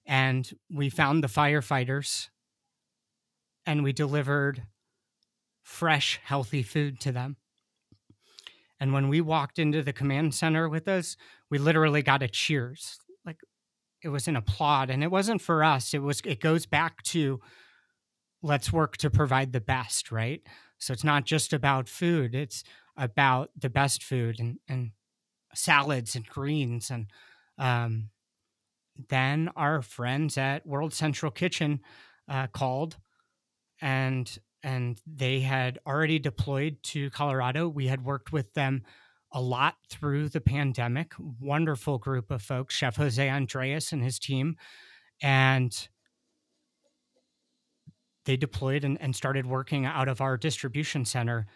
And 0.06 0.50
we 0.70 0.88
found 0.88 1.22
the 1.22 1.28
firefighters 1.28 2.28
and 3.66 3.84
we 3.84 3.92
delivered 3.92 4.62
fresh, 5.62 6.18
healthy 6.24 6.62
food 6.62 6.98
to 7.00 7.12
them. 7.12 7.36
And 8.80 8.92
when 8.92 9.08
we 9.08 9.20
walked 9.20 9.58
into 9.58 9.82
the 9.82 9.92
command 9.92 10.34
center 10.34 10.68
with 10.68 10.86
us, 10.88 11.16
we 11.50 11.58
literally 11.58 12.02
got 12.02 12.22
a 12.22 12.28
cheers. 12.28 12.98
Like 13.24 13.38
it 14.02 14.08
was 14.08 14.28
an 14.28 14.36
applaud. 14.36 14.90
And 14.90 15.02
it 15.02 15.10
wasn't 15.10 15.42
for 15.42 15.64
us. 15.64 15.94
It 15.94 16.02
was 16.02 16.20
it 16.24 16.40
goes 16.40 16.66
back 16.66 17.02
to 17.04 17.40
let's 18.42 18.72
work 18.72 18.96
to 18.98 19.10
provide 19.10 19.52
the 19.52 19.60
best, 19.60 20.12
right? 20.12 20.42
So 20.78 20.92
it's 20.92 21.04
not 21.04 21.24
just 21.24 21.52
about 21.52 21.88
food, 21.88 22.34
it's 22.34 22.62
about 22.96 23.50
the 23.58 23.70
best 23.70 24.02
food 24.02 24.38
and, 24.38 24.58
and 24.68 24.92
salads 25.54 26.14
and 26.14 26.26
greens. 26.26 26.90
And 26.90 27.06
um, 27.58 28.10
then 29.08 29.50
our 29.56 29.82
friends 29.82 30.38
at 30.38 30.66
World 30.66 30.94
Central 30.94 31.32
Kitchen 31.32 31.80
uh, 32.28 32.46
called 32.48 32.96
and 33.80 34.38
and 34.62 35.00
they 35.06 35.40
had 35.40 35.78
already 35.86 36.18
deployed 36.18 36.78
to 36.82 37.10
Colorado. 37.10 37.68
We 37.68 37.86
had 37.86 38.04
worked 38.04 38.32
with 38.32 38.52
them 38.54 38.82
a 39.32 39.40
lot 39.40 39.74
through 39.90 40.30
the 40.30 40.40
pandemic. 40.40 41.12
Wonderful 41.40 41.98
group 41.98 42.30
of 42.30 42.42
folks, 42.42 42.74
Chef 42.74 42.96
Jose 42.96 43.26
Andrés 43.26 43.92
and 43.92 44.02
his 44.02 44.18
team. 44.18 44.56
And 45.22 45.88
they 48.24 48.36
deployed 48.36 48.84
and, 48.84 49.00
and 49.00 49.14
started 49.14 49.46
working 49.46 49.86
out 49.86 50.08
of 50.08 50.20
our 50.20 50.36
distribution 50.36 51.04
center. 51.04 51.46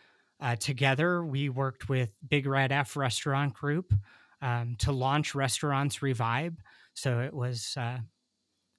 Uh, 0.40 0.56
together, 0.56 1.24
we 1.24 1.48
worked 1.48 1.88
with 1.88 2.10
Big 2.28 2.46
Red 2.46 2.72
F 2.72 2.96
Restaurant 2.96 3.54
Group 3.54 3.92
um, 4.40 4.76
to 4.78 4.90
launch 4.90 5.34
Restaurants 5.34 6.02
Revive. 6.02 6.54
So 6.94 7.20
it 7.20 7.32
was 7.32 7.74
uh, 7.76 7.98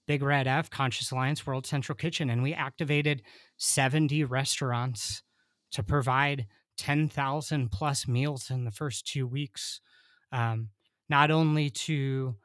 Big 0.06 0.22
Red 0.22 0.48
F, 0.48 0.70
Conscious 0.70 1.12
Alliance, 1.12 1.46
World 1.46 1.66
Central 1.66 1.96
Kitchen, 1.96 2.30
and 2.30 2.44
we 2.44 2.54
activated 2.54 3.22
70 3.58 4.24
restaurants 4.26 5.24
to 5.72 5.84
provide 5.84 6.48
10,000 6.78 7.72
plus 7.72 8.08
meals 8.08 8.50
in 8.50 8.66
the 8.66 8.72
first 8.72 9.08
two 9.08 9.26
weeks, 9.26 9.80
um, 10.32 10.70
not 11.10 11.32
only 11.32 11.70
to 11.70 12.36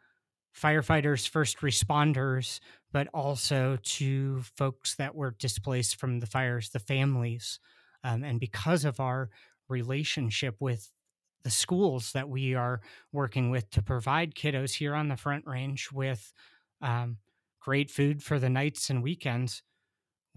firefighters, 0.56 1.28
first 1.28 1.58
responders, 1.58 2.60
but 2.92 3.08
also 3.12 3.78
to 3.82 4.42
folks 4.56 4.94
that 4.96 5.14
were 5.14 5.34
displaced 5.38 5.96
from 5.96 6.20
the 6.20 6.26
fires, 6.26 6.70
the 6.70 6.78
families. 6.78 7.60
Um, 8.04 8.24
and 8.24 8.40
because 8.40 8.84
of 8.84 9.00
our 9.00 9.30
relationship 9.68 10.56
with 10.60 10.90
the 11.44 11.50
schools 11.50 12.12
that 12.12 12.28
we 12.28 12.54
are 12.54 12.80
working 13.12 13.50
with 13.50 13.70
to 13.70 13.82
provide 13.82 14.34
kiddos 14.34 14.74
here 14.74 14.94
on 14.94 15.08
the 15.08 15.16
Front 15.16 15.46
Range 15.46 15.88
with 15.92 16.32
um, 16.80 17.18
great 17.68 17.90
food 17.90 18.22
for 18.22 18.38
the 18.38 18.48
nights 18.48 18.88
and 18.88 19.02
weekends, 19.02 19.62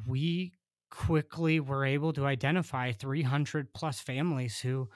we 0.05 0.51
quickly 0.89 1.61
were 1.61 1.85
able 1.85 2.11
to 2.11 2.25
identify 2.25 2.91
300 2.91 3.73
plus 3.73 4.01
families 4.01 4.59
who 4.59 4.89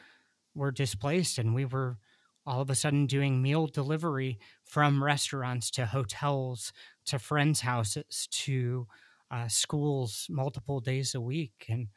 were 0.54 0.70
displaced 0.70 1.38
and 1.38 1.56
we 1.56 1.64
were 1.64 1.98
all 2.46 2.60
of 2.60 2.70
a 2.70 2.76
sudden 2.76 3.06
doing 3.06 3.42
meal 3.42 3.68
delivery 3.68 4.38
from 4.66 5.02
restaurants 5.02 5.72
to 5.72 5.86
hotels 5.86 6.74
to 7.06 7.18
friends 7.18 7.62
houses 7.62 8.28
to 8.30 8.86
uh, 9.32 9.48
schools 9.48 10.28
multiple 10.30 10.82
days 10.82 11.16
a 11.16 11.22
week 11.22 11.66
and 11.70 11.88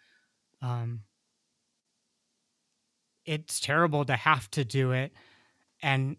um, 0.63 1.01
it's 3.27 3.59
terrible 3.59 4.05
to 4.05 4.15
have 4.15 4.49
to 4.53 4.65
do 4.65 4.93
it 4.93 5.13
and 5.83 6.17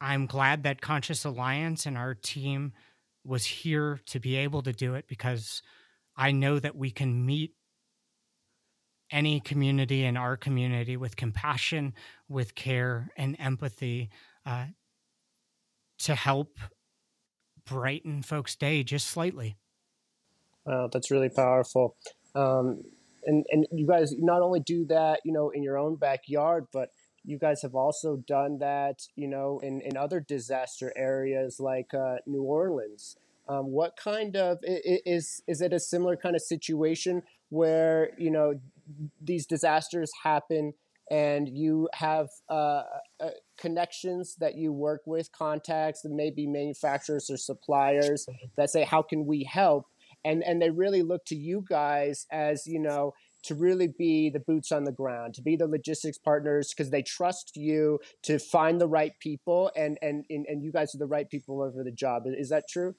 i'm 0.00 0.26
glad 0.26 0.64
that 0.64 0.80
conscious 0.80 1.24
alliance 1.24 1.86
and 1.86 1.96
our 1.96 2.12
team 2.12 2.72
was 3.26 3.44
here 3.44 4.00
to 4.06 4.20
be 4.20 4.36
able 4.36 4.62
to 4.62 4.72
do 4.72 4.94
it 4.94 5.06
because 5.08 5.62
I 6.16 6.32
know 6.32 6.58
that 6.58 6.76
we 6.76 6.90
can 6.90 7.26
meet 7.26 7.52
any 9.10 9.40
community 9.40 10.04
in 10.04 10.16
our 10.16 10.36
community 10.36 10.96
with 10.96 11.16
compassion, 11.16 11.94
with 12.28 12.54
care, 12.54 13.10
and 13.16 13.36
empathy 13.38 14.10
uh, 14.44 14.66
to 15.98 16.14
help 16.14 16.58
brighten 17.66 18.22
folks' 18.22 18.56
day 18.56 18.82
just 18.82 19.06
slightly. 19.06 19.56
Wow, 20.64 20.88
that's 20.92 21.10
really 21.10 21.28
powerful. 21.28 21.96
Um, 22.34 22.82
and 23.24 23.44
and 23.50 23.66
you 23.72 23.86
guys 23.86 24.12
not 24.18 24.42
only 24.42 24.60
do 24.60 24.84
that, 24.86 25.20
you 25.24 25.32
know, 25.32 25.50
in 25.50 25.62
your 25.62 25.78
own 25.78 25.96
backyard, 25.96 26.66
but 26.72 26.90
you 27.26 27.38
guys 27.38 27.60
have 27.62 27.74
also 27.74 28.16
done 28.16 28.58
that, 28.58 29.02
you 29.16 29.26
know, 29.26 29.58
in, 29.62 29.80
in 29.80 29.96
other 29.96 30.20
disaster 30.20 30.92
areas 30.96 31.58
like 31.58 31.92
uh, 31.92 32.16
New 32.26 32.42
Orleans. 32.42 33.16
Um, 33.48 33.70
what 33.70 33.96
kind 33.96 34.36
of 34.36 34.58
is 34.62 35.42
is 35.46 35.60
it 35.60 35.72
a 35.72 35.78
similar 35.78 36.16
kind 36.16 36.34
of 36.34 36.42
situation 36.42 37.22
where 37.50 38.10
you 38.18 38.30
know 38.30 38.54
these 39.20 39.46
disasters 39.46 40.10
happen 40.24 40.74
and 41.08 41.48
you 41.48 41.88
have 41.94 42.28
uh, 42.48 42.82
uh, 43.20 43.30
connections 43.56 44.34
that 44.40 44.56
you 44.56 44.72
work 44.72 45.02
with, 45.06 45.30
contacts 45.30 46.02
that 46.02 46.10
maybe 46.10 46.48
manufacturers 46.48 47.30
or 47.30 47.36
suppliers 47.36 48.26
that 48.56 48.70
say, 48.70 48.82
"How 48.82 49.02
can 49.02 49.26
we 49.26 49.44
help?" 49.44 49.86
and 50.26 50.42
and 50.42 50.60
they 50.60 50.70
really 50.70 51.02
look 51.02 51.24
to 51.26 51.36
you 51.36 51.64
guys 51.68 52.26
as 52.30 52.66
you 52.66 52.80
know 52.80 53.14
to 53.46 53.54
really 53.54 53.88
be 53.88 54.30
the 54.30 54.40
boots 54.40 54.72
on 54.72 54.84
the 54.84 54.92
ground, 54.92 55.34
to 55.34 55.42
be 55.42 55.56
the 55.56 55.66
logistics 55.66 56.18
partners 56.18 56.72
because 56.72 56.90
they 56.90 57.02
trust 57.02 57.56
you 57.56 57.98
to 58.22 58.38
find 58.38 58.80
the 58.80 58.88
right 58.88 59.12
people 59.20 59.70
and, 59.76 59.98
and 60.02 60.24
and 60.30 60.46
and 60.46 60.62
you 60.62 60.72
guys 60.72 60.94
are 60.94 60.98
the 60.98 61.06
right 61.06 61.28
people 61.30 61.62
over 61.62 61.82
the 61.82 61.90
job. 61.90 62.24
Is 62.26 62.48
that 62.50 62.68
true? 62.68 62.94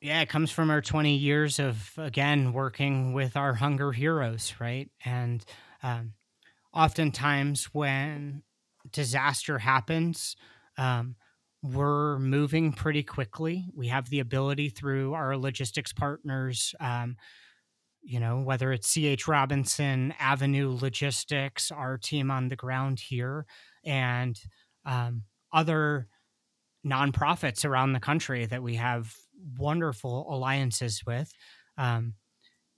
Yeah, 0.00 0.20
it 0.20 0.28
comes 0.28 0.50
from 0.50 0.70
our 0.70 0.82
20 0.82 1.16
years 1.16 1.58
of, 1.58 1.92
again, 1.96 2.52
working 2.52 3.12
with 3.12 3.36
our 3.36 3.54
hunger 3.54 3.92
heroes, 3.92 4.54
right? 4.60 4.90
And 5.04 5.44
um, 5.82 6.12
oftentimes 6.72 7.64
when 7.72 8.42
disaster 8.92 9.58
happens, 9.58 10.36
um, 10.76 11.16
we're 11.72 12.18
moving 12.18 12.72
pretty 12.72 13.02
quickly. 13.02 13.66
We 13.74 13.88
have 13.88 14.08
the 14.10 14.20
ability 14.20 14.70
through 14.70 15.14
our 15.14 15.36
logistics 15.36 15.92
partners, 15.92 16.74
um, 16.80 17.16
you 18.02 18.20
know, 18.20 18.40
whether 18.40 18.72
it's 18.72 18.92
CH 18.94 19.26
Robinson, 19.26 20.14
Avenue 20.18 20.76
Logistics, 20.80 21.70
our 21.70 21.98
team 21.98 22.30
on 22.30 22.48
the 22.48 22.56
ground 22.56 23.00
here, 23.00 23.46
and 23.84 24.38
um, 24.84 25.24
other 25.52 26.08
nonprofits 26.86 27.64
around 27.64 27.92
the 27.92 28.00
country 28.00 28.46
that 28.46 28.62
we 28.62 28.76
have 28.76 29.14
wonderful 29.58 30.26
alliances 30.32 31.02
with. 31.06 31.32
Um, 31.76 32.14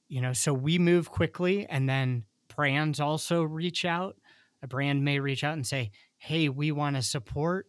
you 0.08 0.20
know, 0.22 0.32
so 0.32 0.54
we 0.54 0.78
move 0.78 1.10
quickly, 1.10 1.66
and 1.66 1.88
then 1.88 2.24
brands 2.54 3.00
also 3.00 3.42
reach 3.42 3.84
out. 3.84 4.16
A 4.62 4.66
brand 4.66 5.04
may 5.04 5.20
reach 5.20 5.44
out 5.44 5.52
and 5.52 5.66
say, 5.66 5.90
"Hey, 6.16 6.48
we 6.48 6.72
want 6.72 6.96
to 6.96 7.02
support. 7.02 7.66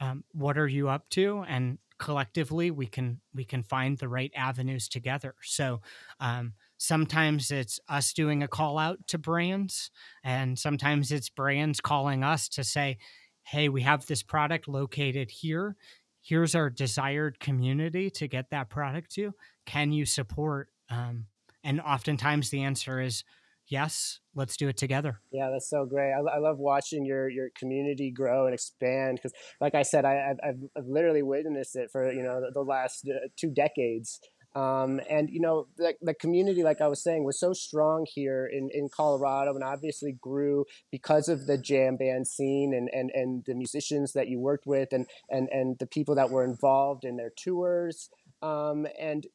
Um, 0.00 0.24
what 0.32 0.58
are 0.58 0.68
you 0.68 0.88
up 0.88 1.08
to?" 1.10 1.44
And 1.46 1.78
collectively, 1.98 2.70
we 2.70 2.86
can 2.86 3.20
we 3.34 3.44
can 3.44 3.62
find 3.62 3.98
the 3.98 4.08
right 4.08 4.32
avenues 4.34 4.88
together. 4.88 5.34
So 5.42 5.82
um, 6.18 6.54
sometimes 6.78 7.50
it's 7.50 7.78
us 7.88 8.12
doing 8.12 8.42
a 8.42 8.48
call 8.48 8.78
out 8.78 9.06
to 9.08 9.18
brands, 9.18 9.90
and 10.24 10.58
sometimes 10.58 11.12
it's 11.12 11.28
brands 11.28 11.80
calling 11.80 12.24
us 12.24 12.48
to 12.50 12.64
say, 12.64 12.98
hey, 13.42 13.68
we 13.68 13.82
have 13.82 14.06
this 14.06 14.22
product 14.22 14.68
located 14.68 15.30
here. 15.30 15.76
Here's 16.22 16.54
our 16.54 16.70
desired 16.70 17.40
community 17.40 18.10
to 18.10 18.28
get 18.28 18.50
that 18.50 18.68
product 18.68 19.12
to. 19.14 19.34
Can 19.66 19.92
you 19.92 20.06
support? 20.06 20.68
Um, 20.88 21.26
and 21.64 21.80
oftentimes 21.80 22.50
the 22.50 22.62
answer 22.62 23.00
is 23.00 23.24
yes. 23.70 24.20
Let's 24.34 24.56
do 24.56 24.68
it 24.68 24.76
together. 24.76 25.20
Yeah, 25.32 25.50
that's 25.50 25.68
so 25.68 25.86
great. 25.86 26.12
I, 26.12 26.18
I 26.18 26.38
love 26.38 26.58
watching 26.58 27.04
your 27.04 27.28
your 27.28 27.48
community 27.58 28.10
grow 28.10 28.44
and 28.44 28.54
expand 28.54 29.16
because, 29.16 29.32
like 29.60 29.74
I 29.74 29.82
said, 29.82 30.04
I, 30.04 30.34
have 30.42 30.58
I've 30.76 30.86
literally 30.86 31.22
witnessed 31.22 31.76
it 31.76 31.90
for 31.90 32.12
you 32.12 32.22
know 32.22 32.40
the, 32.40 32.52
the 32.52 32.60
last 32.60 33.08
uh, 33.08 33.28
two 33.36 33.50
decades. 33.50 34.20
Um, 34.56 35.00
and 35.08 35.30
you 35.30 35.40
know 35.40 35.68
the, 35.76 35.94
the 36.02 36.12
community 36.12 36.64
like 36.64 36.80
i 36.80 36.88
was 36.88 37.00
saying 37.00 37.22
was 37.22 37.38
so 37.38 37.52
strong 37.52 38.04
here 38.12 38.50
in, 38.52 38.68
in 38.72 38.88
colorado 38.88 39.54
and 39.54 39.62
obviously 39.62 40.16
grew 40.20 40.64
because 40.90 41.28
of 41.28 41.46
the 41.46 41.56
jam 41.56 41.96
band 41.96 42.26
scene 42.26 42.74
and, 42.74 42.90
and, 42.92 43.12
and 43.14 43.44
the 43.46 43.54
musicians 43.54 44.12
that 44.14 44.26
you 44.26 44.40
worked 44.40 44.66
with 44.66 44.92
and, 44.92 45.06
and, 45.28 45.48
and 45.52 45.78
the 45.78 45.86
people 45.86 46.16
that 46.16 46.30
were 46.30 46.42
involved 46.42 47.04
in 47.04 47.16
their 47.16 47.30
tours 47.36 48.10
um, 48.42 48.88
and 48.98 49.28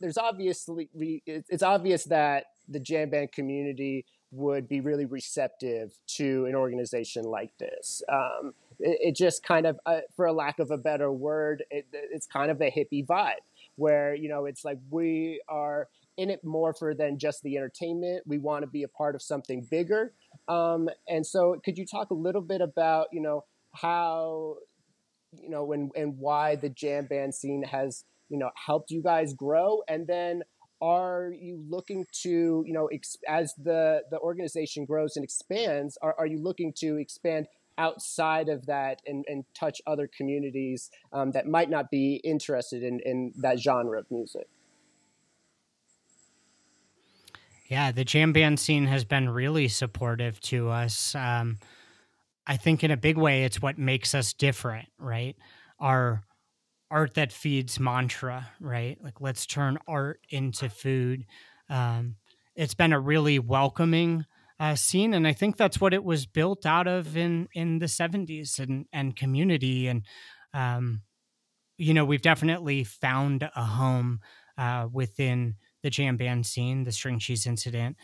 there's 0.00 0.16
obviously 0.18 0.88
it's 1.26 1.62
obvious 1.62 2.04
that 2.04 2.44
the 2.72 2.80
jam 2.80 3.10
band 3.10 3.32
community 3.32 4.04
would 4.30 4.68
be 4.68 4.80
really 4.80 5.04
receptive 5.04 5.92
to 6.06 6.46
an 6.46 6.54
organization 6.54 7.24
like 7.24 7.56
this 7.58 8.02
um, 8.10 8.54
it, 8.80 8.98
it, 9.00 9.16
just 9.16 9.42
kind 9.42 9.66
of 9.66 9.78
uh, 9.86 10.00
for 10.16 10.26
a 10.26 10.32
lack 10.32 10.58
of 10.58 10.70
a 10.70 10.78
better 10.78 11.12
word 11.12 11.64
it, 11.70 11.86
it's 11.92 12.26
kind 12.26 12.50
of 12.50 12.60
a 12.60 12.70
hippie 12.70 13.06
vibe 13.06 13.34
where 13.76 14.14
you 14.14 14.28
know 14.28 14.46
it's 14.46 14.64
like 14.64 14.78
we 14.90 15.40
are 15.48 15.88
in 16.16 16.30
it 16.30 16.44
more 16.44 16.74
for 16.74 16.94
than 16.94 17.18
just 17.18 17.42
the 17.42 17.56
entertainment. 17.56 18.22
We 18.26 18.38
want 18.38 18.62
to 18.62 18.66
be 18.66 18.82
a 18.82 18.88
part 18.88 19.14
of 19.14 19.22
something 19.22 19.66
bigger. 19.70 20.12
Um, 20.48 20.88
and 21.08 21.26
so, 21.26 21.56
could 21.64 21.78
you 21.78 21.86
talk 21.86 22.10
a 22.10 22.14
little 22.14 22.40
bit 22.40 22.60
about 22.60 23.08
you 23.12 23.20
know 23.20 23.44
how 23.74 24.56
you 25.32 25.48
know 25.48 25.72
and 25.72 25.90
and 25.96 26.18
why 26.18 26.56
the 26.56 26.68
jam 26.68 27.06
band 27.06 27.34
scene 27.34 27.62
has 27.62 28.04
you 28.28 28.38
know 28.38 28.50
helped 28.66 28.90
you 28.90 29.02
guys 29.02 29.34
grow, 29.34 29.82
and 29.88 30.06
then 30.06 30.42
are 30.82 31.32
you 31.40 31.64
looking 31.68 32.04
to 32.10 32.62
you 32.66 32.72
know 32.72 32.86
ex- 32.88 33.16
as 33.26 33.54
the 33.54 34.02
the 34.10 34.18
organization 34.18 34.84
grows 34.84 35.16
and 35.16 35.24
expands 35.24 35.96
are, 36.02 36.14
are 36.18 36.26
you 36.26 36.38
looking 36.38 36.72
to 36.72 36.96
expand 36.96 37.46
outside 37.78 38.48
of 38.48 38.66
that 38.66 39.00
and, 39.06 39.24
and 39.28 39.44
touch 39.54 39.80
other 39.86 40.06
communities 40.06 40.90
um, 41.12 41.30
that 41.32 41.46
might 41.46 41.70
not 41.70 41.90
be 41.90 42.16
interested 42.24 42.82
in, 42.82 43.00
in 43.00 43.32
that 43.36 43.58
genre 43.58 43.98
of 43.98 44.10
music. 44.10 44.48
Yeah, 47.66 47.90
the 47.90 48.04
jam 48.04 48.32
band 48.32 48.60
scene 48.60 48.86
has 48.86 49.04
been 49.04 49.30
really 49.30 49.68
supportive 49.68 50.40
to 50.42 50.68
us. 50.68 51.14
Um, 51.14 51.58
I 52.46 52.56
think 52.56 52.84
in 52.84 52.90
a 52.90 52.96
big 52.96 53.16
way, 53.16 53.44
it's 53.44 53.62
what 53.62 53.78
makes 53.78 54.14
us 54.14 54.34
different, 54.34 54.88
right? 54.98 55.36
Our 55.80 56.22
art 56.92 57.14
that 57.14 57.32
feeds 57.32 57.80
mantra, 57.80 58.50
right? 58.60 58.98
Like 59.02 59.20
let's 59.20 59.46
turn 59.46 59.78
art 59.88 60.20
into 60.28 60.68
food. 60.68 61.24
Um, 61.70 62.16
it's 62.54 62.74
been 62.74 62.92
a 62.92 63.00
really 63.00 63.38
welcoming 63.38 64.26
uh, 64.60 64.74
scene, 64.74 65.14
and 65.14 65.26
I 65.26 65.32
think 65.32 65.56
that's 65.56 65.80
what 65.80 65.94
it 65.94 66.04
was 66.04 66.26
built 66.26 66.66
out 66.66 66.86
of 66.86 67.16
in 67.16 67.48
in 67.54 67.78
the 67.78 67.86
'70s 67.86 68.58
and 68.58 68.86
and 68.92 69.16
community. 69.16 69.88
And 69.88 70.04
um, 70.52 71.00
you 71.78 71.94
know, 71.94 72.04
we've 72.04 72.22
definitely 72.22 72.84
found 72.84 73.48
a 73.56 73.64
home 73.64 74.20
uh, 74.58 74.86
within 74.92 75.56
the 75.82 75.90
jam 75.90 76.18
band 76.18 76.46
scene, 76.46 76.84
the 76.84 76.92
String 76.92 77.18
Cheese 77.18 77.46
Incident, 77.46 77.96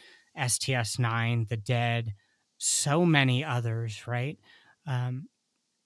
STS 0.46 0.98
Nine, 0.98 1.46
The 1.48 1.58
Dead, 1.58 2.14
so 2.56 3.04
many 3.04 3.44
others, 3.44 4.06
right? 4.06 4.38
Um, 4.86 5.28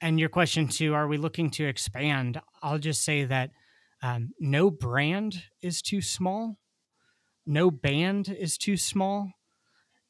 and 0.02 0.18
your 0.18 0.28
question 0.28 0.68
too, 0.68 0.92
are 0.94 1.06
we 1.06 1.16
looking 1.16 1.48
to 1.52 1.64
expand? 1.64 2.40
I'll 2.60 2.78
just 2.78 3.02
say 3.02 3.24
that 3.24 3.50
um, 4.02 4.32
no 4.40 4.68
brand 4.68 5.44
is 5.62 5.80
too 5.80 6.02
small, 6.02 6.58
no 7.46 7.70
band 7.70 8.28
is 8.28 8.58
too 8.58 8.76
small, 8.76 9.30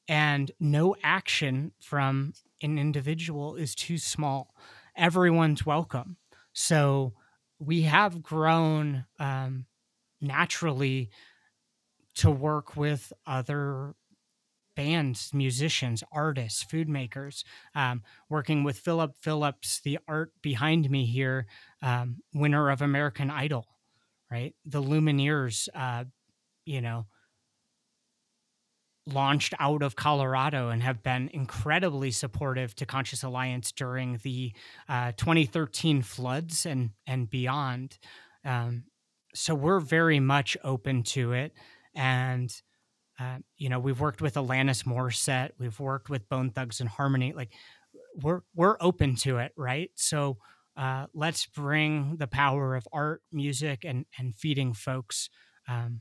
and 0.09 0.51
no 0.59 0.97
action 1.03 1.73
from 1.79 2.33
an 2.63 2.79
individual 2.79 3.55
is 3.55 3.75
too 3.75 3.99
small. 3.99 4.55
Everyone's 4.97 5.67
welcome. 5.67 6.17
So 6.55 7.13
we 7.59 7.83
have 7.83 8.23
grown 8.23 9.05
um, 9.19 9.67
naturally 10.21 11.11
to 12.15 12.31
work 12.31 12.77
with 12.77 13.13
other 13.27 13.95
bands, 14.75 15.33
musicians, 15.35 16.03
artists, 16.13 16.63
food 16.63 16.89
makers, 16.89 17.45
um, 17.75 18.03
working 18.29 18.65
with 18.65 18.79
Philip 18.79 19.15
Phillips, 19.21 19.81
the 19.81 19.99
art 20.09 20.33
behind 20.43 20.91
me 20.91 21.05
here, 21.05 21.47
um, 21.83 22.19
winner 22.35 22.71
of 22.71 22.83
American 22.83 23.31
Idol, 23.31 23.67
right? 24.31 24.55
The 24.65 24.83
Lumineers, 24.83 25.69
uh, 25.75 26.05
you 26.65 26.81
know, 26.81 27.07
launched 29.07 29.55
out 29.59 29.83
of 29.83 29.97
Colorado 29.97 30.69
and 30.69 30.83
have 30.83 31.03
been 31.03 31.29
incredibly 31.33 32.11
supportive 32.11 32.75
to 32.77 32.87
Conscious 32.87 33.23
Alliance 33.23 33.73
during 33.73 34.19
the 34.23 34.53
uh, 34.89 35.13
2013 35.17 36.03
floods 36.03 36.67
and 36.67 36.91
and 37.07 37.29
beyond. 37.29 37.99
Um, 38.45 38.85
so 39.35 39.55
we're 39.55 39.81
very 39.81 40.21
much 40.21 40.57
open 40.63 41.03
to 41.05 41.33
it, 41.33 41.53
and 41.95 42.53
uh, 43.19 43.39
you 43.57 43.69
know 43.69 43.79
we've 43.79 44.01
worked 44.01 44.21
with 44.21 44.35
Alanis 44.35 44.85
Morissette, 44.85 45.51
we've 45.59 45.79
worked 45.79 46.11
with 46.11 46.29
Bone 46.29 46.51
Thugs 46.51 46.81
and 46.81 46.89
Harmony. 46.89 47.33
Like 47.33 47.53
we're 48.21 48.41
we're 48.55 48.77
open 48.81 49.17
to 49.17 49.39
it, 49.39 49.53
right? 49.57 49.91
So. 49.95 50.39
Uh, 50.75 51.05
let's 51.13 51.45
bring 51.45 52.17
the 52.17 52.27
power 52.27 52.75
of 52.75 52.89
art, 52.95 53.21
music, 53.31 53.85
and 53.85 54.07
and 54.19 54.35
feeding 54.35 54.73
folks 54.73 55.29
um, 55.69 56.01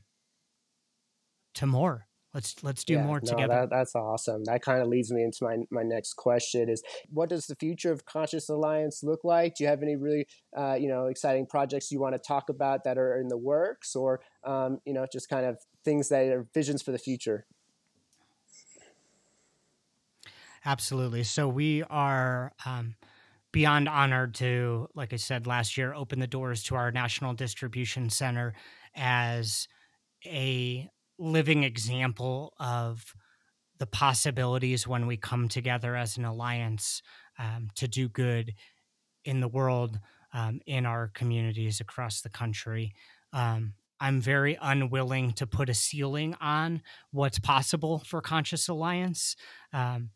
to 1.52 1.66
more 1.66 2.06
let's 2.34 2.62
let's 2.62 2.84
do 2.84 2.94
yeah, 2.94 3.04
more 3.04 3.20
no, 3.22 3.30
together 3.30 3.54
that, 3.54 3.70
that's 3.70 3.94
awesome 3.94 4.42
that 4.44 4.62
kind 4.62 4.80
of 4.80 4.88
leads 4.88 5.12
me 5.12 5.22
into 5.22 5.38
my, 5.42 5.58
my 5.70 5.82
next 5.82 6.14
question 6.14 6.68
is 6.68 6.82
what 7.10 7.28
does 7.28 7.46
the 7.46 7.56
future 7.56 7.92
of 7.92 8.04
conscious 8.04 8.48
alliance 8.48 9.02
look 9.02 9.20
like 9.24 9.54
do 9.54 9.64
you 9.64 9.70
have 9.70 9.82
any 9.82 9.96
really 9.96 10.26
uh, 10.56 10.74
you 10.74 10.88
know 10.88 11.06
exciting 11.06 11.46
projects 11.46 11.90
you 11.90 12.00
want 12.00 12.14
to 12.14 12.18
talk 12.18 12.48
about 12.48 12.84
that 12.84 12.98
are 12.98 13.18
in 13.18 13.28
the 13.28 13.36
works 13.36 13.94
or 13.94 14.20
um, 14.44 14.78
you 14.84 14.92
know 14.92 15.06
just 15.12 15.28
kind 15.28 15.46
of 15.46 15.58
things 15.84 16.08
that 16.08 16.26
are 16.28 16.46
visions 16.54 16.82
for 16.82 16.92
the 16.92 16.98
future 16.98 17.46
absolutely 20.64 21.24
so 21.24 21.48
we 21.48 21.82
are 21.84 22.52
um, 22.64 22.94
beyond 23.52 23.88
honored 23.88 24.34
to 24.34 24.88
like 24.94 25.12
i 25.12 25.16
said 25.16 25.46
last 25.46 25.76
year 25.76 25.94
open 25.94 26.18
the 26.20 26.26
doors 26.26 26.62
to 26.62 26.74
our 26.74 26.90
national 26.90 27.34
distribution 27.34 28.08
center 28.10 28.54
as 28.94 29.68
a 30.26 30.88
living 31.18 31.64
example 31.64 32.52
of 32.58 33.14
the 33.78 33.86
possibilities 33.86 34.86
when 34.86 35.06
we 35.06 35.16
come 35.16 35.48
together 35.48 35.96
as 35.96 36.16
an 36.16 36.24
alliance 36.24 37.02
um, 37.38 37.68
to 37.74 37.88
do 37.88 38.08
good 38.08 38.54
in 39.24 39.40
the 39.40 39.48
world, 39.48 39.98
um, 40.32 40.60
in 40.66 40.86
our 40.86 41.08
communities 41.08 41.80
across 41.80 42.20
the 42.20 42.28
country. 42.28 42.92
Um, 43.32 43.74
I'm 44.02 44.20
very 44.20 44.58
unwilling 44.60 45.32
to 45.34 45.46
put 45.46 45.68
a 45.68 45.74
ceiling 45.74 46.34
on 46.40 46.82
what's 47.12 47.38
possible 47.38 48.00
for 48.00 48.20
Conscious 48.20 48.68
Alliance. 48.68 49.36
Um, 49.72 50.10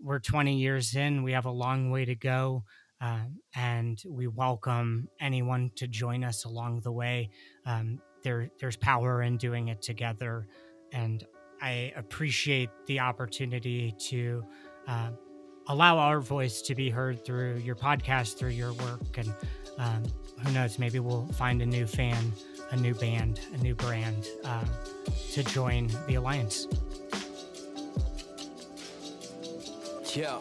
we're 0.00 0.20
20 0.20 0.56
years 0.56 0.94
in, 0.94 1.22
we 1.24 1.32
have 1.32 1.44
a 1.44 1.50
long 1.50 1.90
way 1.90 2.04
to 2.04 2.14
go. 2.14 2.64
Uh, 3.00 3.24
and 3.56 4.00
we 4.08 4.28
welcome 4.28 5.08
anyone 5.20 5.72
to 5.74 5.88
join 5.88 6.22
us 6.22 6.44
along 6.44 6.82
the 6.82 6.92
way. 6.92 7.30
Um, 7.66 8.00
there 8.22 8.50
there's 8.60 8.76
power 8.76 9.22
in 9.22 9.36
doing 9.36 9.68
it 9.68 9.82
together 9.82 10.46
and 10.92 11.26
i 11.60 11.92
appreciate 11.96 12.70
the 12.86 13.00
opportunity 13.00 13.94
to 13.98 14.44
uh, 14.86 15.10
allow 15.68 15.98
our 15.98 16.20
voice 16.20 16.62
to 16.62 16.74
be 16.74 16.90
heard 16.90 17.24
through 17.24 17.56
your 17.58 17.76
podcast 17.76 18.36
through 18.36 18.50
your 18.50 18.72
work 18.74 19.18
and 19.18 19.34
um, 19.78 20.02
who 20.44 20.52
knows 20.52 20.78
maybe 20.78 20.98
we'll 20.98 21.26
find 21.28 21.62
a 21.62 21.66
new 21.66 21.86
fan 21.86 22.32
a 22.72 22.76
new 22.76 22.94
band 22.94 23.40
a 23.54 23.58
new 23.58 23.74
brand 23.74 24.28
um, 24.44 24.68
to 25.32 25.44
join 25.44 25.88
the 26.06 26.16
alliance. 26.16 26.66
Yeah 30.14 30.40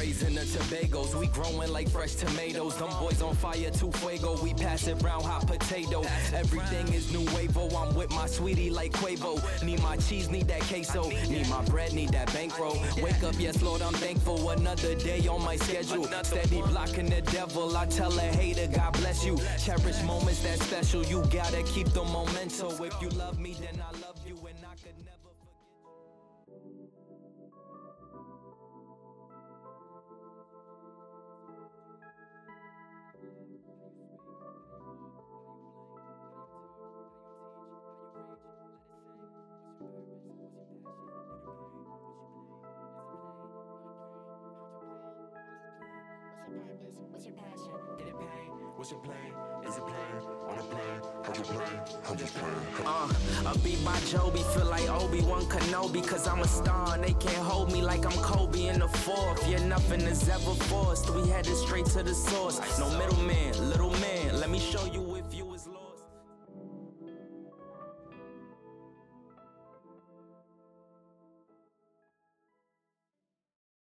Raising 0.00 0.34
the 0.34 0.40
Tobagos, 0.40 1.14
we 1.14 1.26
growing 1.26 1.70
like 1.70 1.86
fresh 1.90 2.14
tomatoes. 2.14 2.74
Them 2.76 2.88
boys 2.98 3.20
on 3.20 3.34
fire, 3.34 3.70
too 3.70 3.92
fuego. 3.92 4.34
We 4.42 4.54
pass 4.54 4.86
it 4.86 5.02
round 5.02 5.24
hot 5.24 5.46
potato. 5.46 6.00
Everything 6.32 6.88
is 6.94 7.12
new 7.12 7.22
wavo. 7.34 7.70
I'm 7.76 7.94
with 7.94 8.08
my 8.08 8.26
sweetie 8.26 8.70
like 8.70 8.92
Quavo. 8.92 9.36
Need 9.62 9.82
my 9.82 9.98
cheese, 9.98 10.30
need 10.30 10.48
that 10.48 10.62
queso. 10.62 11.10
Need 11.28 11.50
my 11.50 11.62
bread, 11.66 11.92
need 11.92 12.08
that 12.12 12.32
bankroll. 12.32 12.78
Wake 13.02 13.22
up, 13.22 13.34
yes, 13.38 13.60
Lord, 13.60 13.82
I'm 13.82 13.92
thankful. 13.92 14.48
Another 14.48 14.94
day 14.94 15.28
on 15.28 15.44
my 15.44 15.56
schedule. 15.56 16.04
Steady 16.22 16.62
blocking 16.62 17.10
the 17.10 17.20
devil. 17.20 17.76
I 17.76 17.84
tell 17.84 18.18
a 18.18 18.22
hater, 18.22 18.68
God 18.74 18.94
bless 18.94 19.22
you. 19.22 19.36
Cherish 19.58 20.02
moments 20.04 20.42
that 20.44 20.60
special. 20.60 21.04
You 21.04 21.22
gotta 21.30 21.62
keep 21.64 21.88
the 21.88 22.04
momentum. 22.04 22.72
If 22.82 23.02
you 23.02 23.10
love 23.10 23.38
me, 23.38 23.54
then 23.60 23.78
I 23.78 23.92
love 24.00 24.09